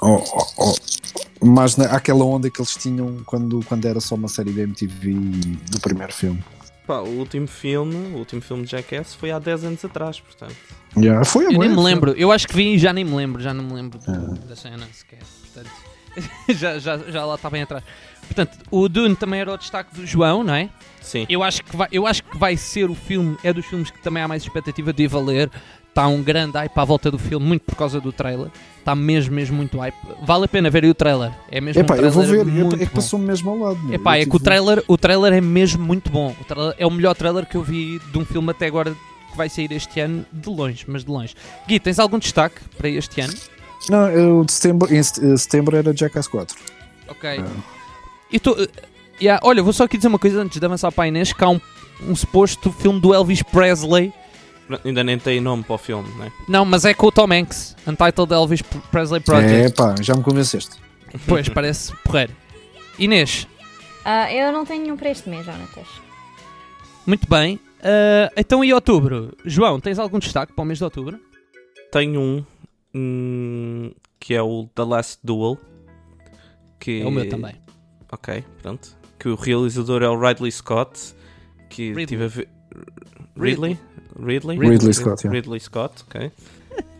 [0.00, 0.76] ao, ao- ao-
[1.46, 5.12] mais na, àquela onda que eles tinham quando, quando era só uma série da MTV
[5.70, 6.42] do primeiro filme.
[6.86, 10.54] Pá, o último filme, o último filme de Jackass foi há 10 anos atrás, portanto.
[10.96, 13.14] Yeah, foi a Eu nem me lembro, eu acho que vi e já nem me
[13.14, 14.46] lembro, já não me lembro do- Ah.
[14.46, 15.18] da cena sequer.
[15.42, 15.70] Portanto,
[16.50, 17.82] já, já, já lá está bem atrás.
[18.26, 20.68] Portanto, o Dune também era o destaque do João, não é?
[21.02, 21.26] Sim.
[21.28, 24.00] Eu acho que vai, eu acho que vai ser o filme, é dos filmes que
[24.02, 25.50] também há mais expectativa de ir valer.
[25.94, 28.50] Está um grande hype à volta do filme, muito por causa do trailer.
[28.80, 29.94] Está mesmo, mesmo muito hype.
[30.24, 31.30] Vale a pena ver aí o trailer.
[31.48, 33.78] É mesmo Epá, um eu vou ver, muito é que passou-me mesmo ao lado.
[33.78, 33.94] meu.
[33.94, 36.34] Epá, Eu é que o trailer, o trailer é mesmo muito bom.
[36.40, 38.92] O trailer é o melhor trailer que eu vi de um filme até agora
[39.30, 41.32] que vai sair este ano, de longe, mas de longe.
[41.68, 43.34] Gui, tens algum destaque para este ano?
[43.88, 46.56] Não, eu de setembro, em eh, setembro era Jackass 4.
[47.06, 47.38] Ok.
[47.38, 47.46] Ah.
[48.32, 48.66] E tô, eh,
[49.22, 51.44] yeah, olha, vou só aqui dizer uma coisa antes de avançar para a Inês, que
[51.44, 51.60] há um,
[52.08, 54.12] um suposto filme do Elvis Presley.
[54.84, 56.32] Ainda nem tem nome para o filme, né?
[56.48, 59.76] Não, mas é com o Tom Hanks, Untitled Elvis Presley É Project.
[59.76, 60.76] pá, já me convenceste.
[61.28, 62.32] Pois, parece porreiro.
[62.98, 63.46] Inês,
[64.04, 65.86] Ah, eu não tenho nenhum para este mês, Jonatas.
[67.06, 67.60] muito bem.
[67.82, 69.36] Ah, então, e outubro?
[69.44, 71.20] João, tens algum destaque para o mês de outubro?
[71.92, 72.44] Tenho um
[72.94, 75.58] hum, que é o The Last Duel.
[76.80, 77.02] Que...
[77.02, 77.54] É o meu também.
[78.10, 78.96] Ok, pronto.
[79.18, 81.14] Que o realizador é o Ridley Scott.
[81.70, 82.06] Que Ridley.
[82.06, 82.48] tive a ver.
[83.36, 83.72] Ridley?
[83.74, 83.78] Ridley?
[84.18, 85.30] Ridley Scott, yeah.
[85.30, 86.30] Ridley Scott, ok.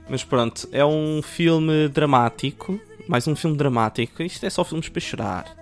[0.09, 2.79] Mas pronto, é um filme dramático.
[3.09, 4.23] Mais um filme dramático.
[4.23, 5.57] Isto é só filmes para chorar.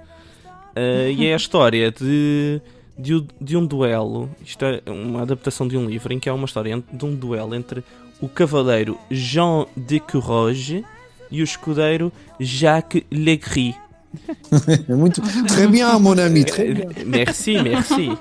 [0.76, 2.60] Uh, e é a história de,
[2.98, 4.30] de, de um duelo.
[4.44, 7.54] Isto é uma adaptação de um livro em que é uma história de um duelo
[7.54, 7.84] entre
[8.20, 10.84] o cavaleiro Jean de Courroge
[11.30, 13.74] e o escudeiro Jacques Legris.
[14.88, 15.22] É muito.
[15.22, 16.90] Très bien, mon ami, très bien.
[16.96, 18.12] Eh, Merci, merci.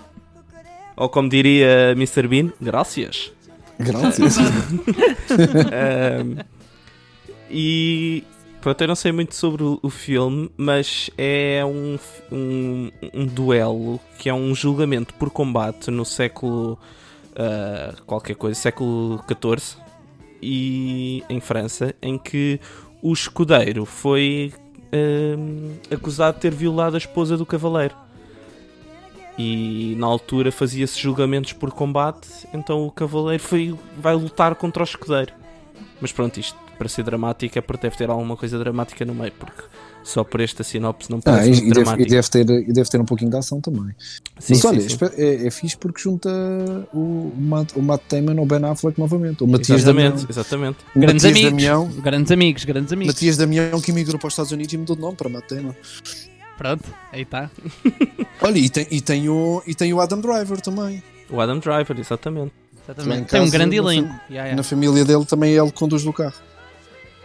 [0.95, 2.27] Ou como diria Mr.
[2.27, 3.31] Bean, graças.
[3.79, 4.37] Graças.
[7.53, 8.23] E
[8.61, 11.99] pronto, eu não sei muito sobre o, filme, mas é um,
[12.31, 16.79] um, um duelo que é um julgamento por combate no século
[17.35, 19.77] ah, qualquer coisa, século XIV
[20.41, 22.59] e em França, em que
[23.01, 24.53] o escudeiro foi
[24.91, 27.95] ahm, acusado de ter violado a esposa do cavaleiro.
[29.43, 34.85] E na altura fazia-se julgamentos por combate, então o cavaleiro foi, vai lutar contra o
[34.85, 35.33] escudeiro.
[35.99, 39.31] Mas pronto, isto para ser dramático é porque deve ter alguma coisa dramática no meio,
[39.31, 39.63] porque
[40.03, 42.07] só por esta sinopse não Ah, parece e, muito e deve, dramático.
[42.07, 43.93] e, deve ter, e deve ter um pouquinho de ação também.
[44.39, 44.97] Sim, Mas sim, olha, sim.
[45.17, 46.29] é, é fixe porque junta
[46.93, 49.43] o, o, Matt, o Matt Damon ao Ben Affleck novamente.
[49.43, 50.07] O Matias Damião.
[50.13, 50.77] Exatamente, exatamente.
[50.95, 52.01] o Grandes Matias amigos, Damião.
[52.01, 53.13] grandes amigos, grandes amigos.
[53.13, 55.73] Matias Damião que emigrou para os Estados Unidos e mudou de nome para Matt Damon.
[56.61, 57.49] Pronto, aí está.
[58.39, 61.01] Olha, e tem, e tem, o, e tem o Adam Driver também.
[61.27, 62.53] O Adam Driver, exatamente.
[62.83, 63.29] Exatamente.
[63.29, 64.07] Tem um grande na elenco.
[64.09, 64.55] fam- Yeah, yeah.
[64.55, 66.35] Na família dele também é ele que conduz do carro.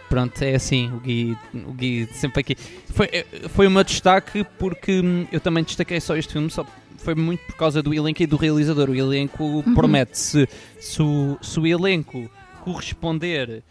[0.09, 2.55] Pronto, é assim, o Gui, o Gui sempre aqui.
[2.93, 3.07] Foi,
[3.53, 6.65] foi o meu destaque porque hum, eu também destaquei só este filme, só
[6.97, 8.89] foi muito por causa do elenco e do realizador.
[8.89, 12.27] O elenco promete, se, se, o, se o elenco
[12.63, 13.61] corresponder,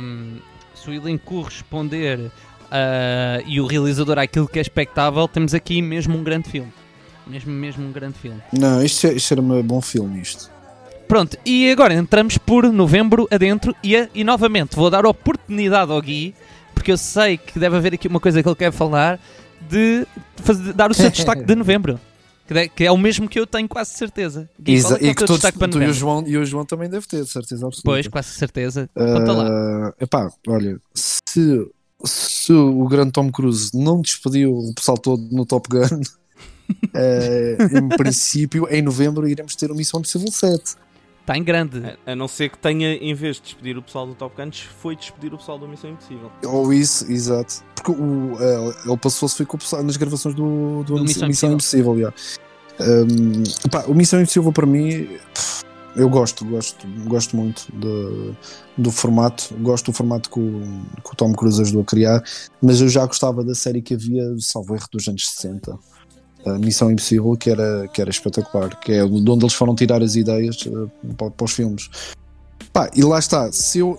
[0.00, 0.36] hum,
[0.74, 2.30] se o elenco corresponder
[2.72, 6.72] ah, e o realizador àquilo que é expectável, temos aqui mesmo um grande filme.
[7.26, 8.40] Mesmo, mesmo um grande filme.
[8.52, 10.50] Não, isto, é- isto era um bom filme, isto.
[11.06, 16.00] Pronto, e agora entramos por novembro adentro e, a- e novamente vou dar oportunidade ao
[16.00, 16.34] Gui,
[16.74, 19.20] porque eu sei que deve haver aqui uma coisa que ele quer falar,
[19.68, 20.06] de
[20.36, 22.00] fazer, dar o seu destaque de novembro.
[22.48, 24.50] Que, de- que é o mesmo que eu tenho quase certeza.
[24.58, 25.92] Gui, é que é o teu todos- destaque para tu e o?
[25.92, 27.82] João, e o João também deve ter, de certeza absoluta.
[27.84, 28.90] Pois, quase certeza.
[28.94, 29.94] Conta lá.
[30.00, 31.66] Epá, olha, se,
[32.04, 36.02] se o grande Tom Cruise não despediu o pessoal todo no Top Gun,
[36.94, 40.76] eh, em princípio, em novembro iremos ter o Missão Impossível 7.
[41.20, 41.96] Está em grande.
[42.04, 44.50] A, a não ser que tenha, em vez de despedir o pessoal do Top Gun,
[44.80, 46.32] foi despedir o pessoal do Missão Impossível.
[46.44, 47.62] Ou isso, exato.
[47.76, 51.28] Porque o, eh, ele passou-se foi com o pessoal nas gravações do, do, Do Missão,
[51.28, 51.98] Missão Impossível.
[51.98, 52.12] já.
[52.80, 55.62] Um, epá, o Missão Impossível para mim, pff,
[55.94, 58.32] eu gosto, gosto, gosto muito de-
[58.78, 59.54] do formato.
[59.60, 60.60] Gosto do formato que o,
[61.04, 62.22] que o Tom Cruise ajudou a criar,
[62.60, 65.78] mas eu já gostava da série que havia, salvo erro, dos anos 60.
[66.44, 70.02] A Missão Impossível, que era, que era espetacular, que é de onde eles foram tirar
[70.02, 71.88] as ideias eh, para, para os filmes.
[72.72, 73.96] Pá, e lá está, se eu.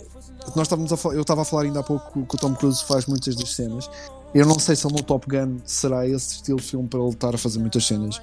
[0.55, 3.05] Nós estávamos a eu estava a falar ainda há pouco que o Tom Cruise faz
[3.05, 3.89] muitas das cenas.
[4.33, 7.09] Eu não sei se ele no Top Gun será esse estilo de filme para ele
[7.09, 8.19] estar a fazer muitas cenas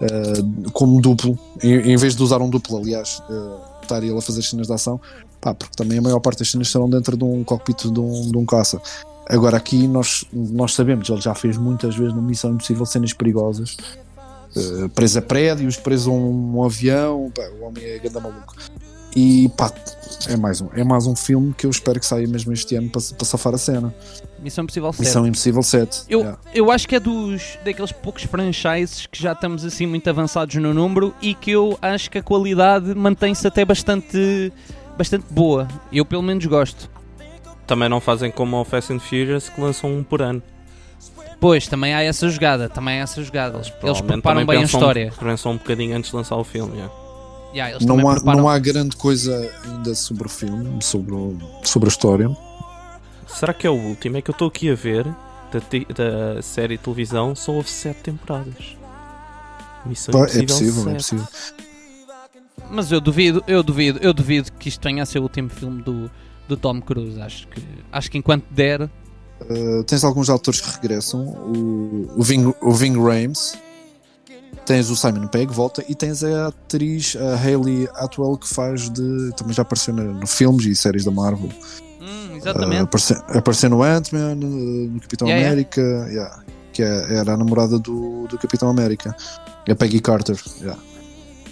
[0.00, 4.22] eh, como duplo, em, em vez de usar um duplo, aliás, eh, estar ele a
[4.22, 5.00] fazer cenas de ação,
[5.40, 8.30] pá, porque também a maior parte das cenas serão dentro de um cockpit de um,
[8.30, 8.80] de um caça.
[9.28, 13.76] Agora aqui nós, nós sabemos, ele já fez muitas vezes no Missão Impossível cenas perigosas
[14.56, 18.54] eh, preso a prédios, preso a um, um avião, pá, o homem é ganda maluco.
[19.14, 19.72] E pá,
[20.28, 22.88] é mais, um, é mais um filme que eu espero que saia mesmo este ano
[22.90, 23.94] para, para safar a cena.
[24.42, 25.00] Missão Impossível 7.
[25.06, 26.02] Missão Impossível 7.
[26.08, 26.38] Eu, yeah.
[26.54, 30.72] eu acho que é dos daqueles poucos franchises que já estamos assim muito avançados no
[30.72, 34.52] número e que eu acho que a qualidade mantém-se até bastante,
[34.96, 35.68] bastante boa.
[35.92, 36.90] Eu pelo menos gosto.
[37.66, 40.42] Também não fazem como o Fast and Furious que lançam um por ano.
[41.38, 43.56] Pois, também há essa jogada, também há essa jogada.
[43.58, 45.12] Eles, Provavelmente preparam bem a história.
[45.18, 46.74] Pensam um bocadinho antes de lançar o filme.
[46.76, 46.92] yeah.
[47.52, 51.36] Yeah, eles Não há, preparam- não há grande coisa ainda sobre o filme, sobre, o-
[51.64, 52.30] sobre a história.
[53.34, 54.16] Será que é o último?
[54.16, 58.00] É que eu estou aqui a ver da, da série de televisão, só houve 7
[58.02, 58.76] temporadas.
[59.86, 60.90] Missão Pá, Impossível é possível, 7.
[60.90, 61.26] é possível.
[62.70, 65.82] Mas eu duvido, eu duvido, eu duvido que isto venha a ser o último filme
[65.82, 66.10] do,
[66.46, 67.20] do Tom Cruise.
[67.20, 68.88] Acho que, acho que enquanto der,
[69.42, 73.54] Uh, tens alguns atores que regressam, o, o, Ving, o Ving Rhames,
[74.66, 79.32] tens o Simon Pegg, volta, e tens a atriz a Hayley Atwell que faz de.
[79.36, 81.48] também já apareceu no, no filmes e séries da Marvel.
[82.00, 82.82] Hum, Uh, exatamente.
[82.82, 85.52] apareceu, apareceu no Ant-Man, uh, no Capitão Yeah, yeah.
[85.52, 85.80] América,
[86.10, 86.42] yeah,
[86.72, 89.14] que é- era a namorada do, do Capitão América,
[89.68, 90.36] a Peggy Carter.
[90.60, 90.80] yeah.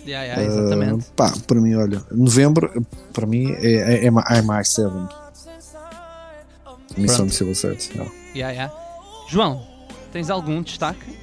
[0.06, 1.06] Yeah, yeah, exatamente.
[1.06, 4.90] Uh, pá, para mim, olha, novembro, para mim é, é, é MI7.
[6.96, 7.22] Missão Pronto.
[7.26, 7.90] Impossível 7.
[7.94, 8.12] yeah.
[8.34, 8.74] Yeah, yeah.
[9.28, 9.62] João,
[10.12, 11.18] tens algum destaque?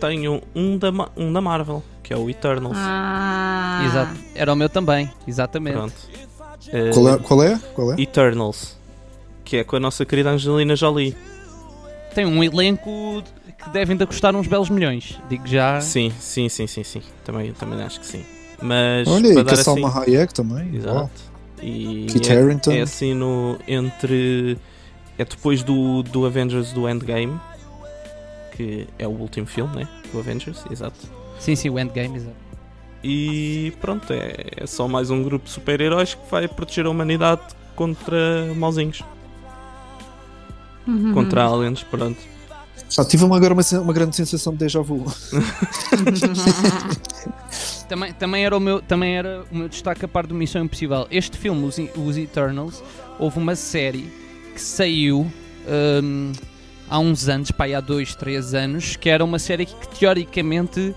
[0.00, 2.76] Tenho um da, um da Marvel, que é o Eternals.
[2.78, 4.20] Ah, Exato.
[4.34, 5.74] Era o meu também, exatamente.
[5.76, 5.94] Pronto.
[6.72, 7.18] Eh, Qual é?
[7.18, 7.60] Qual é?
[7.74, 8.00] Qual é?
[8.00, 8.76] Eternals,
[9.44, 11.16] que é com a nossa querida Angelina Jolie.
[12.14, 13.22] Tem um elenco
[13.62, 15.18] que deve ainda custar uns belos milhões.
[15.28, 15.80] Digo já.
[15.80, 17.02] Sim, sim, sim, sim, sim.
[17.24, 18.24] Também, também acho que sim.
[18.60, 20.74] Mas Olha, para e dar com a assim, Salma Hayek também.
[20.74, 21.10] Exato.
[21.62, 24.58] E Kit é, é assim no entre
[25.18, 27.40] é depois do, do Avengers do Endgame,
[28.52, 29.88] que é o último filme, né?
[30.12, 30.96] Do Avengers, exato.
[31.38, 32.45] Sim, sim, o Endgame, exato.
[33.02, 37.42] E pronto, é, é só mais um grupo de super-heróis que vai proteger a humanidade
[37.74, 39.02] contra mauzinhos,
[40.86, 41.12] Uhum.
[41.12, 42.18] contra aliens, pronto.
[42.88, 45.04] Já tive uma, agora uma, uma grande sensação de déjà vu.
[47.88, 51.06] Também, também, era o meu, também era o meu destaque a par do Missão Impossível.
[51.08, 52.82] Este filme, os, os Eternals,
[53.16, 54.12] houve uma série
[54.52, 55.30] que saiu
[56.02, 56.32] hum,
[56.90, 60.92] há uns anos, pá, há dois, três anos, que era uma série que teoricamente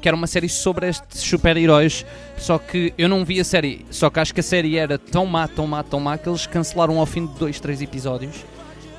[0.00, 2.04] que era uma série sobre estes super-heróis.
[2.36, 5.26] Só que eu não vi a série, só que acho que a série era tão
[5.26, 8.44] má, tão má, tão má que eles cancelaram ao fim de dois, três episódios.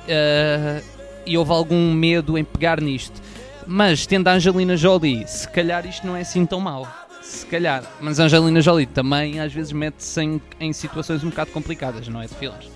[0.08, 0.82] Eh,
[1.26, 3.20] e houve algum medo em pegar nisto.
[3.66, 6.86] Mas tendo a Angelina Jolie, se calhar isto não é assim tão mau.
[7.20, 7.82] Se calhar.
[8.00, 12.22] Mas a Angelina Jolie também às vezes mete-se em, em situações um bocado complicadas, não
[12.22, 12.26] é?
[12.26, 12.70] De filmes.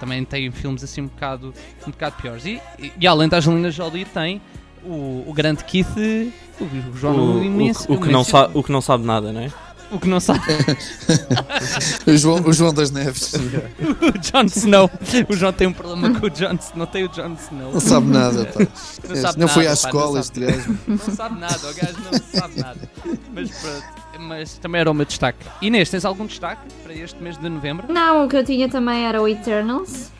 [0.00, 1.54] Também tem filmes assim um bocado,
[1.86, 2.44] um bocado piores.
[2.44, 4.42] E, e, e além da Angelina Jolie tem
[4.84, 6.32] o, o grande Keith.
[6.64, 9.04] O, João O, não o- imenso- o que não imenso- sabe, o que não sabe
[9.04, 9.50] nada, não é?
[9.90, 10.40] o que não sabe.
[12.06, 13.32] O João, o João das Neves.
[13.36, 14.90] o Jon Snow.
[15.28, 16.76] O João tem um problema com o Jon Snow.
[16.76, 17.72] Não tem o Jon Snow.
[17.72, 18.60] Não sabe nada, pá.
[19.08, 20.78] Não sabe não foi nada, à pá, escola não este sabe gajo.
[20.88, 22.90] Não sabe nada, o gajo não sabe nada.
[23.34, 23.84] Mas pronto,
[24.20, 25.46] mas também era o meu destaque.
[25.60, 27.92] Inês, tens algum destaque para este mês de novembro?
[27.92, 30.10] Não, o que eu tinha também era o Eternals.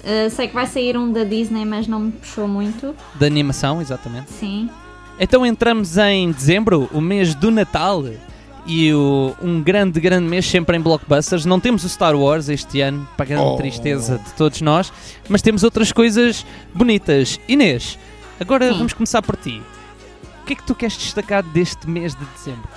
[0.00, 2.96] Uh, sei que vai sair um da Disney, mas não me puxou muito.
[3.16, 4.30] Da animação, exatamente.
[4.32, 4.70] Sim.
[5.20, 8.02] Então entramos em dezembro, o mês do Natal.
[8.66, 11.44] E o- um grande, grande mês sempre em blockbusters.
[11.44, 13.56] Não temos o Star Wars este ano, para grande Oh.
[13.56, 14.92] tristeza de todos nós,
[15.28, 16.44] mas temos outras coisas
[16.74, 17.40] bonitas.
[17.48, 17.98] Inês,
[18.38, 18.78] agora Sim.
[18.78, 19.60] vamos começar por ti.
[20.42, 22.68] O que é que tu queres destacar deste mês de dezembro?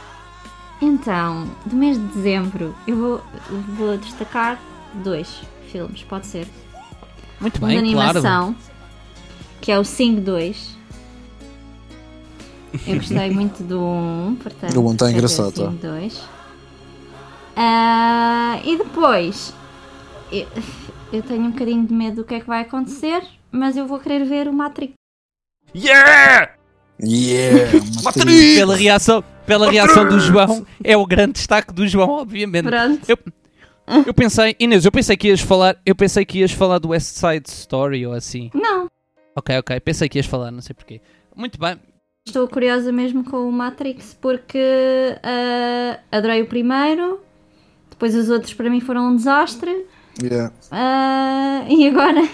[0.81, 3.21] Então, do mês de dezembro, eu vou,
[3.77, 4.59] vou destacar
[4.95, 5.41] dois
[5.71, 6.47] filmes, pode ser.
[7.41, 8.09] Muito Um de bem, claro.
[8.19, 8.55] animação,
[9.61, 10.77] que é o Sing 2.
[12.87, 14.79] Eu gostei muito do 1, portanto.
[14.79, 15.69] O um tá quer dizer, engraçado, tá.
[15.69, 16.23] Sing 2.
[17.55, 19.53] Ah, e depois,
[20.31, 20.47] eu,
[21.11, 23.99] eu tenho um bocadinho de medo do que é que vai acontecer, mas eu vou
[23.99, 24.93] querer ver o Matrix.
[25.75, 26.51] Yeah!
[27.01, 27.71] Yeah!
[28.03, 28.55] Matrix!
[28.55, 32.65] Pela reação, pela reação do João, é o grande destaque do João, obviamente.
[32.65, 33.07] Pronto.
[33.07, 33.17] Eu,
[34.07, 37.15] eu pensei, Inês, eu pensei que ias falar, eu pensei que ias falar do West
[37.15, 38.49] Side Story ou assim.
[38.53, 38.87] Não,
[39.35, 41.01] Ok, ok, pensei que ias falar, não sei porquê.
[41.35, 41.79] Muito bem.
[42.25, 44.59] Estou curiosa mesmo com o Matrix porque
[45.21, 47.19] ah, adorei o primeiro,
[47.89, 49.85] depois os outros para mim foram um desastre.
[50.21, 50.53] Yeah.
[50.71, 52.27] Ah, e agora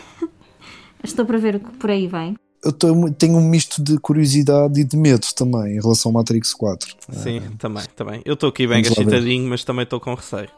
[1.03, 2.36] estou para ver o que por aí vem.
[2.64, 6.53] Eu tô- tenho um misto de curiosidade e de medo também em relação ao Matrix
[6.53, 6.94] 4.
[7.14, 8.22] Sim, também, também.
[8.26, 10.49] Eu estou aqui bem agachitadinho, mas também estou com receio.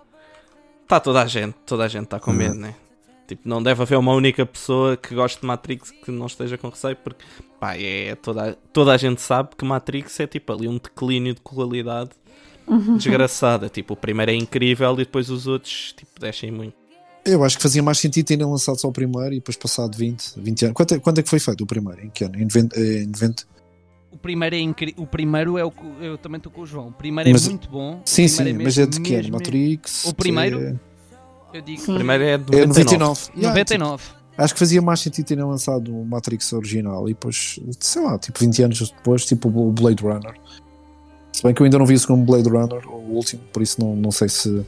[0.81, 2.73] Está toda a gente, toda a gente está com medo, né?
[3.27, 6.67] Tipo, não deve haver uma única pessoa que goste de Matrix que não esteja com
[6.69, 7.23] receio, porque
[7.59, 11.39] pá, é, toda, toda a gente sabe que Matrix é tipo ali um declínio de
[11.41, 12.09] qualidade
[12.97, 13.69] desgraçada.
[13.69, 16.73] Tipo, o primeiro é incrível e depois os outros tipo, descem muito.
[17.23, 20.33] Eu acho que fazia mais sentido terem lançado só o primeiro e depois passado 20,
[20.37, 20.75] 20 anos.
[20.75, 22.03] Quanto é, quando é que foi feito o primeiro?
[22.05, 22.35] Em que ano?
[22.35, 22.79] Em 90?
[22.79, 23.43] Em 90?
[24.11, 25.03] O primeiro é incrível.
[25.03, 26.87] O primeiro é o que eu também estou com o João.
[26.87, 28.01] O primeiro Mas- é muito bom.
[28.03, 29.29] Sim, O sim, primeiro mas é de que ano?
[29.31, 30.05] Matrix?
[30.05, 30.59] O primeiro?
[30.61, 30.75] É,
[31.53, 31.93] Eu digo Sim.
[31.93, 32.71] O primeiro é de é 99.
[32.97, 33.21] 99.
[33.35, 34.03] Yeah, 99.
[34.03, 38.17] tipo, acho que fazia mais sentido terem lançado o Matrix original e depois, sei lá,
[38.17, 40.33] tipo 20 anos depois, tipo o Blade Runner.
[41.31, 43.79] Se bem que eu ainda não vi o segundo Blade Runner, o último, por isso
[43.79, 44.65] não, não sei se.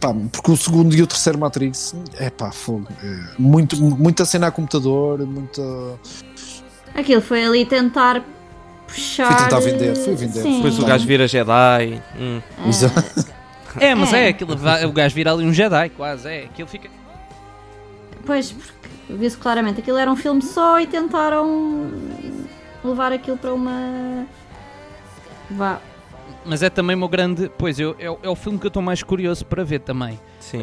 [0.00, 2.88] Pá, porque o segundo e o terceiro Matrix, é pá, fogo.
[3.02, 5.62] É muito, muita cena a computador, muita.
[6.94, 8.24] Aquilo foi ali tentar
[8.86, 9.26] puxar.
[9.26, 10.42] Foi tentar vender, foi vender.
[10.42, 10.56] Sim.
[10.56, 12.02] Depois o gajo vira Jedi.
[12.18, 12.40] Hum.
[12.66, 13.41] Exato.
[13.80, 14.28] É, mas é, É.
[14.28, 14.54] aquilo,
[14.88, 16.28] o gajo vira ali um Jedi, quase.
[16.28, 16.88] É, aquilo fica.
[18.24, 18.72] Pois, porque
[19.10, 21.90] viu-se claramente aquilo era um filme só e tentaram
[22.84, 24.26] levar aquilo para uma.
[25.50, 25.80] Vá.
[26.44, 27.50] Mas é também o meu grande.
[27.56, 30.18] Pois, eu, é, o- é o filme que eu estou mais curioso para ver também.
[30.40, 30.58] Sim.
[30.58, 30.62] Uh,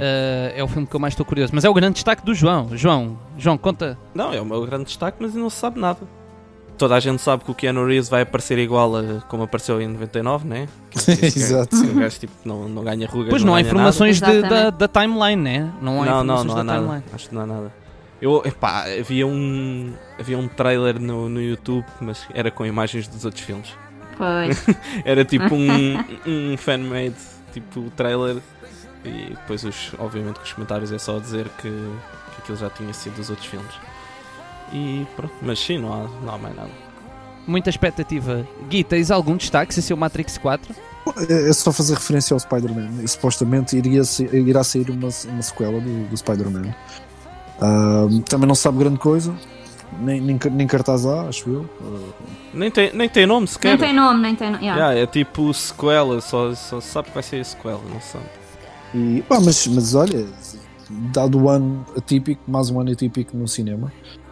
[0.55, 1.51] é o filme que eu mais estou curioso.
[1.55, 2.69] Mas é o grande destaque do João.
[2.75, 3.97] João, João, conta.
[4.13, 5.99] Não, é o meu grande destaque, mas não se sabe nada.
[6.79, 9.87] Toda a gente sabe que o Keanu Reeves vai aparecer igual a como apareceu em
[9.87, 10.67] 99, né?
[10.89, 11.75] Que é esse Exato.
[11.79, 13.29] que o gajo tipo, não, não ganha rugas.
[13.29, 15.71] Pois não, há ganha informações de- da, da timeline, né?
[15.81, 16.05] Não há.
[16.05, 16.79] Não, não, informações não há da nada.
[16.81, 17.03] timeline.
[17.13, 17.73] Acho que não há nada.
[18.21, 23.23] Eu, epá, havia um, havia um trailer no, no YouTube, mas era com imagens dos
[23.25, 23.73] outros filmes.
[24.17, 24.65] Pois.
[25.05, 25.97] Era tipo um,
[26.27, 27.15] um fan-made,
[27.53, 28.37] tipo trailer,
[29.05, 32.91] e depois, os, obviamente, com os comentários é só dizer que, que aquilo já tinha
[32.93, 33.71] sido dos outros filmes.
[34.71, 36.69] E pronto, mas sim, não há, não há mais nada.
[37.47, 38.45] Muita expectativa.
[38.69, 40.75] Gui, tens algum destaque se é o Matrix 4?
[41.29, 43.01] É só fazer referência ao Spider-Man.
[43.03, 44.01] E supostamente iria
[44.31, 46.73] irá sair uma, uma sequela do, do Spider-Man.
[47.59, 49.33] Ah, também não se sabe grande coisa,
[49.99, 51.69] nem, nem, nem cartaz há, acho eu.
[51.81, 53.69] Ah, Nem tem, nem tem nome sequer.
[53.69, 54.63] nem tem nome, nem tem nome.
[54.63, 54.85] yeah.
[54.89, 58.25] Yeah, é tipo sequela, só, só se sabe que vai ser sequela, não sabe.
[58.93, 60.25] e, pá, mas, mas olha,
[60.89, 63.91] dado o ano atípico, mais um ano atípico no cinema,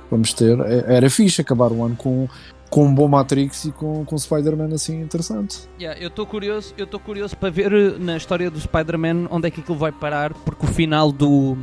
[0.09, 0.57] vamos ter.
[0.61, 2.27] é- Era fixe acabar o ano com,
[2.69, 5.59] com um bom Matrix e com, com Spider-Man assim interessante.
[5.79, 9.47] Yeah, eu estou curioso, eu estou curioso para ver uh, na história do Spider-Man onde
[9.47, 11.57] é que aquilo vai parar, porque o final do,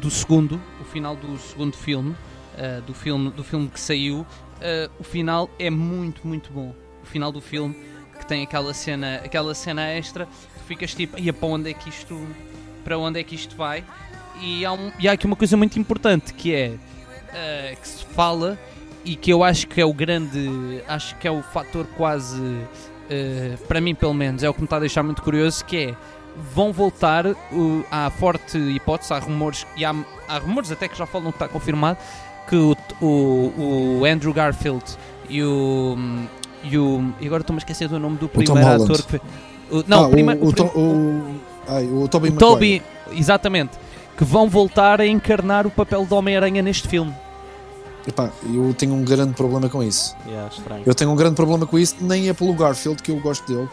[0.00, 4.90] do segundo, o final do segundo filme, uh, do filme, do filme que saiu, uh,
[4.98, 6.74] o final é muito, muito bom.
[7.02, 7.74] O final do filme
[8.18, 11.88] que tem aquela cena, aquela cena extra, tu ficas tipo, e para onde é que
[11.88, 12.18] isto,
[12.84, 13.84] para onde é que isto vai?
[14.42, 16.72] E há, um- e há aqui uma coisa muito importante que é
[17.28, 18.58] uh, que se fala
[19.04, 22.42] e que eu acho que é o grande, acho que é o fator quase
[23.10, 25.76] Uh, para mim pelo menos, é o que me está a deixar muito curioso, que
[25.78, 25.94] é
[26.54, 27.36] vão voltar, uh,
[27.90, 29.94] há forte hipótese, há rumores, e há,
[30.28, 31.96] há rumores até que já falam que está confirmado,
[32.46, 34.84] que o, o, o Andrew Garfield
[35.26, 35.96] e o,
[36.62, 37.02] e o.
[37.18, 38.84] E agora estou-me a esquecer do nome do primeiro Holland.
[38.84, 39.20] ator que foi.
[39.70, 40.44] o- não, Ah, o primeiro.
[40.44, 42.36] o, o o, o, ai, o Tobey o.
[42.36, 42.82] Toby,
[43.12, 43.72] exatamente,
[44.18, 47.14] que vão voltar a encarnar o papel de Homem-Aranha neste filme.
[48.06, 50.16] Epá, eu tenho um grande problema com isso.
[50.26, 50.50] Yeah.
[50.84, 53.68] Eu tenho um grande problema com isso, nem é pelo Garfield que eu gosto dele,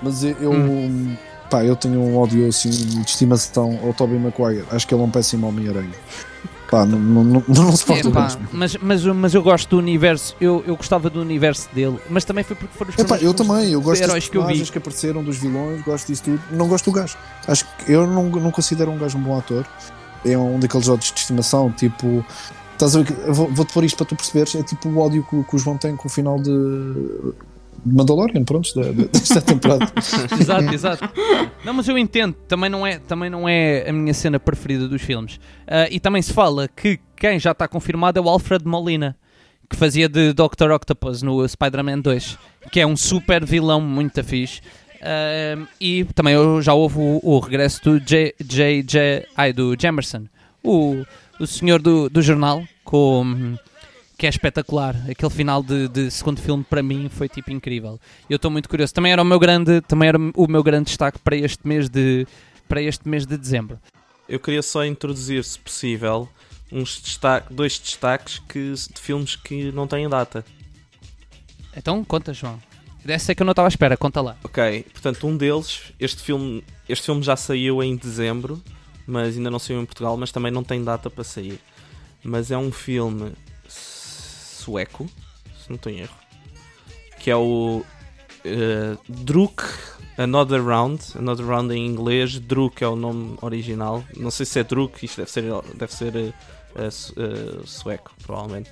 [0.00, 1.16] mas eu, eu, Hum.
[1.50, 4.64] pá, eu tenho um ódio assim de estimação ao Tobey Maguire.
[4.70, 5.90] Acho que ele é um péssimo Homem-Aranha.
[6.70, 10.62] Pá, não, não, não, se pode Epá, mas, mas, mas eu gosto do universo, eu,
[10.66, 13.72] eu gostava do universo dele, mas também foi porque foram os Epá, primeiros eu também,
[13.72, 14.46] eu gosto dos heróis que eu vi.
[14.48, 16.42] personagens que apareceram, dos vilões, gosto disso tudo.
[16.50, 17.16] Não gosto do gajo.
[17.46, 19.66] Acho que eu não, não considero um gajo um bom ator.
[20.26, 22.24] É um daqueles ódios de estimação, tipo.
[22.72, 24.54] Estás a ver Vou-te pôr isto para tu perceberes.
[24.54, 26.50] É tipo o ódio que, que o João tem com o final de.
[27.84, 29.86] Mandalorian, pronto, da- desta temporada.
[30.40, 31.10] exato, exato.
[31.64, 35.02] Não, mas eu entendo, também não é, também não é a minha cena preferida dos
[35.02, 35.38] filmes.
[35.66, 39.16] Ah, e também se fala que quem já está confirmado é o Alfred Molina,
[39.68, 40.70] que fazia de Dr.
[40.74, 42.38] Octopus no Spider-Man 2,
[42.72, 44.60] que é um super vilão muito fixe.
[45.02, 50.24] Ah, e também já houve o, o regresso do J, J, J, ai, do Jamerson,
[50.62, 51.02] o,
[51.38, 53.54] o senhor do, do jornal, com,
[54.18, 54.96] que é espetacular.
[55.08, 58.00] Aquele final de, de segundo filme para mim foi tipo incrível.
[58.28, 58.92] Eu estou muito curioso.
[58.92, 62.26] Também era o meu grande, também era o meu grande destaque para este mês de
[62.68, 63.78] para este mês de dezembro.
[64.28, 66.28] Eu queria só introduzir, se possível,
[66.70, 70.44] uns destaque, dois destaques que, de filmes que não têm data.
[71.74, 72.60] Então conta, João.
[73.06, 74.36] Essa é que eu não estava à espera, conta lá.
[74.44, 78.62] Ok, portanto, um deles, este filme, este filme já saiu em dezembro,
[79.06, 81.58] mas ainda não saiu em Portugal, mas também não tem data para sair.
[82.22, 83.32] Mas é um filme
[84.68, 85.06] sueco,
[85.62, 86.16] se não estou em erro,
[87.18, 89.62] que é o uh, Druk
[90.18, 94.04] Another Round, Another Round em inglês, Druk é o nome original.
[94.16, 96.32] Não sei se é Druk, isto deve ser, deve ser uh,
[96.82, 98.70] uh, sueco, provavelmente.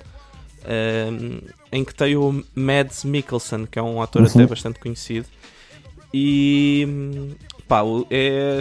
[1.71, 4.27] Em que tem o Mads Mikkelsen, que é um ator Uhum.
[4.27, 5.25] até bastante conhecido.
[6.13, 7.35] E
[7.69, 8.59] pá, é,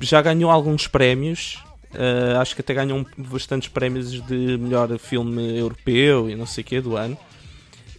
[0.00, 1.63] já ganhou alguns prémios.
[1.94, 6.62] Uh, acho que até ganhou um- bastantes prémios de melhor filme europeu e não sei
[6.62, 7.16] o que do ano.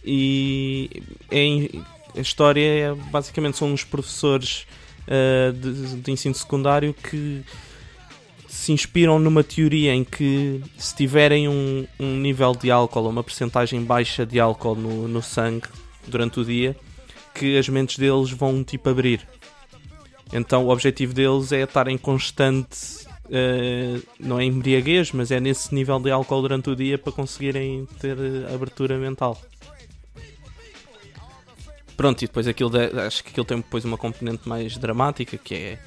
[0.04, 1.82] E em-
[2.16, 4.66] a história é, basicamente são uns professores
[5.08, 7.42] uh, de, de ensino secundário que
[8.48, 13.82] se inspiram numa teoria em que se tiverem um, um nível de álcool uma percentagem
[13.82, 15.68] baixa de álcool no, no sangue
[16.06, 16.74] durante o dia,
[17.34, 19.26] que as mentes deles vão tipo abrir.
[20.32, 25.74] Então o objetivo deles é estar em constante, eh, não é embriaguez, mas é nesse
[25.74, 29.40] nível de álcool durante o dia para conseguirem ter eh, abertura mental.
[31.96, 35.54] Pronto, e depois aquilo de- acho que aquilo tem depois uma componente mais dramática que
[35.54, 35.78] é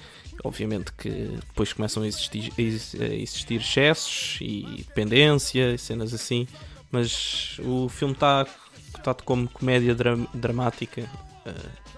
[0.43, 6.13] obviamente que depois começam a existir, a exi- a existir excessos e dependência e cenas
[6.13, 6.47] assim,
[6.89, 8.45] mas o filme está
[9.03, 11.01] tá como comédia dra- dramática.
[11.45, 11.88] eh,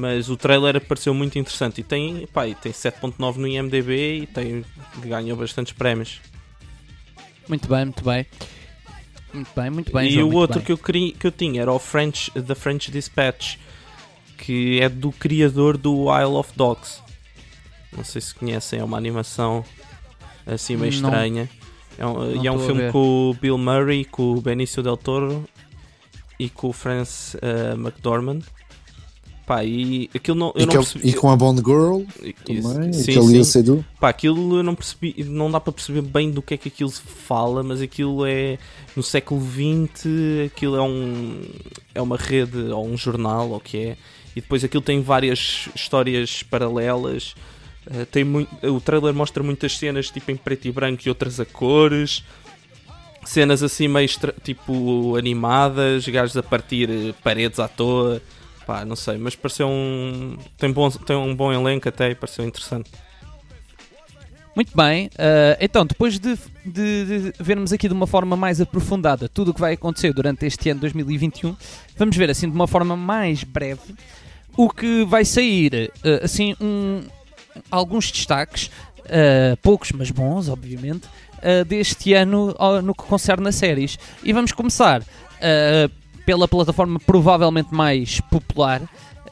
[0.00, 4.26] mas o trailer pareceu muito interessante e tem, pá, e tem 7.9 no IMDB e
[4.26, 4.64] tem,
[5.04, 6.20] ganhou bastantes prémios.
[7.46, 8.26] Muito bem, muito bem.
[9.34, 10.08] Muito bem, muito bem.
[10.08, 10.64] e João, o outro bem.
[10.64, 13.58] que eu, queria, que eu tinha era o French, The French Dispatch,
[14.38, 17.02] que é do criador do Isle of Dogs.
[17.94, 19.64] Não sei se conhecem, é uma animação
[20.46, 21.08] assim meio Não.
[21.08, 21.50] estranha.
[21.98, 25.46] É um, e é um filme com o Bill Murray, com o Benicio Del Toro
[26.38, 28.40] e com o Francis eh, McDormand.
[29.50, 31.08] Pá, e aquilo não, eu E, não que é- percebi.
[31.08, 33.62] e com a Bond Girl Isso, também, sim, aquele sim.
[33.64, 33.84] do.
[33.98, 36.88] Pá, aquilo eu não percebi, não dá para perceber bem do que é que aquilo
[36.88, 38.58] se fala, mas aquilo é
[38.94, 40.06] no século XX,
[40.46, 41.40] aquilo é um
[41.92, 43.96] é uma rede ou um jornal ou o que é,
[44.36, 47.34] e depois aquilo tem várias histórias paralelas.
[47.90, 51.40] eh, tem muito, o trailer mostra muitas cenas tipo em preto e branco e outras
[51.40, 52.22] a cores.
[53.24, 54.08] Cenas assim meio
[54.44, 56.88] tipo animadas, gajos a partir
[57.24, 58.22] paredes à toa.
[58.70, 60.36] Pá, não sei, mas pareceu um.
[60.56, 60.72] Tem,
[61.04, 62.88] tem um bom elenco até e pareceu interessante.
[64.54, 69.28] Muito bem, eh, então depois de, de- de vermos aqui de uma forma mais aprofundada
[69.28, 71.56] tudo o que vai acontecer durante este ano 2021,
[71.96, 73.92] vamos ver assim de uma forma mais breve
[74.56, 77.00] o que vai sair, eh, assim, um-
[77.72, 78.70] alguns destaques,
[79.06, 81.08] eh, poucos mas bons, obviamente,
[81.66, 83.98] deste ano no que concerne a séries.
[84.22, 85.02] E vamos começar
[85.40, 85.88] eh,
[86.26, 88.82] pela plataforma provavelmente mais popular,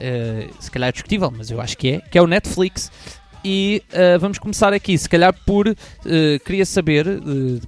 [0.00, 2.90] eh, se calhar discutível, mas eu acho que é, que é o Netflix.
[3.44, 5.68] E uh, vamos começar aqui, se calhar por.
[5.68, 5.74] uh,
[6.44, 7.60] queria saber, uh,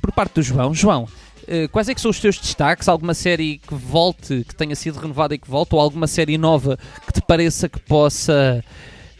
[0.00, 0.72] por parte do João.
[0.72, 2.88] João, uh, quais é que são os teus destaques?
[2.88, 5.74] Alguma série que volte, que tenha sido renovada e que volte?
[5.74, 8.64] Ou alguma série nova que te pareça que possa,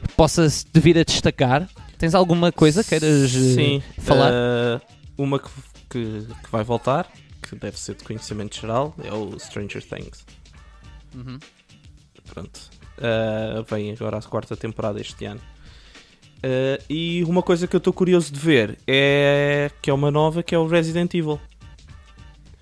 [0.07, 1.69] que possa vir a destacar?
[1.99, 4.31] Tens alguma coisa que queiras uh, Sim, falar?
[4.33, 4.81] eh,
[5.19, 5.49] uma que,
[5.91, 7.09] que, que vai voltar,
[7.49, 10.25] que deve ser de conhecimento geral, é o Stranger Things.
[11.15, 11.39] Uhum.
[12.27, 12.61] Pronto.
[12.99, 15.41] Eh, vem agora a quarta temporada este ano.
[16.43, 20.43] Eh, e uma coisa que eu estou curioso de ver é que é uma nova
[20.43, 21.41] que é o Resident Evil.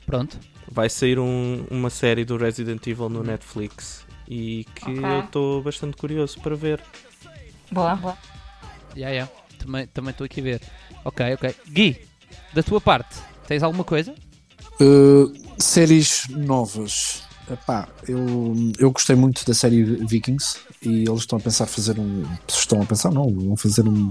[0.06, 0.38] Pronto.
[0.70, 3.10] Vai sair um- uma série do Resident Evil Uhum.
[3.10, 5.04] no Netflix e que Ok.
[5.04, 6.80] eu estou bastante curioso para ver.
[7.70, 8.16] Boa, boa.
[8.96, 9.32] Yeah, yeah.
[9.58, 10.62] Também também estou aqui a ver.
[11.04, 11.54] Ok, ok.
[11.68, 12.06] Gui,
[12.54, 14.14] da tua parte, tens alguma coisa?
[14.80, 17.22] Uh, séries novas.
[17.50, 22.24] Epá, eu, eu gostei muito da série Vikings e eles estão a pensar fazer um.
[22.48, 24.10] Estão a pensar, não, vão fazer um.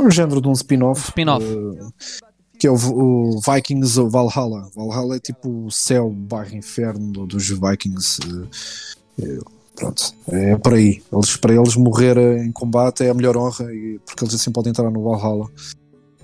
[0.00, 1.00] Um género de um spin-off.
[1.00, 1.44] Um spin-off.
[1.46, 1.92] uh,
[2.58, 4.68] que é o, o Vikings ou Valhalla.
[4.74, 8.18] Valhalla é tipo o céu barra inferno do- dos Vikings.
[8.26, 8.48] uh,
[9.22, 9.38] é,
[9.76, 11.02] pronto, é por aí.
[11.12, 14.70] Eles, para eles morrer em combate é a melhor honra, e, porque eles assim podem
[14.70, 15.48] entrar no Valhalla.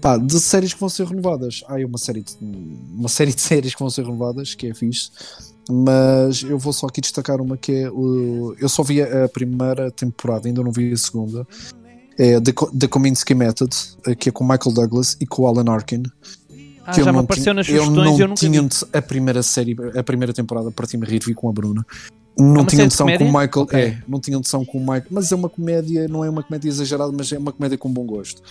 [0.02, 1.62] Pá, de séries que vão ser renovadas.
[1.68, 4.74] Há aí uma série, de, uma série de séries que vão ser renovadas, que é
[4.74, 5.10] fixe.
[5.70, 7.90] Mas eu vou só aqui destacar uma que é.
[7.90, 11.46] o- eu só vi a primeira temporada, ainda não vi a segunda.
[12.18, 13.74] É The, The Kominsky Method,
[14.06, 16.02] eh, que é com Michael Douglas e com o Alan Arkin.
[16.84, 19.00] Ah, eu já me não apareceu nas eu sugestões não e eu nunca tinha a
[19.00, 21.86] primeira série, a primeira temporada, parti-me a rir, vi com a Bruna.
[22.36, 23.26] Não uma tinha noção com o?
[23.26, 23.50] Michael.
[23.56, 23.78] Ok.
[23.80, 25.04] É, não tinha noção com o Michael.
[25.10, 28.04] Mas é uma comédia, não é uma comédia exagerada, mas é uma comédia com bom
[28.04, 28.42] gosto.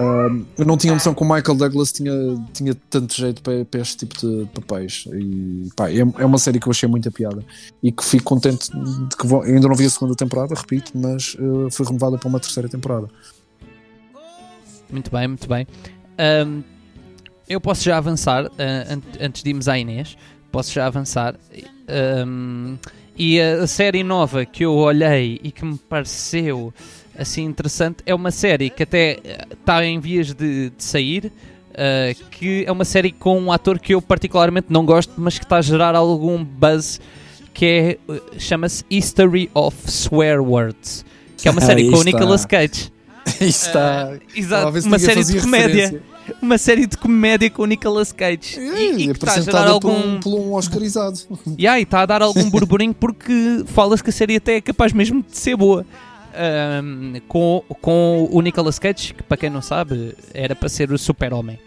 [0.00, 2.12] Ahm, eu não tinha noção que o Michael Douglas tinha,
[2.54, 5.04] tinha tanto jeito para, para este tipo de papéis.
[5.12, 7.44] E pá, é, é uma série que eu achei muita piada.
[7.82, 11.36] E que fico contente de que vou, ainda não vi a segunda temporada, repito, mas
[11.38, 13.08] eh, foi renovada para uma terceira temporada.
[14.90, 15.66] Muito bem, muito bem.
[16.18, 16.62] Ahm,
[17.48, 20.16] eu posso já avançar, an- antes de irmos à Inês,
[20.50, 21.36] posso já avançar.
[21.88, 22.76] Ahm,
[23.16, 26.72] E a série nova que eu olhei e que me pareceu
[27.20, 29.20] assim interessante é uma série que até
[29.52, 31.32] está em vias de, de sair.
[31.70, 35.44] Uh, que é uma série com um ator que eu particularmente não gosto, mas que
[35.44, 37.00] está a gerar algum buzz,
[37.54, 37.64] que
[38.08, 41.04] é uh, chama-se History of Swear Words,
[41.38, 42.02] que é uma série Aí com o.
[42.02, 42.92] Nicolas Cage.
[43.40, 44.12] Está.
[44.12, 46.02] Uh, exato, uma série de comédia, referência.
[46.42, 49.80] uma série de comédia com o Nicolas Cage e, e que está a gerar apresentada
[49.80, 51.20] por algum um, por um Oscarizado.
[51.56, 54.92] e aí está a dar algum burburinho porque fala-se que a série até é capaz
[54.92, 55.86] mesmo de ser boa.
[56.34, 60.98] Ahm, com, com o Nicolas Cage, que para quem não sabe era para ser o
[60.98, 61.58] super-homem.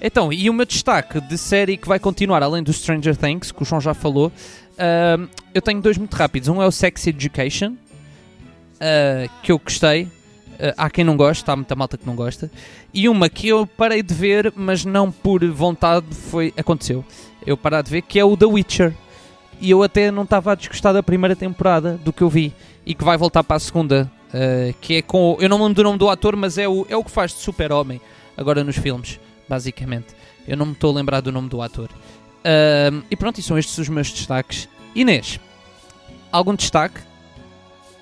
[0.00, 3.62] Então, e o meu destaque de série que vai continuar, além do Stranger Things, que
[3.62, 4.30] o João já falou,
[4.78, 6.48] ahm, eu tenho dois muito rápidos.
[6.48, 7.74] Um é o Sex Education,
[8.80, 10.08] ah, que eu gostei.
[10.58, 12.50] Ah, há quem não gosta, há muita malta que não gosta.
[12.92, 17.04] E uma que eu parei de ver, mas não por vontade, foi aconteceu.
[17.46, 18.94] Eu parei de ver, que é o The Witcher.
[19.60, 22.52] E eu até não estava a desgostar da primeira temporada do que eu vi.
[22.86, 24.10] E que vai voltar para a segunda.
[24.32, 25.36] ah, que é com.
[25.40, 27.32] Eu não me lembro do nome do ator, mas é o, é o que faz
[27.32, 28.00] de super-homem
[28.36, 29.18] agora nos filmes,
[29.48, 30.14] basicamente.
[30.46, 31.90] Eu não me estou a lembrar do nome do ator.
[32.44, 34.68] Ah, e pronto, e são estes os meus destaques.
[34.94, 35.40] Inês,
[36.30, 37.00] algum destaque?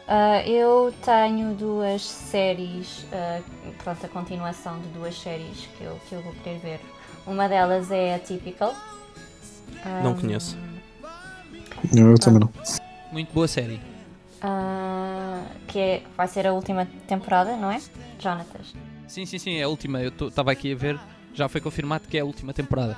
[0.07, 3.41] Ah, eu tenho duas séries, ah,
[3.83, 6.81] pronto, a continuação de duas séries que eu, que eu vou querer ver.
[7.27, 8.75] Uma delas é a Typical.
[10.03, 10.59] Não conheço.
[11.93, 12.51] Não, eu também não.
[13.13, 13.81] Muito boa série.
[14.47, 17.81] Ah, que é, vai ser a última temporada, não é?
[18.19, 18.75] Jonatas.
[19.09, 20.03] Sim, sim, sim, é a última.
[20.03, 21.01] Eu estava aqui a ver,
[21.33, 22.95] já foi confirmado que é a última temporada.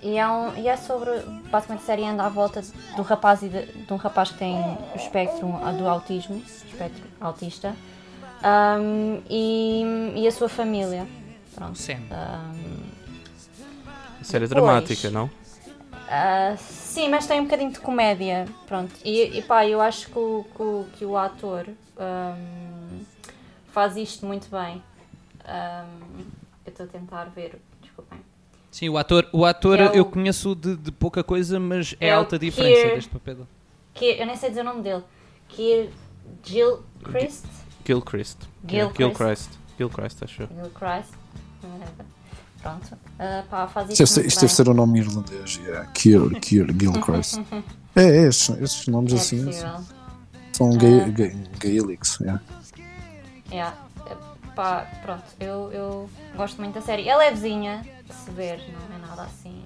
[0.00, 1.10] E é, um, e é sobre.
[1.50, 2.62] Basicamente, a série anda à volta
[2.94, 5.48] do rapaz e de, de um rapaz que tem o espectro
[5.78, 7.74] do autismo, espectro autista,
[8.42, 9.82] ahm, e,
[10.16, 11.08] e a sua família.
[11.56, 11.76] Pronto.
[11.76, 12.02] Sam.
[12.10, 12.84] ahm,
[14.22, 14.50] Série Pois.
[14.50, 15.28] dramática, não?
[16.08, 18.46] Ah, sim, mas tem um bocadinho de comédia.
[18.66, 18.92] Pronto.
[19.04, 21.66] E, e pá, eu acho que o, que o, que o ator
[21.98, 23.00] ahm,
[23.72, 24.82] faz isto muito bem.
[25.46, 26.24] Ahm,
[26.66, 28.18] eu estou a tentar ver, desculpem.
[28.70, 32.08] Sim, o ator, o ator é o- eu conheço de, de pouca coisa, mas é,
[32.08, 33.46] É alta diferença Keir- deste papel.
[33.92, 35.04] Que, eu nem sei dizer o nome dele.
[35.48, 35.90] Que
[36.42, 37.44] Jill Christ?
[37.86, 38.38] Gilchrist.
[38.66, 38.96] Gilchrist.
[38.98, 39.50] Gilchrist.
[39.78, 40.48] Gilchrist, acho eu.
[40.70, 41.12] Christ.
[41.62, 42.06] whatever.
[42.64, 42.98] Pronto.
[43.18, 45.56] Ah, pá, faz Isto isto deve, isto deve ser o nome irlandês.
[45.62, 45.86] Yeah.
[45.92, 47.38] Kier, Kier, Gilchrist.
[47.96, 49.84] É, é estes, estes nomes É assim possível.
[50.52, 50.76] são Ah.
[50.76, 52.18] ga, ga, gaelics.
[52.20, 52.42] Yeah.
[53.52, 53.76] Yeah.
[54.10, 54.16] Eh,
[54.56, 57.08] Pá, pronto, eu, eu gosto muito da série.
[57.08, 59.62] É levezinha de se ver, não é nada assim.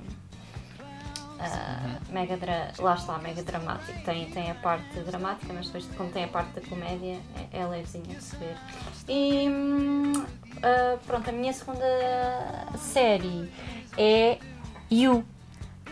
[1.40, 3.98] Ah, mega dra lá está, mega dramático.
[4.05, 7.19] Tem, tem a parte dramática, mas depois, como tem a parte da comédia,
[7.52, 8.56] é, é levezinha de se ver.
[9.09, 9.47] E
[10.62, 11.85] ah, pronto, a minha segunda
[12.77, 13.51] série
[13.97, 14.39] é
[14.90, 15.24] You,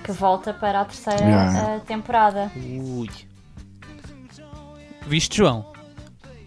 [0.02, 1.76] que volta para a terceira Yeah.
[1.76, 2.50] ah, temporada.
[2.56, 3.10] Ui.
[5.06, 5.72] Viste, João?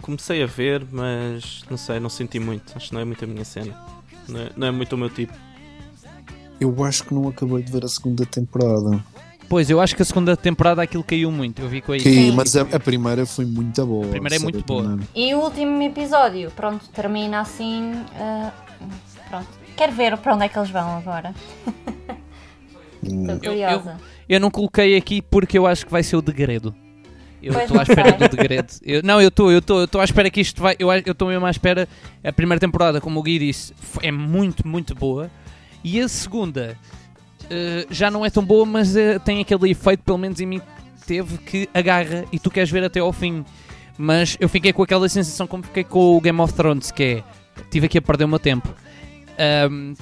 [0.01, 2.75] Comecei a ver, mas não sei, não senti muito.
[2.75, 3.77] Acho que não é muito a minha cena.
[4.27, 5.33] Não é, não é muito o meu tipo.
[6.59, 9.03] Eu acho que não acabei de ver a segunda temporada.
[9.47, 11.61] Pois, eu acho que a segunda temporada aquilo caiu muito.
[11.61, 12.31] Eu vi com a Sim.
[12.33, 14.05] mas a, a primeira foi muito boa.
[14.05, 14.83] A primeira é muito boa.
[14.83, 15.07] primeira.
[15.15, 17.93] E o último episódio, pronto, termina assim.
[18.15, 18.51] ah,
[19.29, 19.47] pronto.
[19.75, 21.33] Quero ver para onde é que eles vão agora.
[23.01, 23.97] Estou curiosa.
[24.27, 26.75] Eu não coloquei aqui porque eu acho que vai ser o degredo.
[27.41, 28.73] Eu estou à espera do degredo.
[28.83, 30.75] Eu- não, eu estou, eu estou, eu estou à espera que isto vai.
[30.77, 31.87] Eu eu estou mesmo à espera.
[32.23, 33.73] A primeira temporada, como o Gui disse,
[34.03, 35.31] é muito, muito boa.
[35.83, 36.77] E a segunda
[37.49, 40.61] eh, já não é tão boa, mas eh, tem aquele efeito, pelo menos em mim,
[41.05, 43.43] teve que agarra e tu queres ver até ao fim.
[43.97, 47.23] Mas eu fiquei com aquela sensação como fiquei com o Game of Thrones, que é.
[47.69, 48.73] Tive aqui a perder o meu tempo.
[49.37, 49.93] Ahm,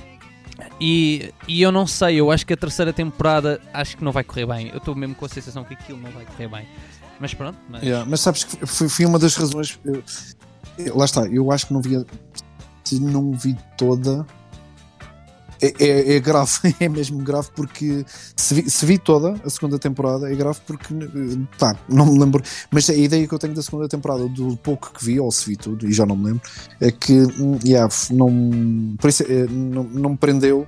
[0.79, 4.23] e, e eu não sei, eu acho que a terceira temporada acho que não vai
[4.23, 4.69] correr bem.
[4.69, 6.67] Eu estou mesmo com a sensação que aquilo não vai correr bem.
[7.19, 9.79] Mas pronto, mas Yeah, mas sabes que foi, foi uma das razões.
[10.77, 12.05] eu- lá está, eu acho que não vi.
[13.01, 14.25] Não vi toda.
[15.61, 18.05] É, é, é grave, é mesmo grave porque
[18.35, 22.19] se vi, se vi toda a segunda temporada é grave porque eh, pá, não me
[22.19, 25.31] lembro, mas a ideia que eu tenho da segunda temporada, do pouco que vi, ou
[25.31, 26.41] se vi tudo, e já não me lembro,
[26.79, 30.67] é que hum, yeah, não, por isso, eh, não, não me prendeu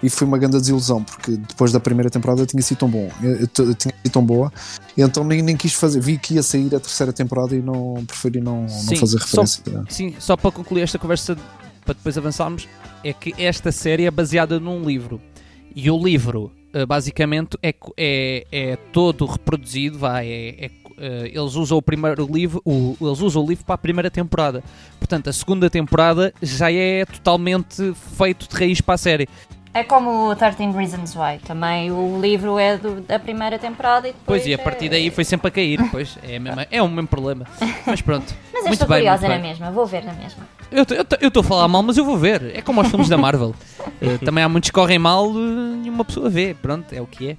[0.00, 3.48] e foi uma grande desilusão porque depois da primeira temporada tinha sido tão bom, eu
[3.48, 4.52] t- tinha sido tão boa,
[4.96, 8.04] e então nem, nem quis fazer, vi que ia sair a terceira temporada e não
[8.06, 9.84] preferi não, não Sim, fazer só- referência.
[9.88, 11.36] sim, só para concluir esta conversa,
[11.88, 12.68] para depois avançarmos,
[13.02, 15.18] é que esta série é baseada num livro.
[15.74, 21.54] E o livro, eh, basicamente, é, é, é todo reproduzido, vai, é, é, eh, eles
[21.54, 24.62] usam o primeiro livro, o, eles usam o livro para a primeira temporada.
[24.98, 29.28] Portanto, a segunda temporada já é totalmente feito de raiz para a série.
[29.78, 31.38] É como o 13 Reasons Why.
[31.46, 34.42] Também o livro é do- da primeira temporada e depois.
[34.42, 35.78] Pois, e a partir é- daí foi sempre a cair.
[35.90, 37.46] Pois, é, mesma- é o mesmo problema.
[37.86, 38.34] Mas pronto.
[38.52, 40.48] Mas eu muito estou bem, curiosa na mesma, vou ver na mesma.
[40.72, 40.82] Eu
[41.28, 42.54] estou a falar mal, mas eu vou ver.
[42.56, 43.54] É como aos filmes da Marvel.
[44.00, 46.54] Eh, também há muitos que correm mal eh, e uma pessoa vê.
[46.54, 47.36] Pronto, é o que é.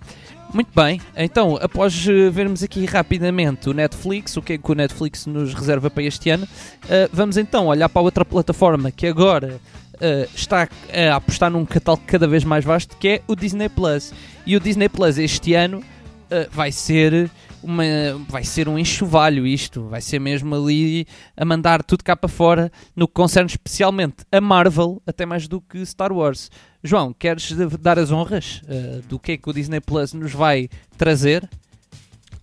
[0.53, 4.75] Muito bem, então, após eh, vermos aqui rapidamente o Netflix, o que é que o
[4.75, 6.45] Netflix nos reserva para este ano,
[7.13, 9.59] vamos então olhar para outra plataforma que agora
[9.99, 14.13] eh, está a apostar num catálogo cada vez mais vasto, que é o Disney Plus.
[14.45, 15.83] E o Disney Plus este ano
[16.29, 17.29] eh, vai ser
[17.61, 17.83] uma,
[18.27, 21.05] vai ser um enxovalho isto, vai ser mesmo ali
[21.35, 25.59] a mandar tudo cá para fora no que concerne especialmente a Marvel, até mais do
[25.59, 26.49] que Star Wars.
[26.83, 30.69] João, queres dar as honras eh, do que é que o Disney Plus nos vai
[30.97, 31.49] trazer?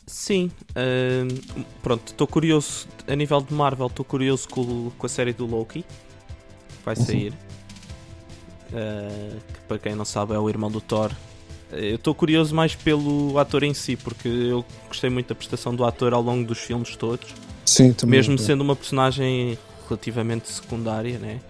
[0.07, 5.33] Sim, hum, pronto, estou curioso, a nível de Marvel, estou curioso com, com a série
[5.33, 7.33] do Loki, que vai sair.
[8.73, 11.11] Uh, que para quem não sabe é o irmão do Thor.
[11.73, 15.75] Uh, Eu estou curioso mais pelo ator em si, porque eu gostei muito da prestação
[15.75, 17.29] do ator ao longo dos filmes todos.
[17.65, 18.19] Sim, também.
[18.19, 21.41] mesmo sendo uma personagem relativamente secundária, né?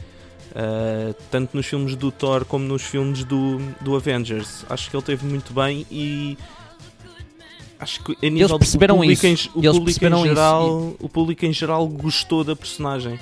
[0.53, 4.65] Uh, tanto nos filmes do Thor como nos filmes do, do Avengers.
[4.71, 6.39] Acho que ele teve muito bem e
[7.79, 9.49] acho que a nível do perceberam público, isso.
[9.49, 10.29] em, o, eles público perceberam em isso.
[10.29, 13.19] geral, o público em geral gostou da personagem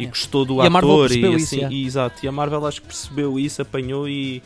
[0.00, 0.08] e É.
[0.08, 1.70] gostou do E ator e percebeu isso, assim, é.
[1.70, 2.24] e, exato.
[2.24, 4.42] E a Marvel acho que percebeu isso, apanhou e,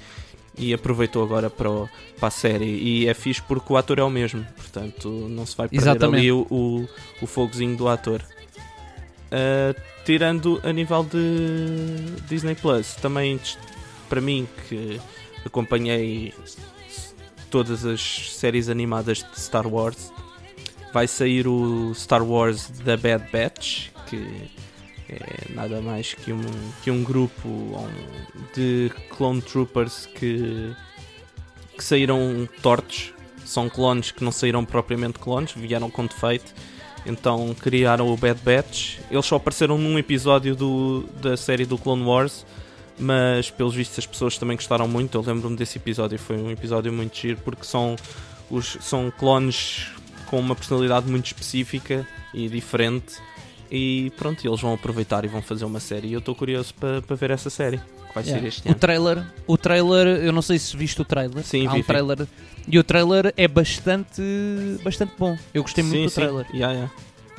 [0.59, 2.64] e aproveitou agora para, o- para a série.
[2.66, 6.20] E é fixe porque o ator é o mesmo, portanto não se vai perder Exatamente.
[6.20, 6.89] ali o, o,
[7.22, 8.22] o fogozinho do ator.
[9.32, 9.74] Uh,
[10.05, 13.40] tirando a nível de Disney Plus, também
[14.09, 15.01] para mim que
[15.44, 16.32] acompanhei
[17.51, 18.01] todas as
[18.32, 20.12] séries animadas de Star Wars,
[20.93, 24.24] vai sair o Star Wars The Bad Batch, que
[25.09, 26.43] é nada mais que um,
[26.82, 27.48] que um grupo
[28.55, 30.74] de clone troopers que,
[31.76, 33.12] que saíram tortos.
[33.44, 36.55] São clones que não saíram propriamente clones, vieram com defeito.
[37.05, 38.98] Então criaram o Bad Batch.
[39.10, 42.47] Eles só apareceram num episódio do, da série do Clone Wars,
[42.98, 45.18] mas pelos vistos as pessoas também gostaram muito.
[45.18, 47.97] Eu lembro-me desse episódio, foi um episódio muito giro porque são,
[48.51, 49.89] os, são clones
[50.26, 53.16] com uma personalidade muito específica e diferente.
[53.70, 56.09] E pronto, eles vão aproveitar e vão fazer uma série.
[56.09, 58.41] E eu estou curioso para para ver essa série que vai Yeah.
[58.43, 58.78] ser este O ano.
[58.78, 61.43] trailer, o trailer, eu não sei se viste o trailer.
[61.45, 61.86] Sim, Há vi, um vi.
[61.86, 62.27] trailer
[62.69, 64.23] e o trailer é bastante,
[64.82, 65.36] bastante bom.
[65.53, 66.15] Eu gostei muito sim, do sim.
[66.20, 66.47] trailer.
[66.53, 66.93] Yeah, yeah.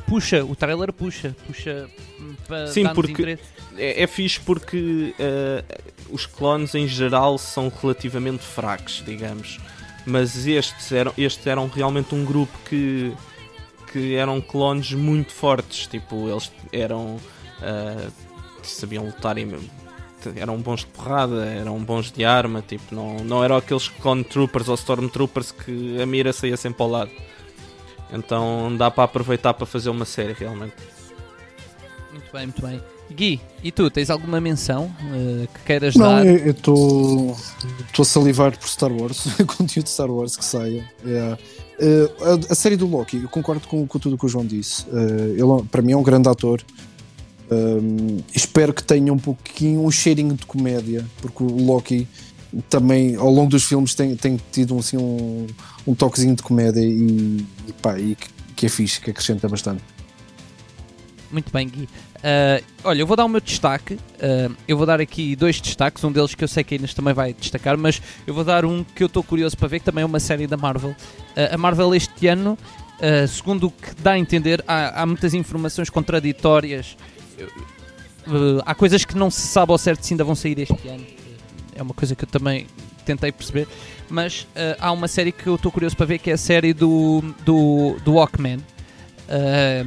[0.07, 1.89] Puxa, o trailer puxa, puxa
[2.19, 3.41] hum, para Sim, porque- interesse.
[3.77, 5.63] É, é fixe porque eh,
[6.09, 9.59] os clones em geral são relativamente fracos, digamos.
[10.05, 13.11] Mas estes eram, estes eram realmente um grupo que,
[13.95, 15.87] que eram clones muito fortes.
[15.87, 17.17] Tipo, eles eram.
[17.61, 18.07] eh,
[18.61, 19.47] sabiam lutar e
[20.35, 22.61] eram bons de porrada, eram bons de arma.
[22.61, 26.89] Tipo, não, não eram aqueles clone troopers ou stormtroopers que a mira saía sempre ao
[26.89, 27.11] lado.
[28.11, 30.75] Então dá para aproveitar para fazer uma série realmente.
[32.11, 32.81] Muito bem, muito bem.
[33.11, 36.25] Gui, e tu, tens alguma menção eh, que queiras Não, dar?
[36.25, 37.37] eu estou
[37.99, 40.83] a salivar por Star Wars, conteúdo de Star Wars que saia.
[41.05, 41.37] É.
[41.79, 44.45] Eh, a, a série do Loki, eu concordo com, com tudo o que o João
[44.45, 44.85] disse.
[44.91, 46.61] Eh, ele, para mim, é um grande ator.
[47.51, 52.07] Um, espero que tenha um pouquinho um cheirinho de comédia, porque o Loki
[52.69, 55.45] também, ao longo dos filmes, tem, tem tido assim, um,
[55.85, 59.83] um toquezinho de comédia e, e, pá, e que, que é fixe, que acrescenta bastante.
[61.35, 61.89] Muito bem, Gui.
[62.23, 63.99] Ah, olha, eu vou dar o meu destaque.
[64.21, 66.01] Ah, eu vou dar aqui dois destaques.
[66.01, 68.63] Um deles que eu sei que a Inês também vai destacar, mas eu vou dar
[68.63, 70.95] um que eu estou curioso para ver, que também é uma série da Marvel.
[71.35, 72.57] Ah, a Marvel este ano,
[73.27, 76.95] segundo o que dá a entender, há, há muitas informações contraditórias.
[78.65, 81.05] Há coisas que não se sabe ao certo se ainda vão sair este ano.
[81.75, 82.65] É uma coisa que eu também
[83.05, 83.67] tentei perceber.
[84.09, 84.47] Mas
[84.79, 87.97] há uma série que eu estou curioso para ver, que é a série do, do,
[88.05, 88.59] do Walkman.
[89.27, 89.83] Ah,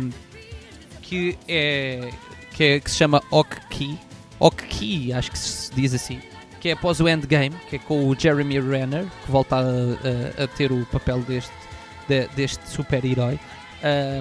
[1.09, 2.11] que é
[2.55, 3.99] que, é, que se chama Oki
[4.41, 6.21] Oki, acho que se diz assim.
[6.61, 10.45] Que é após o Endgame, que é com o Jeremy Renner que volta a, a-
[10.45, 11.51] a ter o papel deste,
[12.09, 13.39] de- deste super-herói.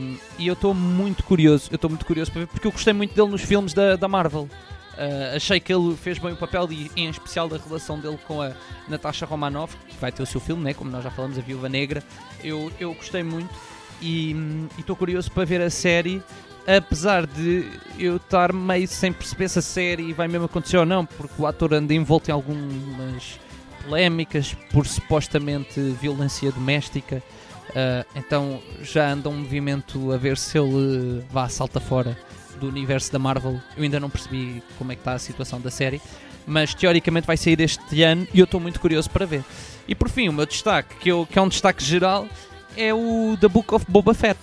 [0.01, 2.93] Um, e eu estou muito curioso eu estou muito curioso para ver, porque eu gostei
[2.93, 4.47] muito dele nos filmes da, da Marvel.
[4.93, 8.41] Uh, achei que ele fez bem o papel e em especial da relação dele com
[8.41, 8.51] a
[8.87, 10.73] Natasha Romanoff, que vai ter o seu filme, né?
[10.73, 12.03] como nós já falamos, a Viúva Negra.
[12.43, 13.53] Eu, eu gostei muito
[14.01, 16.21] e hum, e estou curioso para ver a série,
[16.67, 17.65] apesar de
[17.97, 21.47] eu estar meio sem perceber se a série vai mesmo acontecer ou não, porque o
[21.47, 23.39] ator anda envolto em algumas
[23.83, 27.23] polémicas por supostamente violência doméstica.
[27.69, 32.17] Uh, então já anda um movimento a ver se ele uh, vá salta fora
[32.59, 33.61] do universo da Marvel.
[33.75, 36.01] Eu ainda não percebi como é que está a situação da série.
[36.45, 39.43] mas teoricamente vai sair este ano e eu estou muito curioso para ver.
[39.87, 42.27] E por fim, o meu destaque, que, eu, que é um destaque geral,
[42.75, 44.39] é o The Book of Boba Fett,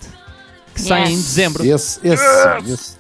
[0.75, 1.25] que sai em Yes.
[1.25, 1.65] dezembro.
[1.65, 2.25] Esse, esse,
[2.73, 2.97] esse,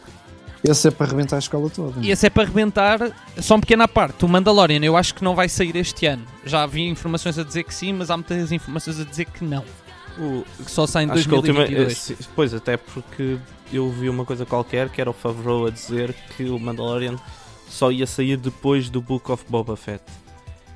[0.63, 2.01] esse é para arrebentar a escola toda.
[2.01, 2.99] E esse é para arrebentar,
[3.41, 4.25] só uma pequena parte.
[4.25, 6.25] O Mandalorian eu acho que não vai sair este ano.
[6.45, 9.65] Já havia informações a dizer que sim, mas há muitas informações a dizer que não.
[10.19, 11.59] O- Que só sai em acho que a última.
[11.67, 11.93] 2022.
[11.93, 13.37] eh, se- Pois, até porque
[13.73, 17.17] eu vi uma coisa qualquer que era o Favreau a dizer que o Mandalorian
[17.69, 20.03] só ia sair depois do Book of Boba Fett.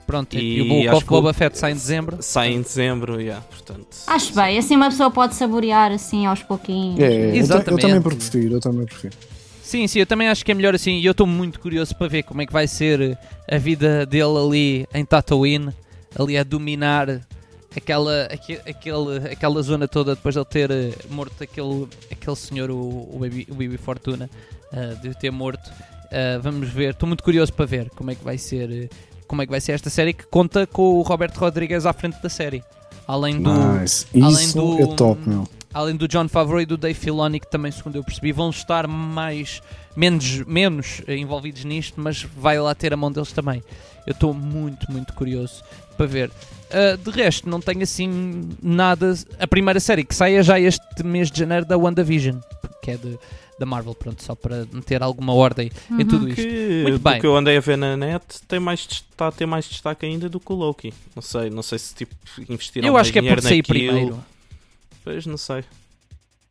[0.09, 2.17] Pronto, e, E o Book acho of que o- Boba Fett sai em dezembro.
[2.23, 3.87] Sai em dezembro, yeah, portanto.
[4.07, 6.99] Acho bem, assim uma pessoa pode saborear assim aos pouquinhos.
[6.99, 7.83] É, eu, ta- eu Exatamente.
[7.83, 9.15] também prefiro, eu também prefiro.
[9.63, 10.93] Sim, sim, eu também acho que é melhor assim.
[10.93, 13.19] E eu estou muito curioso para ver como é que vai ser
[13.53, 15.75] a vida dele ali em Tatooine,
[16.19, 17.21] ali a dominar
[17.77, 22.71] aquela, aque- aquele, aquela zona toda depois de ele ter eh, morto aquele, aquele senhor,
[22.71, 22.79] o,
[23.13, 24.31] o, Baby, o Baby Fortuna,
[24.73, 25.71] eh, de ter morto.
[26.11, 28.89] Eh, vamos ver, estou muito curioso para ver como é que vai ser.
[29.29, 32.21] Como é que vai ser esta série que conta com o Roberto Rodrigues à frente
[32.21, 32.65] da série.
[33.07, 34.07] Além do, Nice.
[34.21, 35.49] além do- é top, meu.
[35.73, 38.87] além do John Favreau e do Dave Filoni, que também, segundo eu percebi, vão estar
[38.89, 39.63] mais
[39.97, 43.63] menos, menos eh, envolvidos nisto, mas vai lá ter a mão deles também.
[44.07, 45.63] Eu estou muito, muito curioso
[45.97, 46.31] para ver.
[46.71, 49.15] Ah, de resto, não tenho assim nada.
[49.39, 52.37] A primeira série que sai é já este mês de janeiro da WandaVision,
[52.83, 53.19] que é de,
[53.59, 56.41] da Marvel, pronto, só para meter alguma ordem em tudo isto.
[56.43, 57.21] Que, Muito bem.
[57.21, 60.29] que eu andei a ver na net, tem mais, está a ter mais destaque ainda
[60.29, 60.93] do que o Loki.
[61.15, 62.15] Não sei, não sei se tipo
[62.49, 63.65] investiram Eu acho que é por sair naquilo.
[63.91, 64.25] primeiro.
[65.05, 65.65] Pois não sei.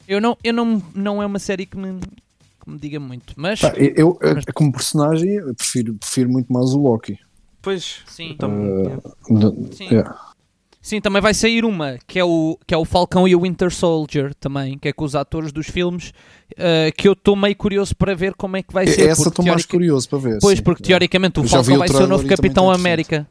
[0.08, 3.60] Eu não, eu não, não é uma série que me, que me diga muito, mas
[3.60, 7.18] Pá, eu, eu, Mas- como personagem, eu prefiro, prefiro muito mais o Loki.
[7.62, 8.32] Pois, sim.
[8.32, 9.56] então, Uh, yeah.
[9.74, 9.88] Sim.
[9.92, 10.20] yeah.
[10.88, 13.70] Sim, também vai sair uma, que é o, que é o Falcão e o Winter
[13.70, 16.14] Soldier também, que é com os atores dos filmes,
[16.56, 19.10] eh, que eu estou meio curioso para ver como é que vai ser.
[19.10, 20.40] Essa estou mais curioso para ver.
[20.40, 20.64] Pois, sim.
[20.64, 22.72] porque teoricamente o Eu Falcão o vai ser o novo Capitão.
[22.72, 23.28] América.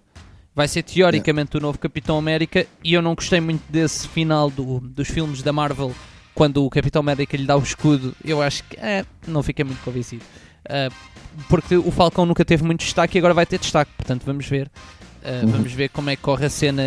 [0.54, 4.78] Vai ser teoricamente o novo Capitão América e eu não gostei muito desse final do,
[4.80, 5.94] dos filmes da Marvel
[6.34, 8.14] quando o Capitão América lhe dá o escudo.
[8.22, 10.22] Eu acho que é, não fiquei muito convencido.
[10.68, 10.90] Ah,
[11.48, 14.70] porque o Falcão nunca teve muito destaque e agora vai ter destaque, portanto vamos ver.
[15.26, 15.50] Ah, Uhum.
[15.52, 16.82] Vamos ver como é que corre a cena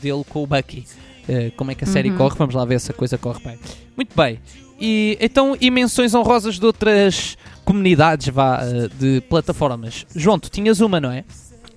[0.00, 0.84] dele com o Bucky.
[1.28, 2.16] Ah, como é que a série Uhum.
[2.16, 3.58] corre, vamos lá ver se a coisa corre bem.
[3.96, 4.40] Muito bem.
[4.80, 10.06] E então, e menções honrosas de outras comunidades vá, ah, de plataformas.
[10.14, 11.24] João, tu tinhas uma, não é?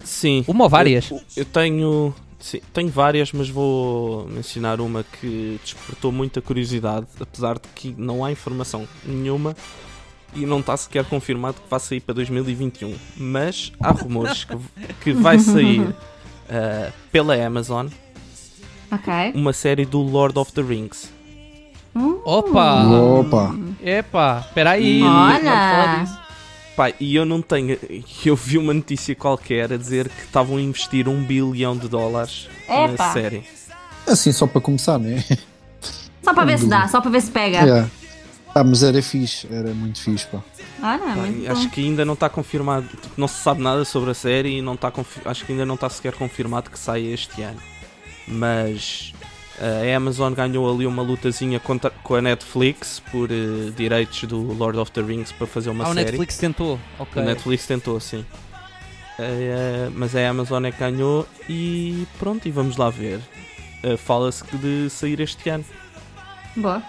[0.04, 0.44] sim.
[0.48, 1.12] Uma ou várias?
[1.12, 7.56] Eu, eu tenho, sim, tenho várias, mas vou mencionar uma que despertou muita curiosidade, apesar
[7.56, 9.56] de que não há informação nenhuma
[10.34, 12.96] e não está sequer confirmado que vai sair para 2021.
[13.18, 14.58] Mas há rumores que,
[15.04, 15.94] que vai sair
[16.50, 17.88] ah, pela Amazon
[18.92, 19.14] Ok.
[19.34, 21.10] uma série do Lord of the Rings.
[22.24, 22.84] Opa!
[22.86, 23.56] Opa!
[23.84, 25.02] Epá, espera aí.
[25.04, 26.06] Olha!
[26.76, 27.78] Pá, e eu não tenho.
[28.26, 32.48] Eu vi uma notícia qualquer a dizer que estavam a investir um bilhão de dólares
[32.68, 33.12] na Epá.
[33.14, 33.44] série.
[34.08, 35.24] Assim, só para começar, né?
[36.24, 37.58] Só para ver se dá, só para ver se pega.
[37.62, 37.90] Yeah.
[38.54, 40.40] Ah, mas era fixe, era muito fixe, pá.
[40.84, 41.52] Olha, Pá, muito e bom.
[41.54, 44.62] acho que ainda não está confirmado, tipo, não se sabe nada sobre a série e
[44.62, 44.92] não está
[45.26, 47.60] acho que ainda não está sequer confirmado que saia este ano.
[48.28, 49.14] Mas
[49.60, 54.40] eh, a Amazon ganhou ali uma lutazinha contra, com a Netflix por eh, direitos do
[54.54, 56.06] Lord of the Rings para fazer uma Ah, o série.
[56.08, 56.80] Netflix tentou.
[57.00, 57.22] Ok.
[57.22, 58.26] O Netflix tentou, sim.
[59.20, 63.20] Eh, mas a Amazon é que ganhou e pronto, e vamos lá ver.
[63.84, 65.64] Eh, Fala-se de sair este ano.
[66.56, 66.82] Boa.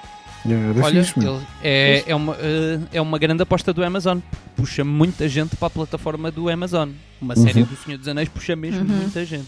[0.45, 1.37] Yeah, Era Olha, fixe, meu.
[1.37, 4.19] ele- é, é, uma, eh, é uma grande aposta do Amazon.
[4.57, 6.91] Puxa muita gente para a plataforma do Amazon.
[7.21, 7.43] Uma Uhum.
[7.45, 8.87] série do Senhor dos Anéis puxa mesmo Uhum.
[9.03, 9.47] muita gente.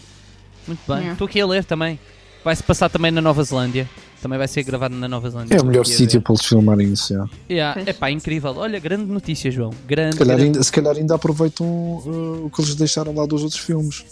[0.67, 0.95] Muito bem.
[0.97, 1.11] Yeah.
[1.13, 1.99] Estou aqui a ler também.
[2.43, 3.89] Vai-se passar também na Nova Zelândia.
[4.21, 5.55] Também vai ser gravado na Nova Zelândia.
[5.55, 7.31] É o melhor sítio para eles filmarem isso, yeah.
[7.49, 7.81] Yeah.
[7.91, 8.55] Epá, incrível.
[8.57, 9.71] Olha, grande notícia, João.
[9.85, 10.13] Grande.
[10.13, 13.43] se, calhar grande- ainda, se calhar ainda aproveitam uh, o que eles deixaram lá dos
[13.43, 14.03] outros filmes.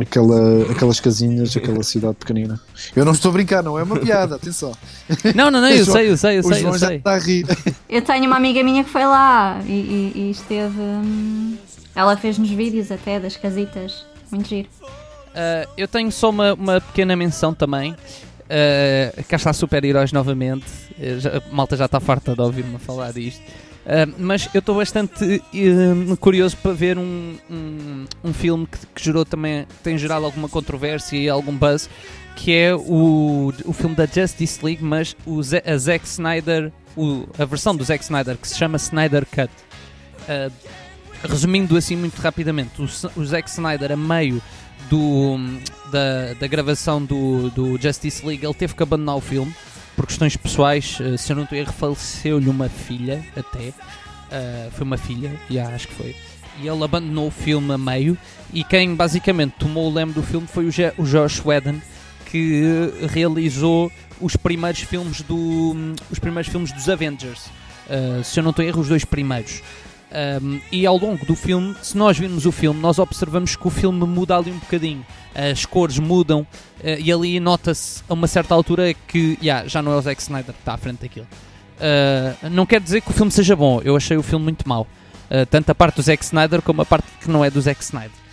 [0.00, 2.60] Aquela, aquelas casinhas, aquela cidade pequenina.
[2.96, 4.72] Eu não estou a brincar, não é uma piada, atenção.
[5.36, 6.96] Não, não, não, eu João- sei, eu sei, eu o sei, João eu já sei.
[6.96, 7.46] está a rir.
[7.88, 10.80] Eu tenho uma amiga minha que foi lá e, e- e esteve.
[10.80, 11.56] hum,
[11.94, 14.04] ela fez-nos vídeos até das casitas.
[14.32, 14.68] Muito giro.
[14.82, 17.92] Uh, eu tenho só uma, uma pequena menção também.
[17.92, 20.66] Uh, cá está super-heróis novamente.
[20.98, 23.40] Uh, já- a malta já está farta de ouvir-me falar disto.
[23.84, 29.04] Uh, mas eu estou bastante uh, curioso para ver um, um, um filme que, que
[29.04, 31.90] gerou também, tem gerado alguma controvérsia e algum buzz,
[32.34, 37.26] que é o, o filme da Justice League, mas o Ze- a Zack Snyder, o-
[37.38, 39.50] a versão do Zack Snyder, que se chama Snyder Cut.
[40.22, 40.50] Uh,
[41.28, 42.84] resumindo assim muito rapidamente, o,
[43.20, 44.40] o Zack Snyder, a meio
[44.88, 45.36] do,
[45.92, 49.54] da, da gravação do, do Justice League, ele teve que abandonar o filme
[49.96, 50.98] por questões pessoais.
[51.00, 53.72] eh, Se eu não estou erro, faleceu-lhe uma filha, até.
[54.30, 56.16] Eh, foi uma filha, já acho que foi.
[56.60, 58.16] e ele abandonou o filme a meio.
[58.52, 61.80] E quem basicamente tomou o leme do filme foi o, Je o Josh Whedon,
[62.30, 62.62] que
[63.10, 63.90] realizou
[64.20, 65.74] os primeiros filmes do
[66.10, 67.46] os primeiros filmes dos Avengers.
[67.86, 69.62] Uh, se eu não estou erro, os dois primeiros.
[70.14, 73.70] Um, e ao longo do filme, se nós virmos o filme, nós observamos que o
[73.70, 75.04] filme muda ali um bocadinho.
[75.34, 76.46] As cores mudam uh,
[77.00, 80.54] e ali nota-se a uma certa altura que yeah, já não é o Zack Snyder
[80.54, 81.26] que está à frente daquilo.
[81.74, 84.86] Uh, não quer dizer que o filme seja bom, eu achei o filme muito mau.
[85.28, 87.82] Uh, tanto a parte do Zack Snyder como a parte que não é do Zack
[87.82, 88.24] Snyder.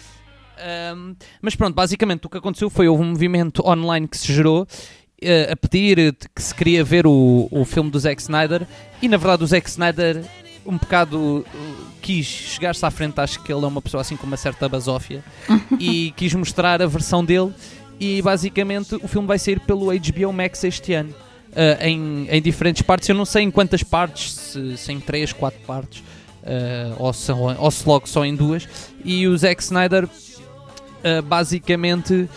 [0.95, 4.61] Um, mas pronto, basicamente o que aconteceu foi houve um movimento online que se gerou
[4.61, 8.67] uh, a pedir que se queria ver o, o filme do Zack Snyder
[9.01, 10.23] e na verdade o Zack Snyder
[10.65, 11.45] um bocado uh,
[12.01, 15.23] quis chegar-se à frente, acho que ele é uma pessoa assim com uma certa basófia
[15.79, 17.53] e quis mostrar a versão dele
[17.99, 21.13] e basicamente o filme vai sair pelo HBO Max este ano.
[21.51, 25.33] Uh, em, em diferentes partes, eu não sei em quantas partes, se, se em 3,
[25.33, 28.67] 4 partes, uh, ou, se, ou se logo só em duas.
[29.05, 32.27] E o Zack Snyder uh, basicamente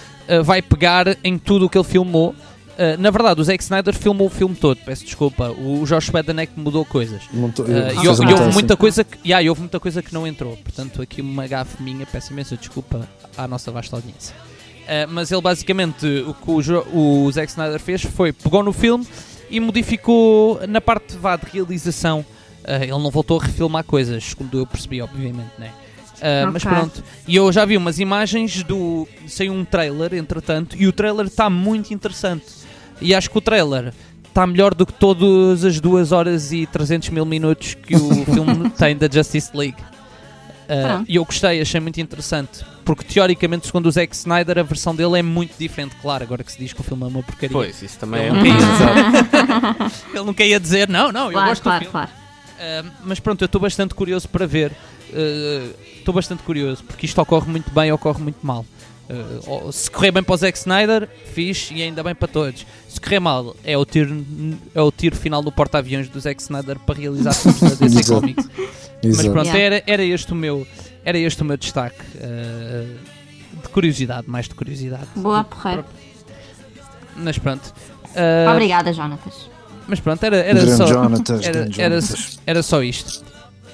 [0.42, 2.34] vai pegar em tudo o que ele filmou.
[2.76, 5.50] Uh, na verdade, o Zack Snyder filmou o filme todo, peço desculpa.
[5.50, 7.22] O Josh Whedon é que mudou coisas.
[7.32, 10.26] Montou- Uh, fez e, houve- e muita coisa que, yeah, houve muita coisa que não
[10.26, 10.56] entrou.
[10.56, 14.34] Portanto, aqui uma gafe minha, peço imensa desculpa à nossa vasta audiência.
[14.34, 18.72] Uh, mas ele basicamente, o que o, Jo- o Zack Snyder fez foi, pegou no
[18.72, 19.06] filme
[19.48, 22.20] e modificou na parte vá, de realização.
[22.64, 25.70] Uh, ele não voltou a refilmar coisas, segundo eu percebi, obviamente, né?
[26.16, 26.76] Uh, Mas Ok.
[26.76, 29.06] pronto, e eu já vi umas imagens do.
[29.28, 32.63] Saiu um trailer, entretanto, e o trailer está muito interessante.
[33.00, 33.92] E acho que o trailer
[34.28, 38.70] está melhor do que todas as 2 horas e 300 mil minutos que o filme
[38.70, 39.76] tem da Justice League.
[40.64, 42.64] Uh, e eu gostei, achei muito interessante.
[42.84, 45.94] Porque teoricamente, segundo o Zack Snyder, a versão dele é muito diferente.
[46.00, 47.50] Claro, agora que se diz que o filme é uma porcaria.
[47.50, 51.26] Pois, isso também é Ele um nunca ia dizer, ele nunca ia dizer, não, não,
[51.26, 51.92] eu Claro, gosto do claro, filme.
[51.92, 52.10] claro.
[52.10, 54.72] Uh, mas pronto, eu estou bastante curioso para ver.
[55.12, 58.66] Uh, Estou bastante curioso, porque isto ocorre muito bem ocorre muito mal.
[59.08, 62.64] Uh, se correr bem para o Zack Snyder, fixe e ainda bem para todos.
[62.88, 64.24] Se correr mal, é o tiro,
[64.74, 68.20] é o tiro final do porta-aviões do Zack Snyder para realizar filmes da DC Exato.
[68.20, 68.48] Comics.
[69.04, 69.58] Mas pronto, Yeah.
[69.60, 70.66] era, era, este o meu,
[71.04, 72.00] era este o meu destaque.
[72.16, 73.14] uh,
[73.62, 75.06] de curiosidade, mais de curiosidade.
[75.16, 75.84] Boa, porreiro.
[77.16, 77.72] Mas pronto.
[78.10, 79.48] Uh, Obrigada, Jonatas.
[79.86, 80.86] mas pronto, era, era Grande só.
[80.86, 81.98] Jonatas, era, era,
[82.46, 83.22] era só isto.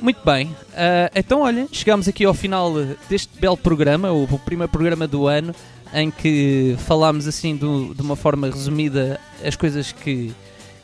[0.00, 0.54] Muito bem.
[0.74, 2.72] Ah, então, olha, chegamos aqui ao final
[3.08, 5.54] deste belo programa, o, primeiro programa do ano,
[5.92, 10.32] em que falámos assim do- de uma forma resumida as coisas que,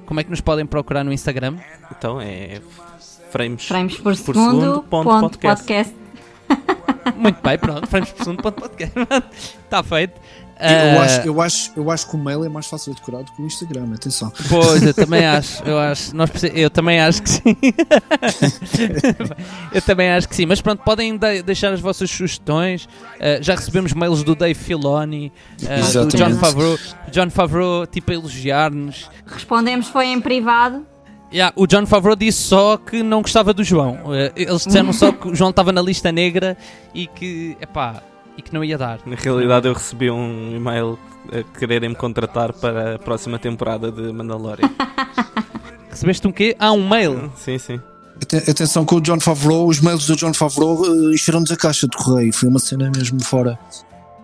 [0.06, 1.58] Como é que nos podem procurar no Instagram?
[1.92, 2.62] Então é
[3.30, 5.64] frames, Frames por, por segundo, segundo, ponto ponto podcast.
[5.64, 5.96] podcast.
[7.18, 8.94] Muito bem, pronto, frames por segundo, ponto podcast.
[9.64, 10.20] Está feito.
[10.60, 13.22] Eu, Ah, acho, eu, acho, eu acho que o mail é mais fácil de decorar
[13.22, 14.34] do que o Instagram, atenção.
[14.50, 15.62] Pois, eu também acho.
[15.64, 17.56] Eu, acho nós, eu também acho que sim.
[19.72, 20.46] eu também acho que sim.
[20.46, 22.86] Mas pronto, podem de- deixar as vossas sugestões.
[22.86, 25.32] Uh, já recebemos mails do Dave Filoni,
[25.62, 26.18] uh, do.
[26.18, 26.78] John Favreau.
[27.12, 29.10] John Favreau, tipo, a elogiar-nos.
[29.28, 30.86] Respondemos foi em privado.
[31.32, 33.96] Yeah, o John Favreau disse só que não gostava do João.
[34.06, 36.58] Uh, eles disseram só que o João estava na lista negra
[36.94, 38.02] e que, epá,
[38.38, 39.00] e que não ia dar.
[39.06, 40.98] Na realidade, eu recebi um e-mail
[41.32, 44.70] a quererem me contratar para a próxima temporada de Mandalorian.
[45.90, 46.56] Recebeste um quê?
[46.60, 47.30] Ah, um mail.
[47.36, 47.82] sim, sim.
[48.22, 51.88] Aten- Atenção com o John Favreau, os mails do John Favreau uh, encheram-nos a caixa
[51.88, 52.32] de correio.
[52.32, 53.60] Foi uma cena mesmo fora.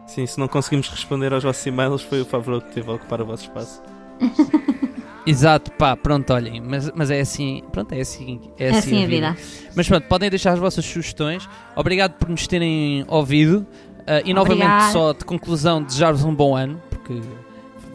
[0.08, 3.20] Sim, se não conseguimos responder aos vossos e-mails, foi o Favreau que teve a ocupar
[3.22, 3.82] o vosso espaço.
[5.26, 9.04] Exato, pá, pronto, olhem, mas, mas é assim, pronto, é assim, é É assim, assim
[9.04, 9.38] a vida.
[9.76, 11.48] Mas pronto, podem deixar as vossas sugestões.
[11.76, 13.66] Obrigado por nos terem ouvido.
[14.06, 14.92] Ah, e novamente, Obrigada.
[14.92, 17.22] só de conclusão, desejar-vos um bom ano, porque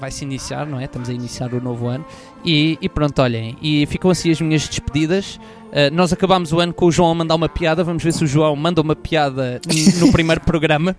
[0.01, 0.85] vai se iniciar, não é?
[0.85, 2.05] Estamos a iniciar o novo ano.
[2.45, 5.39] E, e pronto, olhem, e ficam assim as minhas despedidas.
[5.71, 7.85] Ah, nós acabámos o ano com o João a mandar uma piada.
[7.85, 9.61] Vamos ver se o João manda uma piada
[10.01, 10.97] no primeiro programa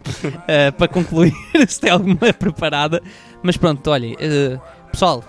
[0.47, 1.34] ah, para concluir,
[1.68, 3.01] se tem alguma preparada.
[3.41, 4.15] Mas pronto, olhem,
[4.91, 5.23] pessoal.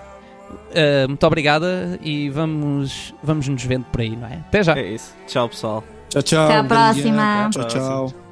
[0.75, 4.35] Ah, muito obrigada e vamos, vamos nos vendo por aí, não é?
[4.35, 4.79] Até já!
[4.79, 5.15] É isso.
[5.27, 5.85] Tchau, pessoal.
[6.09, 6.45] Tchau, tchau.
[6.45, 6.65] Até dia.
[6.65, 7.51] próxima.
[7.53, 8.30] Tchau, tchau.